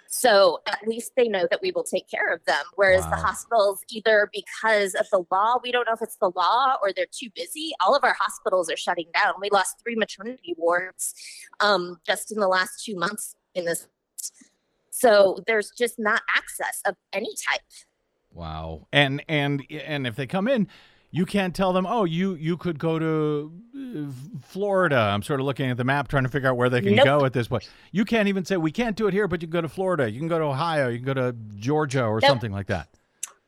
So 0.09 0.61
at 0.67 0.87
least 0.87 1.13
they 1.17 1.29
know 1.29 1.47
that 1.51 1.61
we 1.61 1.73
will 1.73 1.83
take 1.83 2.09
care 2.09 2.33
of 2.33 2.43
them. 2.47 2.65
Whereas 2.77 3.05
the 3.05 3.17
hospitals, 3.17 3.81
either 3.91 4.31
because 4.33 4.95
of 4.95 5.07
the 5.11 5.25
law, 5.31 5.57
we 5.63 5.73
don't 5.73 5.85
know 5.87 5.93
if 5.93 6.01
it's 6.01 6.17
the 6.17 6.31
law 6.35 6.77
or 6.83 6.93
they're 6.95 7.07
too 7.11 7.29
busy. 7.35 7.73
All 7.85 7.95
of 7.95 8.03
our 8.03 8.17
hospitals 8.19 8.71
are 8.71 8.77
shutting 8.77 9.09
down. 9.15 9.35
We 9.41 9.51
lost 9.53 9.81
three 9.83 9.97
maternity 9.97 10.55
wards 10.57 11.13
um, 11.61 11.99
just 12.07 12.33
in 12.33 12.39
the 12.39 12.49
last 12.49 12.85
two 12.85 12.97
months 12.97 13.35
in 13.55 13.67
this. 13.67 13.89
So 14.91 15.43
there's 15.47 15.73
just 15.77 15.99
not 15.99 16.23
access 16.35 16.81
of 16.87 16.95
any 17.13 17.35
type. 17.51 17.61
Wow. 18.33 18.87
And 18.93 19.23
and 19.29 19.63
and 19.71 20.07
if 20.07 20.17
they 20.17 20.27
come 20.27 20.49
in, 20.49 20.69
you 21.11 21.27
can't 21.27 21.55
tell 21.55 21.73
them, 21.73 21.87
"Oh, 21.87 22.05
you 22.05 22.35
you 22.35 22.57
could 22.57 22.79
go 22.79 22.99
to 22.99 23.53
uh, 23.75 24.39
Florida." 24.43 24.97
I'm 24.97 25.23
sort 25.23 25.41
of 25.41 25.47
looking 25.47 25.71
at 25.71 25.77
the 25.77 25.85
map 25.85 26.09
trying 26.09 26.25
to 26.25 26.29
figure 26.29 26.49
out 26.49 26.57
where 26.57 26.69
they 26.69 26.81
can 26.81 26.95
Nope. 26.95 27.05
go 27.05 27.25
at 27.25 27.33
this 27.33 27.49
point. 27.49 27.69
You 27.93 28.05
can't 28.05 28.29
even 28.29 28.45
say, 28.45 28.57
"We 28.57 28.71
can't 28.73 28.97
do 28.97 29.07
it 29.07 29.15
here," 29.15 29.29
but 29.29 29.41
you 29.43 29.49
can 29.49 29.53
go 29.53 29.61
to 29.61 29.69
Florida, 29.69 30.11
you 30.11 30.19
can 30.19 30.29
go 30.29 30.39
to 30.39 30.45
Ohio, 30.45 30.89
you 30.89 30.99
can 30.99 31.07
go 31.07 31.15
to 31.15 31.35
Georgia 31.57 32.05
or 32.05 32.21
Nope. 32.21 32.29
something 32.29 32.53
like 32.53 32.67
that. 32.67 32.89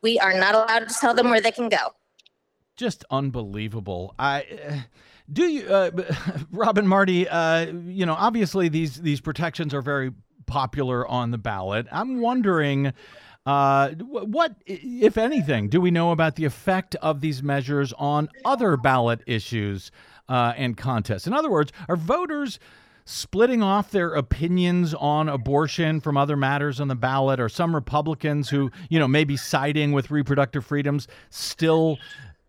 We 0.03 0.19
are 0.19 0.33
not 0.33 0.55
allowed 0.55 0.89
to 0.89 0.95
tell 0.95 1.15
them 1.15 1.31
where 1.31 1.41
they 1.41 1.51
can 1.53 1.69
go. 1.69 1.95
Just 2.77 3.05
unbelievable. 3.11 4.15
I 4.19 4.45
uh, 4.69 4.77
do 5.33 5.47
you 5.47 5.67
uh, 5.69 5.91
Robin 6.53 6.87
Marty, 6.87 7.29
uh, 7.29 7.67
you 7.67 8.07
know, 8.07 8.15
obviously 8.15 8.69
these 8.69 9.01
these 9.01 9.21
protections 9.21 9.75
are 9.75 9.83
very 9.83 10.13
popular 10.47 11.07
on 11.07 11.31
the 11.33 11.39
ballot. 11.39 11.87
I'm 11.93 12.21
wondering 12.21 12.93
uh, 13.49 13.93
what, 13.93 14.57
if 14.67 15.17
anything, 15.17 15.71
do 15.71 15.81
we 15.81 15.91
know 15.91 16.13
about 16.13 16.37
the 16.37 16.45
effect 16.45 16.95
of 16.97 17.23
these 17.23 17.43
measures 17.43 17.95
on 17.95 18.29
other 18.45 18.77
ballot 18.77 19.23
issues 19.27 19.91
uh, 20.29 20.53
and 20.55 20.77
contests? 20.77 21.27
In 21.27 21.33
other 21.33 21.49
words, 21.49 21.73
are 21.89 21.97
voters 21.97 22.59
splitting 23.07 23.63
off 23.63 23.91
their 23.91 24.13
opinions 24.13 24.93
on 24.93 25.31
abortion 25.31 25.99
from 25.99 26.19
other 26.19 26.37
matters 26.37 26.79
on 26.79 26.89
the 26.89 26.95
ballot? 26.95 27.41
Or 27.41 27.49
some 27.49 27.75
Republicans 27.75 28.51
who, 28.51 28.71
you 28.91 28.99
know, 28.99 29.09
maybe 29.09 29.35
siding 29.35 29.93
with 29.93 30.11
reproductive 30.11 30.67
freedoms 30.67 31.09
still 31.31 31.97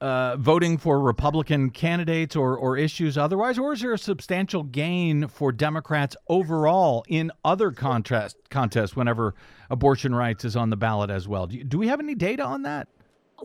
uh, 0.01 0.37
voting 0.37 0.77
for 0.77 0.99
Republican 0.99 1.69
candidates 1.69 2.35
or, 2.35 2.57
or 2.57 2.77
issues 2.77 3.17
otherwise? 3.17 3.57
Or 3.59 3.73
is 3.73 3.81
there 3.81 3.93
a 3.93 3.97
substantial 3.97 4.63
gain 4.63 5.27
for 5.27 5.51
Democrats 5.51 6.15
overall 6.27 7.03
in 7.07 7.31
other 7.43 7.71
contest, 7.71 8.37
contests 8.49 8.95
whenever 8.95 9.35
abortion 9.69 10.15
rights 10.15 10.45
is 10.45 10.55
on 10.55 10.69
the 10.69 10.77
ballot 10.77 11.09
as 11.09 11.27
well? 11.27 11.47
Do, 11.47 11.57
you- 11.57 11.63
do 11.63 11.77
we 11.77 11.87
have 11.87 11.99
any 11.99 12.15
data 12.15 12.43
on 12.43 12.63
that? 12.63 12.87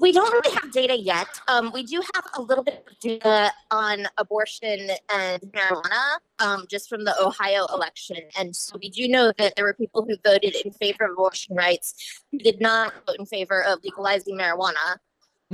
We 0.01 0.11
don't 0.11 0.33
really 0.33 0.57
have 0.61 0.73
data 0.73 0.99
yet. 0.99 1.29
Um, 1.47 1.71
we 1.73 1.85
do 1.85 2.03
have 2.15 2.25
a 2.37 2.43
little 2.43 2.65
bit 2.65 2.85
of 2.85 2.99
data 2.99 3.53
on 3.71 4.07
abortion 4.19 4.89
and 5.09 5.41
marijuana 5.53 6.17
um, 6.41 6.65
just 6.69 6.89
from 6.89 7.05
the 7.05 7.15
Ohio 7.23 7.67
election. 7.73 8.17
And 8.37 8.57
so 8.57 8.77
we 8.83 8.91
do 8.91 9.07
know 9.07 9.33
that 9.39 9.55
there 9.55 9.65
were 9.65 9.73
people 9.75 10.05
who 10.05 10.17
voted 10.25 10.57
in 10.65 10.73
favor 10.73 11.05
of 11.05 11.13
abortion 11.13 11.55
rights 11.55 12.23
who 12.33 12.39
did 12.39 12.61
not 12.61 12.93
vote 13.07 13.17
in 13.21 13.27
favor 13.27 13.63
of 13.63 13.85
legalizing 13.85 14.37
marijuana. 14.37 14.97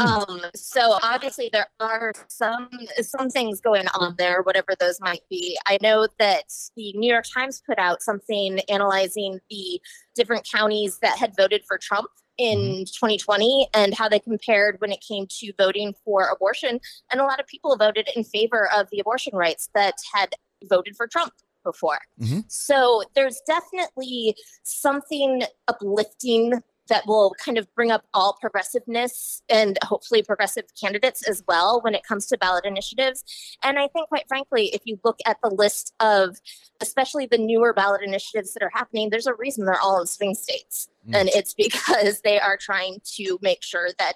Um, 0.01 0.41
so 0.55 0.99
obviously 1.03 1.51
there 1.53 1.69
are 1.81 2.13
some 2.29 2.69
some 3.03 3.29
things 3.31 3.61
going 3.61 3.87
on 3.89 4.15
there, 4.19 4.43
whatever 4.43 4.75
those 4.79 4.99
might 5.01 5.23
be. 5.29 5.59
I 5.67 5.79
know 5.83 6.09
that 6.19 6.45
the 6.77 6.93
New 6.95 7.11
York 7.13 7.27
Times 7.33 7.63
put 7.67 7.79
out 7.79 8.03
something 8.03 8.61
analyzing 8.69 9.41
the 9.51 9.81
different 10.15 10.49
counties 10.51 10.99
that 11.03 11.19
had 11.19 11.37
voted 11.37 11.63
for 11.67 11.79
Trump 11.79 12.09
in 12.39 12.87
2020 12.87 13.69
and 13.75 13.95
how 13.95 14.09
they 14.09 14.19
compared 14.19 14.81
when 14.81 14.91
it 14.91 15.05
came 15.07 15.27
to 15.29 15.53
voting 15.59 15.95
for 16.05 16.29
abortion. 16.29 16.81
And 17.11 17.21
a 17.21 17.25
lot 17.25 17.39
of 17.39 17.47
people 17.47 17.77
voted 17.77 18.09
in 18.17 18.25
favor 18.25 18.69
of 18.75 18.89
the 18.91 18.99
abortion 19.01 19.37
rights 19.37 19.69
that 19.75 19.95
had 20.15 20.31
voted 20.65 20.97
for 20.97 21.07
Trump 21.07 21.35
before. 21.63 21.99
Mhm. 22.19 22.45
So 22.49 23.03
there's 23.15 23.41
definitely 23.47 24.35
something 24.63 25.43
uplifting 25.69 26.63
that 26.91 27.07
will 27.07 27.35
kind 27.43 27.57
of 27.57 27.67
bring 27.75 27.91
up 27.91 28.05
all 28.13 28.37
progressiveness 28.41 29.43
and 29.49 29.79
hopefully 29.83 30.23
progressive 30.23 30.65
candidates 30.79 31.27
as 31.27 31.43
well 31.49 31.81
when 31.81 31.95
it 31.95 32.03
comes 32.05 32.27
to 32.27 32.37
ballot 32.37 32.67
initiatives. 32.67 33.25
And 33.65 33.79
I 33.79 33.89
think, 33.89 34.09
quite 34.09 34.29
frankly, 34.29 34.67
if 34.75 34.83
you 34.85 35.01
look 35.03 35.19
at 35.25 35.39
the 35.43 35.49
list 35.49 35.95
of 36.01 36.37
especially 36.83 37.27
the 37.27 37.39
newer 37.39 37.73
ballot 37.73 38.03
initiatives 38.03 38.53
that 38.53 38.63
are 38.63 38.71
happening, 38.75 39.09
there's 39.11 39.27
a 39.27 39.35
reason 39.35 39.65
they're 39.65 39.81
all 39.81 40.01
in 40.01 40.07
swing 40.07 40.35
states. 40.35 40.89
Mm. 41.09 41.17
And 41.17 41.29
it's 41.31 41.55
because 41.55 42.21
they 42.23 42.39
are 42.39 42.59
trying 42.59 42.99
to 43.17 43.39
make 43.41 43.63
sure 43.63 43.89
that 43.99 44.15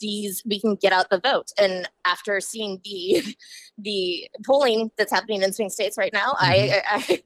these 0.00 0.42
we 0.46 0.58
can 0.58 0.76
get 0.76 0.92
out 0.92 1.10
the 1.10 1.20
vote. 1.20 1.50
And 1.58 1.88
after 2.04 2.40
seeing 2.40 2.80
the 2.84 3.22
the 3.76 4.30
polling 4.46 4.90
that's 4.96 5.12
happening 5.12 5.42
in 5.42 5.52
swing 5.52 5.70
states 5.70 5.98
right 5.98 6.12
now, 6.12 6.34
I, 6.38 6.82
I 6.88 7.22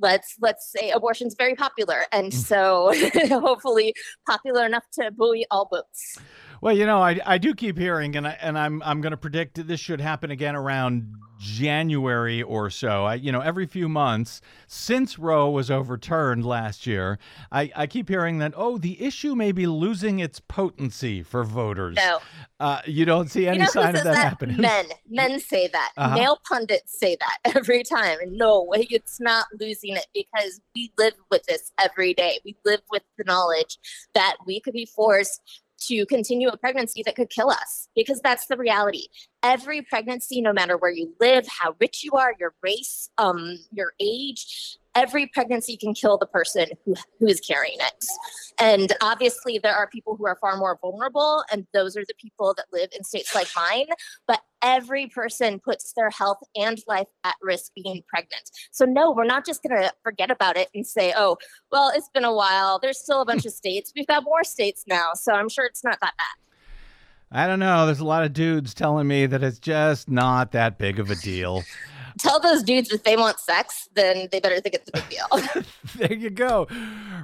let's 0.00 0.36
let's 0.40 0.70
say 0.70 0.90
abortion's 0.90 1.34
very 1.36 1.54
popular. 1.54 2.02
And 2.12 2.32
mm. 2.32 2.34
so 2.34 2.92
hopefully 3.40 3.94
popular 4.26 4.64
enough 4.64 4.84
to 4.94 5.10
buoy 5.10 5.44
all 5.50 5.68
boats 5.70 6.18
Well, 6.60 6.76
you 6.76 6.86
know, 6.86 7.00
I, 7.00 7.18
I 7.24 7.38
do 7.38 7.54
keep 7.54 7.78
hearing, 7.78 8.16
and 8.16 8.26
I 8.26 8.36
and 8.40 8.58
I'm 8.58 8.82
I'm 8.82 9.00
going 9.00 9.12
to 9.12 9.16
predict 9.16 9.54
that 9.56 9.68
this 9.68 9.80
should 9.80 10.00
happen 10.00 10.30
again 10.30 10.56
around 10.56 11.14
January 11.38 12.42
or 12.42 12.68
so. 12.68 13.04
I, 13.04 13.14
you 13.14 13.30
know, 13.30 13.40
every 13.40 13.66
few 13.66 13.88
months 13.88 14.40
since 14.66 15.18
Roe 15.20 15.48
was 15.50 15.70
overturned 15.70 16.44
last 16.44 16.84
year, 16.86 17.18
I, 17.52 17.70
I 17.76 17.86
keep 17.86 18.08
hearing 18.08 18.38
that 18.38 18.54
oh, 18.56 18.76
the 18.78 19.00
issue 19.00 19.36
may 19.36 19.52
be 19.52 19.66
losing 19.68 20.18
its 20.18 20.40
potency 20.40 21.22
for 21.22 21.44
voters. 21.44 21.96
no 21.96 22.18
Uh, 22.58 22.80
you 22.86 23.04
don't 23.04 23.30
see 23.30 23.46
any 23.46 23.58
you 23.58 23.64
know 23.64 23.70
sign 23.70 23.94
of 23.94 24.02
that, 24.02 24.14
that 24.14 24.16
happening. 24.16 24.56
men 24.60 24.86
men 25.08 25.38
say 25.38 25.68
that 25.68 25.92
Uh-huh. 25.96 26.16
male 26.16 26.38
pundits 26.48 26.98
say 26.98 27.16
that 27.20 27.38
every 27.56 27.84
time 27.84 28.18
no 28.30 28.66
it's 28.72 29.20
not 29.20 29.46
losing 29.60 29.96
it 29.96 30.06
because 30.12 30.60
we 30.74 30.90
live 30.98 31.14
with 31.30 31.44
this 31.44 31.70
every 31.80 32.14
day 32.14 32.40
we 32.44 32.56
live 32.64 32.80
with 32.90 33.02
the 33.16 33.24
knowledge 33.24 33.78
that 34.14 34.36
we 34.44 34.58
could 34.60 34.74
be 34.74 34.86
forced 34.86 35.40
to 35.86 36.06
continue 36.06 36.48
a 36.48 36.56
pregnancy 36.56 37.02
that 37.04 37.16
could 37.16 37.30
kill 37.30 37.50
us 37.50 37.88
because 37.94 38.20
that's 38.20 38.46
the 38.46 38.56
reality. 38.56 39.06
Every 39.42 39.82
pregnancy 39.82 40.40
no 40.40 40.52
matter 40.52 40.76
where 40.76 40.90
you 40.90 41.14
live 41.20 41.46
how 41.48 41.74
rich 41.80 42.02
you 42.04 42.12
are 42.12 42.34
your 42.38 42.54
race 42.62 43.10
um 43.18 43.58
your 43.72 43.92
age 44.00 44.78
every 44.98 45.28
pregnancy 45.28 45.76
can 45.76 45.94
kill 45.94 46.18
the 46.18 46.26
person 46.26 46.66
who, 46.84 46.94
who 47.20 47.26
is 47.26 47.40
carrying 47.40 47.78
it. 47.78 48.04
And 48.60 48.92
obviously 49.00 49.58
there 49.58 49.74
are 49.74 49.86
people 49.86 50.16
who 50.16 50.26
are 50.26 50.36
far 50.40 50.56
more 50.56 50.76
vulnerable 50.82 51.44
and 51.52 51.66
those 51.72 51.96
are 51.96 52.04
the 52.04 52.14
people 52.20 52.52
that 52.56 52.66
live 52.72 52.88
in 52.96 53.04
states 53.04 53.32
like 53.32 53.46
mine 53.54 53.86
but 54.26 54.40
every 54.60 55.06
person 55.06 55.60
puts 55.60 55.92
their 55.92 56.10
health 56.10 56.38
and 56.56 56.82
life 56.88 57.06
at 57.22 57.36
risk 57.40 57.70
being 57.76 58.02
pregnant. 58.08 58.50
So 58.72 58.84
no 58.84 59.12
we're 59.12 59.24
not 59.24 59.46
just 59.46 59.62
going 59.62 59.80
to 59.80 59.92
forget 60.02 60.32
about 60.32 60.56
it 60.56 60.68
and 60.74 60.84
say 60.84 61.14
oh 61.16 61.36
well 61.70 61.92
it's 61.94 62.08
been 62.08 62.24
a 62.24 62.34
while. 62.34 62.80
There's 62.80 62.98
still 62.98 63.20
a 63.20 63.24
bunch 63.24 63.46
of 63.46 63.52
states. 63.62 63.92
We've 63.94 64.06
got 64.06 64.24
more 64.24 64.42
states 64.42 64.84
now. 64.88 65.12
So 65.14 65.32
i'm 65.32 65.48
sure 65.48 65.64
it's 65.64 65.84
not 65.84 66.00
that 66.00 66.14
bad. 66.18 66.26
I 67.30 67.46
don't 67.46 67.60
know. 67.60 67.86
There's 67.86 68.00
a 68.00 68.04
lot 68.04 68.24
of 68.24 68.32
dudes 68.32 68.74
telling 68.74 69.06
me 69.06 69.26
that 69.26 69.44
it's 69.44 69.60
just 69.60 70.08
not 70.08 70.52
that 70.52 70.78
big 70.78 70.98
of 70.98 71.10
a 71.10 71.14
deal. 71.14 71.62
tell 72.18 72.40
those 72.40 72.62
dudes 72.62 72.92
if 72.92 73.02
they 73.04 73.16
want 73.16 73.38
sex 73.38 73.88
then 73.94 74.28
they 74.30 74.40
better 74.40 74.60
think 74.60 74.74
it's 74.74 74.88
a 74.88 74.92
big 74.92 75.08
deal 75.08 75.64
there 75.96 76.12
you 76.12 76.30
go. 76.30 76.66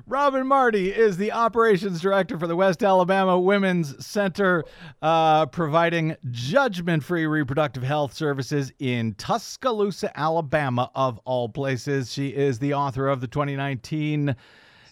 Robin 0.06 0.46
Marty 0.46 0.92
is 0.92 1.16
the 1.16 1.32
operations 1.32 2.00
director 2.00 2.38
for 2.38 2.46
the 2.46 2.56
West 2.56 2.82
Alabama 2.82 3.38
Women's 3.38 4.04
Center, 4.04 4.64
uh, 5.02 5.46
providing 5.46 6.16
judgment 6.30 7.02
free 7.02 7.26
reproductive 7.26 7.82
health 7.82 8.12
services 8.12 8.72
in 8.78 9.14
Tuscaloosa, 9.14 10.16
Alabama, 10.18 10.90
of 10.94 11.18
all 11.24 11.48
places. 11.48 12.12
She 12.12 12.28
is 12.28 12.58
the 12.58 12.74
author 12.74 13.08
of 13.08 13.20
the 13.20 13.28
2019 13.28 14.36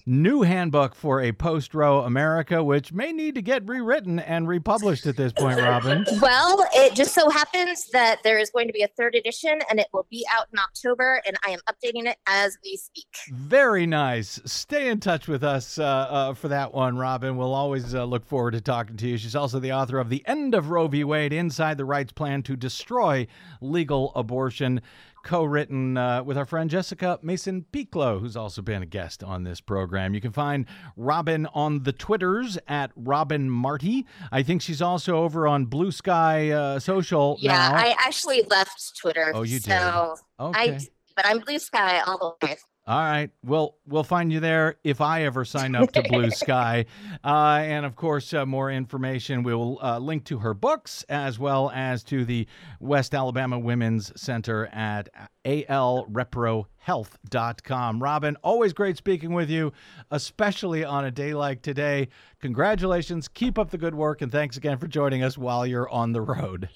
new 0.07 0.43
handbook 0.43 0.95
for 0.95 1.21
a 1.21 1.33
post 1.33 1.75
Roe 1.75 2.01
America, 2.01 2.63
which 2.63 2.93
may 2.93 3.13
need 3.13 3.35
to 3.35 3.43
get 3.43 3.67
rewritten 3.69 4.19
and 4.19 4.49
republished 4.49 5.07
at 5.07 5.17
this 5.17 5.33
point, 5.33 5.59
Robin. 5.61 6.07
Well, 6.23 6.65
it 6.73 6.95
just 6.95 7.15
so 7.15 7.31
happens 7.31 7.89
that 7.93 8.23
there 8.23 8.39
is 8.39 8.51
going 8.51 8.69
to 8.69 8.73
be 8.73 8.83
a 8.83 8.89
third 8.89 9.15
edition 9.17 9.59
and 9.69 9.81
it 9.81 9.89
will 9.93 10.07
be 10.09 10.25
out 10.31 10.47
in 10.53 10.59
October, 10.59 11.21
and 11.27 11.37
I 11.45 11.51
am 11.51 11.59
updating 11.69 12.07
it 12.07 12.17
as 12.27 12.57
we 12.63 12.77
speak. 12.77 13.09
Very 13.33 13.87
nice. 13.87 14.41
Stay 14.45 14.89
in 14.89 15.01
touch 15.01 15.27
with 15.27 15.43
us 15.43 15.79
uh, 15.79 15.85
uh, 15.85 16.35
for 16.35 16.49
that 16.49 16.73
one, 16.73 16.97
Robin. 16.97 17.37
We'll 17.37 17.55
always 17.55 17.95
uh, 17.95 18.05
look 18.05 18.25
forward 18.25 18.53
to 18.53 18.61
talking 18.61 18.97
to 18.99 19.09
you. 19.09 19.17
She's 19.17 19.35
also 19.35 19.59
the 19.59 19.73
author 19.73 19.99
of 19.99 20.11
The 20.11 20.23
End 20.27 20.55
of 20.55 20.71
Roe 20.71 20.87
v. 20.87 21.03
Wade 21.03 21.33
Inside 21.33 21.77
the 21.77 21.85
Rights 21.85 22.13
Plan 22.13 22.43
to 22.45 22.57
Destroy 22.57 23.27
Legal 23.61 24.13
Abortion 24.15 24.81
co 25.23 25.45
written 25.45 25.97
uh, 25.97 26.23
with 26.23 26.37
our 26.37 26.45
friend 26.45 26.69
Jessica 26.71 27.19
Mason 27.23 27.65
Pieklo, 27.73 28.21
who's 28.21 28.37
also 28.37 28.63
been 28.63 28.83
a 28.83 28.87
guest 28.87 29.23
on 29.23 29.45
this 29.45 29.61
program. 29.61 30.15
You 30.15 30.21
can 30.21 30.33
find 30.33 30.67
Robin 30.97 31.47
on 31.55 31.83
the 31.85 31.93
Twitters 31.93 32.59
at 32.69 32.91
Robin 32.97 33.49
Marty. 33.51 34.07
I 34.31 34.43
think 34.43 34.63
she's 34.63 34.83
also 34.83 35.17
over 35.17 35.47
on 35.47 35.67
Bluesky 35.67 36.53
uh, 36.53 36.79
Social 36.79 37.37
Yeah, 37.41 37.53
now. 37.53 37.75
I 37.75 37.95
actually 37.99 38.43
left 38.43 38.97
Twitter. 38.99 39.33
Oh, 39.35 39.43
you 39.43 39.59
did? 39.59 39.65
so 39.65 40.17
okay. 40.41 40.75
I, 40.75 40.81
but 41.17 41.27
I'm 41.27 41.41
Bluesky 41.41 42.07
all 42.07 42.37
the 42.41 42.47
way. 42.47 42.57
All 42.85 42.99
right. 42.99 43.31
Well, 43.45 43.77
we'll 43.87 44.03
find 44.03 44.33
you 44.33 44.41
there 44.41 44.75
if 44.83 45.01
I 45.01 45.23
ever 45.23 45.45
sign 45.45 45.77
up 45.77 45.93
to 45.93 46.03
Blue 46.03 46.31
Sky. 46.33 46.87
Uh, 47.23 47.61
and 47.63 47.87
of 47.87 47.95
course, 47.95 48.35
uh, 48.35 48.45
more 48.45 48.73
information. 48.73 49.45
We'll 49.45 49.79
uh, 49.81 50.01
link 50.01 50.25
to 50.25 50.39
her 50.39 50.53
books 50.53 51.05
as 51.09 51.39
well 51.39 51.71
as 51.73 52.03
to 52.05 52.25
the 52.25 52.49
West 52.81 53.15
Alabama 53.15 53.57
Women's 53.57 54.11
Center 54.21 54.67
at 54.73 55.11
alreprohealth.com. 55.45 58.03
Robin, 58.03 58.37
always 58.43 58.73
great 58.73 58.97
speaking 58.97 59.33
with 59.33 59.49
you, 59.49 59.73
especially 60.11 60.83
on 60.83 61.05
a 61.05 61.13
day 61.13 61.35
like 61.35 61.63
today. 61.63 62.09
Congratulations. 62.41 63.29
Keep 63.29 63.61
up 63.61 63.71
the 63.71 63.79
good 63.79 63.95
work. 63.95 64.23
And 64.23 64.33
thanks 64.33 64.57
again 64.57 64.79
for 64.79 64.89
joining 64.89 65.23
us 65.23 65.39
while 65.39 65.65
you're 65.65 65.89
on 65.89 66.13
the 66.13 66.21
road. 66.21 66.69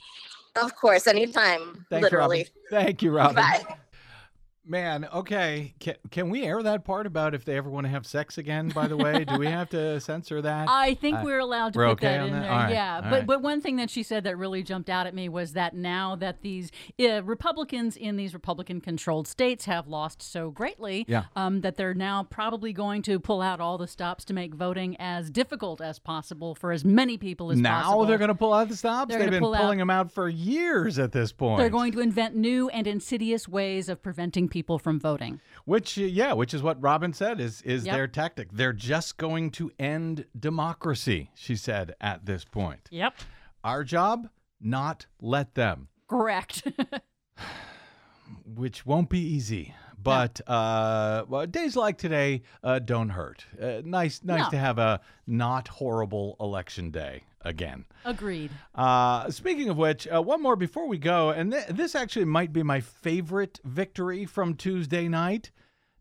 Of 0.54 0.76
course, 0.76 1.09
anytime. 1.09 1.84
Thanks, 1.90 2.04
literally. 2.04 2.38
Robin. 2.38 2.52
Thank 2.70 3.02
you, 3.02 3.11
Robin. 3.11 3.34
Bye. 3.34 3.64
Man, 4.68 5.06
okay. 5.14 5.74
Can, 5.78 5.94
can 6.10 6.28
we 6.28 6.42
air 6.42 6.60
that 6.60 6.84
part 6.84 7.06
about 7.06 7.34
if 7.34 7.44
they 7.44 7.56
ever 7.56 7.70
want 7.70 7.84
to 7.86 7.88
have 7.90 8.04
sex 8.04 8.36
again, 8.36 8.68
by 8.70 8.88
the 8.88 8.96
way? 8.96 9.24
Do 9.24 9.38
we 9.38 9.46
have 9.46 9.70
to 9.70 10.00
censor 10.00 10.42
that? 10.42 10.68
I 10.68 10.94
think 10.94 11.18
Uh, 11.18 11.22
we're 11.24 11.38
allowed 11.38 11.74
to 11.74 11.78
we're 11.78 11.86
put 11.90 11.92
okay 12.04 12.18
that 12.18 12.26
in 12.26 12.32
that? 12.32 12.40
there. 12.42 12.50
All 12.50 12.58
right, 12.58 12.72
Yeah, 12.72 12.94
all 12.96 13.02
but 13.02 13.10
right. 13.12 13.26
but 13.26 13.42
one 13.42 13.60
thing 13.60 13.76
that 13.76 13.90
she 13.90 14.02
said 14.02 14.24
that 14.24 14.36
really 14.36 14.64
jumped 14.64 14.90
out 14.90 15.06
at 15.06 15.14
me 15.14 15.28
was 15.28 15.52
that 15.52 15.74
now 15.76 16.16
that 16.16 16.42
these 16.42 16.72
uh, 17.00 17.22
Republicans 17.22 17.96
in 17.96 18.16
these 18.16 18.34
Republican-controlled 18.34 19.28
states 19.28 19.66
have 19.66 19.86
lost 19.86 20.20
so 20.20 20.50
greatly, 20.50 21.04
Yeah. 21.06 21.24
um, 21.36 21.60
that 21.60 21.76
they're 21.76 21.94
now 21.94 22.24
probably 22.24 22.72
going 22.72 23.02
to 23.02 23.20
pull 23.20 23.42
out 23.42 23.60
all 23.60 23.78
the 23.78 23.86
stops 23.86 24.24
to 24.24 24.34
make 24.34 24.52
voting 24.52 24.96
as 24.98 25.30
difficult 25.30 25.80
as 25.80 26.00
possible 26.00 26.56
for 26.56 26.72
as 26.72 26.84
many 26.84 27.16
people 27.16 27.52
as 27.52 27.58
now 27.60 27.82
possible. 27.82 28.02
Now 28.02 28.08
they're 28.08 28.18
going 28.18 28.28
to 28.28 28.34
pull 28.34 28.52
out 28.52 28.68
the 28.68 28.76
stops? 28.76 29.10
They're 29.10 29.20
They've 29.20 29.30
been 29.30 29.40
pull 29.42 29.54
out- 29.54 29.60
pulling 29.60 29.78
them 29.78 29.90
out 29.90 30.10
for 30.10 30.28
years 30.28 30.98
at 30.98 31.12
this 31.12 31.30
point. 31.30 31.58
They're 31.60 31.68
going 31.70 31.92
to 31.92 32.00
invent 32.00 32.34
new 32.34 32.68
and 32.70 32.88
insidious 32.88 33.46
ways 33.46 33.88
of 33.88 34.02
preventing 34.02 34.48
people 34.48 34.55
from 34.62 34.98
voting. 35.00 35.40
Which, 35.64 35.96
yeah, 35.96 36.32
which 36.32 36.54
is 36.54 36.62
what 36.62 36.80
Robin 36.82 37.12
said 37.12 37.40
is 37.40 37.62
is 37.62 37.84
Yep. 37.86 37.94
their 37.94 38.07
tactic. 38.09 38.48
They're 38.52 38.72
just 38.72 39.16
going 39.18 39.50
to 39.52 39.70
end 39.78 40.26
democracy, 40.38 41.30
she 41.34 41.57
said 41.57 41.94
at 42.00 42.26
this 42.26 42.44
point. 42.44 42.88
Yep. 42.90 43.14
Our 43.64 43.84
job, 43.84 44.28
not 44.61 45.07
let 45.20 45.54
them, 45.54 45.88
Correct. 46.09 46.62
which 48.44 48.86
won't 48.86 49.11
be 49.11 49.18
easy. 49.20 49.74
But 50.07 50.40
uh, 50.48 51.24
well, 51.28 51.46
days 51.46 51.76
like 51.76 51.98
today 51.98 52.42
uh, 52.62 52.78
don't 52.78 53.11
hurt. 53.11 53.44
Uh, 53.61 53.82
nice, 53.84 54.22
nice 54.24 54.44
No. 54.44 54.50
to 54.50 54.57
have 54.59 54.78
a 54.78 55.00
not 55.26 55.68
horrible 55.68 56.36
election 56.40 56.90
day 56.90 57.24
again. 57.42 57.84
Agreed. 58.04 58.50
Uh, 58.74 59.30
speaking 59.30 59.68
of 59.68 59.76
which, 59.76 60.09
uh, 60.09 60.22
one 60.22 60.42
more 60.42 60.57
before 60.57 60.88
we 60.88 60.98
go, 60.98 61.30
and 61.30 61.52
th- 61.52 61.66
this 61.68 61.94
actually 61.94 62.24
might 62.24 62.52
be 62.52 62.62
my 62.62 62.80
favorite 62.80 63.61
victory 63.64 64.24
from 64.24 64.54
Tuesday 64.54 65.09
night. 65.09 65.50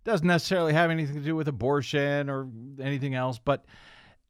Doesn't 0.03 0.27
necessarily 0.27 0.73
have 0.73 0.91
anything 0.91 1.15
to 1.15 1.21
do 1.21 1.35
with 1.35 1.47
abortion 1.47 2.29
or 2.29 2.47
anything 2.79 3.15
else, 3.15 3.39
but 3.43 3.65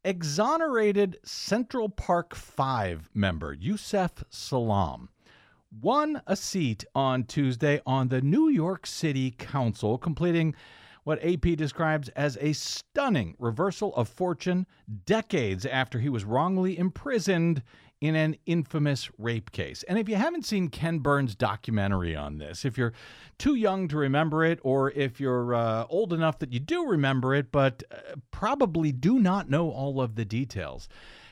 exonerated 0.04 1.18
Central 1.24 1.88
Park 1.88 2.34
5 2.34 3.10
member 3.12 3.52
Yusef 3.52 4.24
Salaam 4.30 5.08
won 5.70 6.22
a 6.26 6.36
seat 6.36 6.84
on 6.94 7.24
Tuesday 7.24 7.80
on 7.86 8.08
the 8.08 8.20
New 8.20 8.48
York 8.48 8.86
City 8.86 9.32
Council, 9.32 9.98
completing 9.98 10.54
what 11.04 11.24
AP 11.24 11.56
describes 11.56 12.08
as 12.10 12.36
a 12.40 12.52
stunning 12.52 13.36
reversal 13.38 13.94
of 13.94 14.08
fortune 14.08 14.66
decades 15.04 15.64
after 15.64 16.00
he 16.00 16.08
was 16.08 16.24
wrongly 16.24 16.76
imprisoned 16.76 17.62
in 18.00 18.14
an 18.14 18.36
infamous 18.44 19.08
rape 19.16 19.52
case. 19.52 19.82
And 19.84 19.98
if 19.98 20.08
you 20.08 20.16
haven't 20.16 20.44
seen 20.44 20.68
Ken 20.68 20.98
Burns' 20.98 21.34
documentary 21.34 22.14
on 22.14 22.38
this, 22.38 22.64
if 22.64 22.76
you're 22.76 22.92
too 23.38 23.54
young 23.54 23.88
to 23.88 23.96
remember 23.96 24.44
it, 24.44 24.58
or 24.62 24.90
if 24.90 25.20
you're 25.20 25.54
uh, 25.54 25.86
old 25.88 26.12
enough 26.12 26.38
that 26.40 26.52
you 26.52 26.60
do 26.60 26.86
remember 26.86 27.34
it, 27.34 27.50
but 27.50 27.82
uh, 27.90 28.16
probably 28.30 28.92
do 28.92 29.18
not 29.18 29.48
know 29.48 29.70
all 29.70 30.00
of 30.00 30.16
the 30.16 30.24
details, 30.24 30.88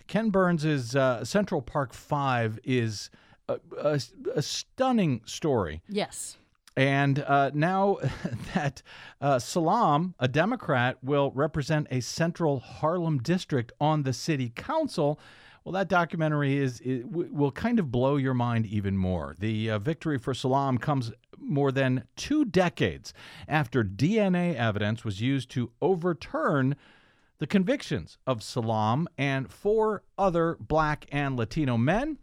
Ken 0.06 0.30
Burns' 0.30 0.94
uh, 0.96 1.24
Central 1.24 1.62
Park 1.62 1.92
5 1.92 2.60
is 2.64 3.10
a, 3.48 3.58
a, 3.78 4.00
a 4.34 4.42
stunning 4.42 5.20
story. 5.24 5.82
Yes. 5.88 6.36
And 6.76 7.20
uh, 7.20 7.50
now 7.54 7.98
that 8.54 8.82
uh, 9.20 9.38
Salaam, 9.38 10.14
a 10.18 10.28
Democrat, 10.28 10.98
will 11.02 11.30
represent 11.32 11.86
a 11.90 12.00
central 12.00 12.60
Harlem 12.60 13.18
district 13.18 13.72
on 13.80 14.02
the 14.02 14.12
city 14.12 14.50
council, 14.54 15.20
well, 15.64 15.72
that 15.72 15.88
documentary 15.88 16.56
is, 16.58 16.80
w- 16.80 17.30
will 17.32 17.52
kind 17.52 17.78
of 17.78 17.90
blow 17.90 18.16
your 18.16 18.34
mind 18.34 18.66
even 18.66 18.96
more. 18.96 19.34
The 19.38 19.70
uh, 19.70 19.78
victory 19.78 20.18
for 20.18 20.34
Salaam 20.34 20.78
comes 20.78 21.12
more 21.38 21.72
than 21.72 22.04
two 22.16 22.44
decades 22.44 23.14
after 23.48 23.84
DNA 23.84 24.54
evidence 24.56 25.04
was 25.04 25.20
used 25.20 25.50
to 25.50 25.70
overturn 25.80 26.76
the 27.38 27.46
convictions 27.46 28.18
of 28.26 28.42
Salaam 28.42 29.08
and 29.18 29.50
four 29.50 30.02
other 30.16 30.56
black 30.60 31.06
and 31.10 31.36
Latino 31.36 31.76
men 31.76 32.18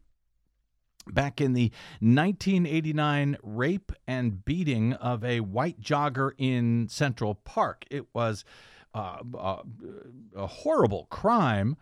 back 1.07 1.41
in 1.41 1.53
the 1.53 1.71
1989 1.99 3.37
rape 3.41 3.91
and 4.07 4.43
beating 4.45 4.93
of 4.93 5.23
a 5.23 5.39
white 5.39 5.81
jogger 5.81 6.31
in 6.37 6.87
Central 6.89 7.35
Park. 7.35 7.85
It 7.89 8.05
was 8.13 8.45
uh, 8.93 9.17
uh, 9.37 9.63
a 10.35 10.47
horrible 10.47 11.07
crime. 11.09 11.77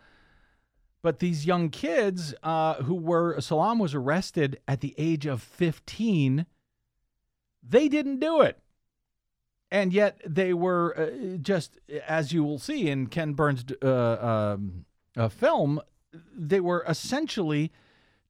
But 1.01 1.19
these 1.19 1.45
young 1.45 1.69
kids 1.69 2.33
uh, 2.43 2.75
who 2.75 2.95
were, 2.95 3.39
Salaam 3.39 3.79
was 3.79 3.95
arrested 3.95 4.59
at 4.67 4.81
the 4.81 4.93
age 4.97 5.25
of 5.25 5.41
15, 5.41 6.45
they 7.67 7.87
didn't 7.87 8.19
do 8.19 8.41
it. 8.41 8.59
And 9.71 9.93
yet 9.93 10.19
they 10.25 10.53
were 10.53 10.97
uh, 10.97 11.37
just, 11.37 11.79
as 12.05 12.33
you 12.33 12.43
will 12.43 12.59
see 12.59 12.89
in 12.89 13.07
Ken 13.07 13.33
Burns' 13.33 13.65
uh, 13.81 14.55
um, 14.57 14.85
uh, 15.15 15.29
film, 15.29 15.79
they 16.35 16.59
were 16.59 16.83
essentially 16.87 17.71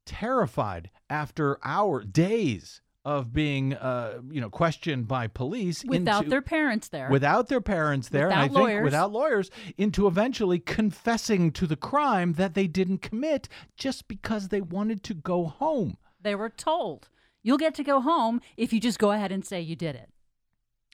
terrified 0.10 0.90
after 1.10 1.60
hour 1.64 2.04
days 2.04 2.82
of 3.06 3.32
being 3.32 3.74
uh, 3.76 4.20
you 4.30 4.42
know 4.42 4.50
questioned 4.50 5.08
by 5.08 5.28
police 5.28 5.86
Without 5.86 6.20
into- 6.24 6.30
their 6.32 6.42
parents 6.42 6.90
there. 6.90 7.10
without 7.10 7.48
their 7.48 7.62
parents 7.62 8.10
there 8.10 8.26
and 8.30 8.34
I 8.40 8.44
Without 8.44 8.54
think 8.56 8.60
lawyers. 8.68 8.84
without 8.84 9.12
lawyers 9.12 9.50
into 9.78 10.06
eventually 10.08 10.60
confessing 10.60 11.52
to 11.54 11.66
the 11.66 11.78
crime 11.78 12.34
that 12.34 12.56
they 12.56 12.68
didn't 12.68 13.00
commit 13.02 13.48
just 13.78 14.08
because 14.08 14.50
they 14.50 14.62
wanted 14.62 15.04
to 15.04 15.14
go 15.14 15.46
home. 15.46 15.98
they 16.22 16.36
were 16.36 16.50
told, 16.50 17.08
you'll 17.42 17.58
get 17.58 17.74
to 17.76 17.84
go 17.84 18.02
home 18.02 18.42
if 18.58 18.74
you 18.74 18.80
just 18.82 19.00
go 19.00 19.12
ahead 19.12 19.32
and 19.32 19.46
say 19.46 19.62
you 19.62 19.76
did 19.78 19.96
it. 19.96 20.10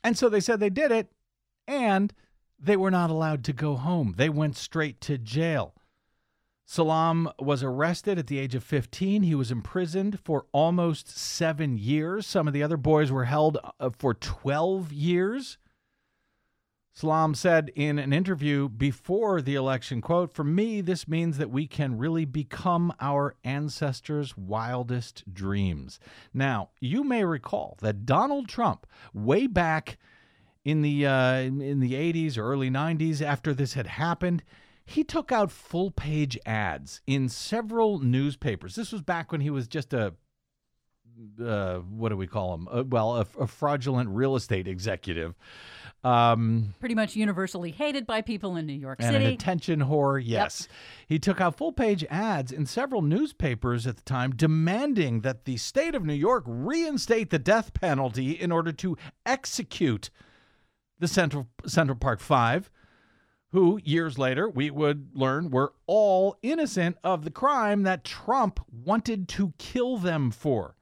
And 0.03 0.15
so 0.17 0.29
they 0.29 0.39
said 0.41 0.59
they 0.59 0.69
did 0.69 0.91
it 0.91 1.07
and 1.67 2.13
they 2.59 2.77
were 2.77 2.91
not 2.91 3.09
allowed 3.09 3.43
to 3.45 3.53
go 3.53 3.75
home. 3.75 4.13
They 4.15 4.29
went 4.29 4.55
straight 4.55 5.01
to 5.01 5.17
jail. 5.17 5.73
Salaam 6.65 7.29
was 7.37 7.61
arrested 7.61 8.17
at 8.17 8.25
the 8.25 8.39
age 8.39 8.55
of 8.55 8.63
15. 8.63 9.21
He 9.21 9.35
was 9.35 9.51
imprisoned 9.51 10.19
for 10.19 10.47
almost 10.51 11.07
seven 11.07 11.77
years. 11.77 12.25
Some 12.25 12.47
of 12.47 12.53
the 12.53 12.63
other 12.63 12.77
boys 12.77 13.11
were 13.11 13.25
held 13.25 13.59
uh, 13.79 13.91
for 13.95 14.15
12 14.15 14.91
years. 14.91 15.59
Salaam 16.91 17.35
said 17.35 17.71
in 17.75 17.99
an 17.99 18.13
interview 18.13 18.69
before 18.69 19.41
the 19.41 19.53
election, 19.53 19.99
quote, 19.99 20.33
"For 20.33 20.45
me, 20.45 20.79
this 20.79 21.09
means 21.09 21.37
that 21.37 21.51
we 21.51 21.67
can 21.67 21.97
really 21.97 22.23
become 22.23 22.93
our 23.01 23.35
ancestors' 23.43 24.37
wildest 24.37 25.25
dreams." 25.31 25.99
Now, 26.33 26.69
you 26.79 27.03
may 27.03 27.25
recall 27.25 27.77
that 27.81 28.05
Donald 28.05 28.47
Trump, 28.47 28.87
way 29.13 29.45
back 29.45 29.97
in 30.63 30.83
the 30.83 31.05
uh, 31.05 31.35
in 31.39 31.59
in 31.59 31.81
the 31.81 31.93
80s 31.93 32.37
or 32.37 32.43
early 32.43 32.71
90s, 32.71 33.21
after 33.21 33.53
this 33.53 33.73
had 33.73 33.87
happened, 33.87 34.41
he 34.85 35.03
took 35.03 35.31
out 35.31 35.51
full 35.51 35.91
page 35.91 36.37
ads 36.45 37.01
in 37.07 37.27
several 37.29 37.99
newspapers. 37.99 38.75
This 38.75 38.91
was 38.91 39.01
back 39.01 39.31
when 39.31 39.41
he 39.41 39.49
was 39.49 39.67
just 39.67 39.93
a 39.93 40.13
uh, 41.41 41.77
what 41.77 42.09
do 42.09 42.17
we 42.17 42.27
call 42.27 42.53
him? 42.53 42.67
Uh, 42.69 42.83
well, 42.87 43.15
a, 43.15 43.25
a 43.39 43.47
fraudulent 43.47 44.09
real 44.09 44.35
estate 44.35 44.67
executive. 44.67 45.33
Um, 46.03 46.73
Pretty 46.79 46.95
much 46.95 47.15
universally 47.15 47.71
hated 47.71 48.05
by 48.05 48.21
people 48.21 48.57
in 48.57 48.65
New 48.65 48.73
York 48.73 48.99
and 49.01 49.13
City. 49.13 49.25
an 49.25 49.31
attention 49.31 49.79
whore, 49.79 50.21
yes. 50.23 50.67
He 51.07 51.17
took 51.17 51.41
out 51.41 51.57
full 51.57 51.71
page 51.71 52.05
ads 52.09 52.51
in 52.51 52.65
several 52.65 53.01
newspapers 53.01 53.87
at 53.87 53.95
the 53.95 54.03
time 54.03 54.35
demanding 54.35 55.21
that 55.21 55.45
the 55.45 55.57
state 55.57 55.95
of 55.95 56.05
New 56.05 56.13
York 56.13 56.43
reinstate 56.45 57.29
the 57.29 57.39
death 57.39 57.73
penalty 57.73 58.31
in 58.31 58.51
order 58.51 58.71
to 58.73 58.97
execute 59.25 60.09
the 60.99 61.07
Central, 61.07 61.47
Central 61.65 61.97
Park 61.97 62.19
Five, 62.19 62.69
who 63.55 63.79
years 63.85 64.17
later 64.17 64.49
we 64.49 64.69
would 64.69 65.07
learn 65.13 65.49
were 65.49 65.71
all 65.87 66.37
innocent 66.43 66.97
of 67.05 67.23
the 67.23 67.31
crime 67.31 67.83
that 67.83 68.03
Trump 68.03 68.59
wanted 68.69 69.29
to 69.29 69.53
kill 69.57 69.95
them 69.95 70.29
for. 70.29 70.75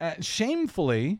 Uh, 0.00 0.14
shamefully, 0.20 1.18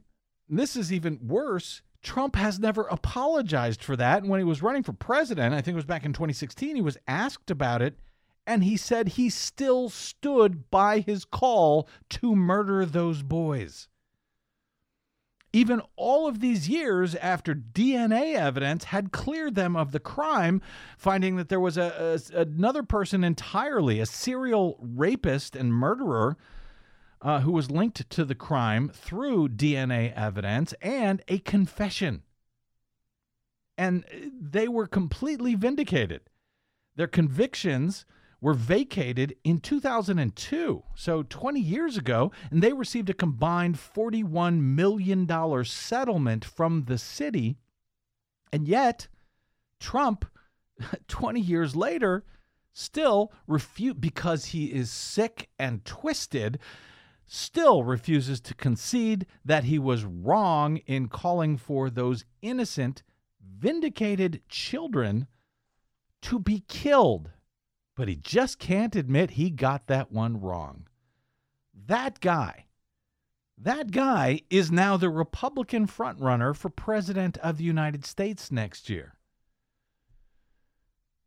this 0.49 0.77
is 0.77 0.93
even 0.93 1.18
worse. 1.27 1.83
Trump 2.05 2.37
has 2.37 2.61
never 2.61 2.83
apologized 2.83 3.83
for 3.83 3.97
that. 3.97 4.23
And 4.23 4.31
when 4.31 4.39
he 4.39 4.45
was 4.45 4.62
running 4.62 4.85
for 4.85 4.93
president, 4.93 5.57
I 5.57 5.61
think 5.61 5.75
it 5.75 5.75
was 5.75 5.85
back 5.85 6.05
in 6.05 6.12
2016, 6.12 6.77
he 6.77 6.81
was 6.81 6.99
asked 7.09 7.51
about 7.51 7.83
it. 7.83 7.99
And 8.47 8.62
he 8.62 8.77
said 8.77 9.09
he 9.09 9.29
still 9.29 9.89
stood 9.89 10.70
by 10.70 11.01
his 11.01 11.25
call 11.25 11.89
to 12.11 12.37
murder 12.37 12.87
those 12.87 13.25
boys. 13.25 13.89
Even 15.53 15.82
all 15.96 16.26
of 16.26 16.40
these 16.40 16.68
years 16.68 17.14
after 17.16 17.55
DNA 17.55 18.34
evidence 18.34 18.84
had 18.84 19.12
cleared 19.12 19.55
them 19.55 19.76
of 19.76 19.92
the 19.92 20.00
crime, 20.00 20.62
finding 20.96 21.36
that 21.36 21.50
there 21.50 21.61
was 21.61 21.76
a, 21.76 22.18
a- 22.34 22.40
another 22.40 22.82
person 22.82 23.22
entirely, 23.22 24.00
a 24.00 24.07
serial 24.07 24.78
rapist 24.80 25.55
and 25.55 25.74
murderer, 25.74 26.38
uh, 27.20 27.40
who 27.40 27.53
was 27.53 27.70
linked 27.70 28.09
to 28.11 28.24
the 28.24 28.34
crime 28.34 28.90
through 28.94 29.48
DNA 29.48 30.12
evidence 30.14 30.72
and 30.80 31.22
a 31.28 31.38
confession. 31.38 32.22
And 33.76 34.05
uh, 34.05 34.28
they 34.40 34.68
were 34.68 34.86
completely 34.86 35.55
vindicated. 35.55 36.22
Their 36.96 37.07
convictions 37.07 38.05
were 38.43 38.53
vacated 38.53 39.36
in 39.45 39.61
2002, 39.61 40.82
so 40.97 41.22
20 41.22 41.61
years 41.61 41.97
ago, 41.97 42.32
and 42.51 42.61
they 42.61 42.72
received 42.72 43.09
a 43.09 43.14
combined 43.14 43.76
$41 43.76 44.61
million 44.61 45.64
settlement 45.64 46.45
from 46.45 46.84
the 46.84 46.99
city. 46.99 47.57
And 48.53 48.66
yet, 48.66 49.07
Trump, 49.78 50.26
20 51.09 51.40
years 51.40 51.76
later, 51.76 52.24
still 52.72 53.32
refute 53.47 54.01
because 54.01 54.47
he 54.47 54.66
is 54.66 54.90
sick 54.90 55.49
and 55.59 55.84
twisted 55.84 56.59
still 57.24 57.82
refuses 57.82 58.40
to 58.40 58.55
concede 58.55 59.24
that 59.45 59.64
he 59.64 59.78
was 59.78 60.05
wrong 60.05 60.76
in 60.86 61.09
calling 61.09 61.57
for 61.57 61.88
those 61.88 62.26
innocent 62.43 63.03
vindicated 63.40 64.43
children 64.49 65.26
to 66.20 66.38
be 66.38 66.62
killed 66.68 67.30
but 68.03 68.09
he 68.09 68.16
just 68.16 68.59
can't 68.59 68.96
admit 68.96 69.30
he 69.30 69.48
got 69.48 69.86
that 69.86 70.11
one 70.11 70.40
wrong 70.40 70.88
that 71.86 72.18
guy 72.18 72.66
that 73.57 73.92
guy 73.92 74.40
is 74.50 74.72
now 74.72 74.96
the 74.96 75.09
republican 75.09 75.86
frontrunner 75.86 76.53
for 76.53 76.68
president 76.68 77.38
of 77.38 77.59
the 77.59 77.62
united 77.62 78.05
states 78.05 78.50
next 78.50 78.90
year 78.90 79.14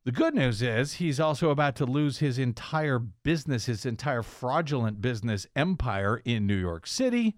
the 0.03 0.11
good 0.11 0.35
news 0.35 0.61
is 0.61 0.95
he's 0.95 1.17
also 1.17 1.49
about 1.49 1.77
to 1.77 1.85
lose 1.85 2.17
his 2.17 2.37
entire 2.37 2.99
business, 2.99 3.67
his 3.67 3.85
entire 3.85 4.21
fraudulent 4.21 5.01
business 5.01 5.47
empire 5.55 6.21
in 6.25 6.45
New 6.45 6.57
York 6.57 6.85
City, 6.85 7.37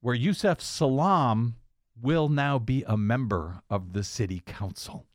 where 0.00 0.14
Yusef 0.14 0.60
Salaam 0.60 1.56
will 2.00 2.28
now 2.28 2.58
be 2.60 2.84
a 2.86 2.98
member 2.98 3.62
of 3.70 3.92
the 3.94 4.04
city 4.04 4.40
council. 4.46 5.06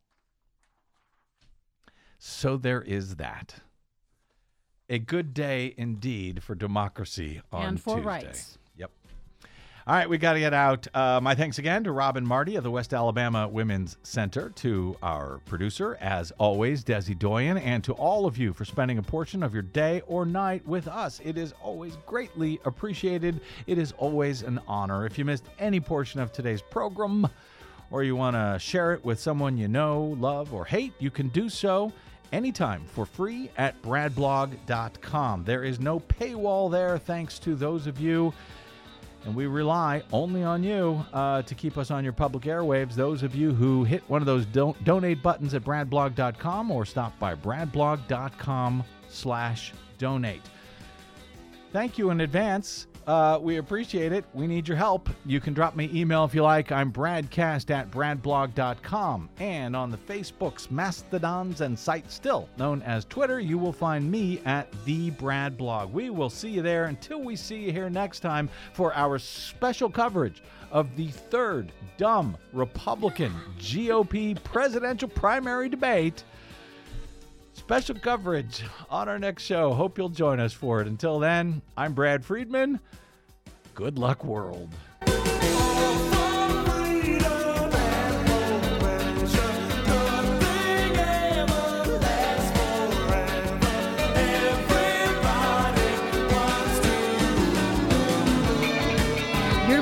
So 2.18 2.56
there 2.56 2.82
is 2.82 3.16
that. 3.16 3.54
A 4.90 4.98
good 4.98 5.34
day 5.34 5.74
indeed 5.76 6.42
for 6.42 6.54
democracy 6.54 7.40
on 7.52 7.64
And 7.64 7.80
for 7.80 7.96
Tuesday. 7.96 8.06
rights. 8.06 8.58
Yep. 8.76 8.90
All 9.86 9.94
right, 9.94 10.08
we 10.08 10.18
got 10.18 10.32
to 10.32 10.40
get 10.40 10.52
out. 10.52 10.86
Uh, 10.94 11.20
my 11.22 11.34
thanks 11.34 11.58
again 11.58 11.84
to 11.84 11.92
Robin 11.92 12.26
Marty 12.26 12.56
of 12.56 12.64
the 12.64 12.70
West 12.70 12.92
Alabama 12.92 13.46
Women's 13.48 13.96
Center, 14.02 14.50
to 14.50 14.96
our 15.02 15.38
producer, 15.46 15.96
as 16.00 16.30
always, 16.38 16.84
Desi 16.84 17.18
Doyen, 17.18 17.56
and 17.58 17.84
to 17.84 17.92
all 17.94 18.26
of 18.26 18.36
you 18.36 18.52
for 18.52 18.64
spending 18.64 18.98
a 18.98 19.02
portion 19.02 19.42
of 19.42 19.52
your 19.54 19.62
day 19.62 20.02
or 20.06 20.26
night 20.26 20.66
with 20.66 20.88
us. 20.88 21.20
It 21.24 21.38
is 21.38 21.52
always 21.62 21.96
greatly 22.06 22.58
appreciated. 22.64 23.40
It 23.66 23.78
is 23.78 23.92
always 23.98 24.42
an 24.42 24.60
honor. 24.66 25.06
If 25.06 25.18
you 25.18 25.24
missed 25.24 25.44
any 25.58 25.80
portion 25.80 26.20
of 26.20 26.32
today's 26.32 26.62
program, 26.62 27.28
or 27.90 28.02
you 28.02 28.16
want 28.16 28.36
to 28.36 28.58
share 28.58 28.92
it 28.92 29.04
with 29.04 29.18
someone 29.20 29.56
you 29.56 29.68
know, 29.68 30.16
love, 30.18 30.52
or 30.52 30.64
hate, 30.64 30.92
you 30.98 31.10
can 31.10 31.28
do 31.28 31.48
so 31.48 31.92
anytime 32.32 32.84
for 32.86 33.06
free 33.06 33.50
at 33.56 33.80
bradblog.com. 33.82 35.44
There 35.44 35.64
is 35.64 35.80
no 35.80 36.00
paywall 36.00 36.70
there, 36.70 36.98
thanks 36.98 37.38
to 37.40 37.54
those 37.54 37.86
of 37.86 38.00
you. 38.00 38.32
And 39.24 39.34
we 39.34 39.46
rely 39.46 40.02
only 40.12 40.42
on 40.42 40.62
you 40.62 41.04
uh, 41.12 41.42
to 41.42 41.54
keep 41.54 41.76
us 41.76 41.90
on 41.90 42.04
your 42.04 42.12
public 42.12 42.44
airwaves. 42.44 42.94
Those 42.94 43.22
of 43.22 43.34
you 43.34 43.52
who 43.52 43.84
hit 43.84 44.02
one 44.08 44.22
of 44.22 44.26
those 44.26 44.46
don't 44.46 44.82
donate 44.84 45.22
buttons 45.22 45.54
at 45.54 45.64
bradblog.com 45.64 46.70
or 46.70 46.86
stop 46.86 47.18
by 47.18 47.34
bradblog.com 47.34 48.84
slash 49.08 49.72
donate. 49.98 50.42
Thank 51.72 51.98
you 51.98 52.10
in 52.10 52.20
advance. 52.22 52.86
Uh, 53.08 53.38
we 53.40 53.56
appreciate 53.56 54.12
it. 54.12 54.26
We 54.34 54.46
need 54.46 54.68
your 54.68 54.76
help. 54.76 55.08
You 55.24 55.40
can 55.40 55.54
drop 55.54 55.74
me 55.74 55.88
email 55.94 56.26
if 56.26 56.34
you 56.34 56.42
like. 56.42 56.70
I'm 56.70 56.92
bradcast 56.92 57.70
at 57.70 57.90
bradblog.com. 57.90 59.30
And 59.38 59.74
on 59.74 59.90
the 59.90 59.96
Facebooks, 59.96 60.70
Mastodons, 60.70 61.62
and 61.62 61.78
site 61.78 62.12
still 62.12 62.50
known 62.58 62.82
as 62.82 63.06
Twitter, 63.06 63.40
you 63.40 63.56
will 63.56 63.72
find 63.72 64.10
me 64.10 64.42
at 64.44 64.70
the 64.84 65.08
Brad 65.12 65.56
Blog. 65.56 65.90
We 65.90 66.10
will 66.10 66.28
see 66.28 66.50
you 66.50 66.60
there 66.60 66.84
until 66.84 67.22
we 67.22 67.34
see 67.34 67.56
you 67.56 67.72
here 67.72 67.88
next 67.88 68.20
time 68.20 68.50
for 68.74 68.92
our 68.92 69.18
special 69.18 69.88
coverage 69.88 70.42
of 70.70 70.94
the 70.94 71.08
third 71.08 71.72
dumb 71.96 72.36
Republican 72.52 73.32
GOP 73.58 74.42
presidential 74.44 75.08
primary 75.08 75.70
debate. 75.70 76.24
Special 77.68 77.96
coverage 77.96 78.62
on 78.88 79.10
our 79.10 79.18
next 79.18 79.42
show. 79.42 79.74
Hope 79.74 79.98
you'll 79.98 80.08
join 80.08 80.40
us 80.40 80.54
for 80.54 80.80
it. 80.80 80.86
Until 80.86 81.18
then, 81.18 81.60
I'm 81.76 81.92
Brad 81.92 82.24
Friedman. 82.24 82.80
Good 83.74 83.98
luck, 83.98 84.24
world. 84.24 84.70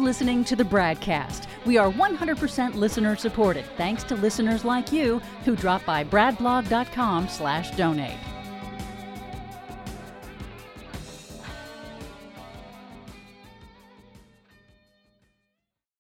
Listening 0.07 0.45
to 0.45 0.55
the 0.55 0.63
BradCast. 0.63 1.49
We 1.65 1.79
are 1.79 1.91
100% 1.91 2.77
listener 2.77 3.17
supported, 3.17 3.65
thanks 3.77 4.05
to 4.05 4.15
listeners 4.15 4.65
like 4.65 4.93
you 4.93 5.19
who 5.45 5.57
drop 5.57 5.85
by 5.85 6.05
bradblog.com 6.05 7.29
slash 7.29 7.73
donate. 7.73 8.26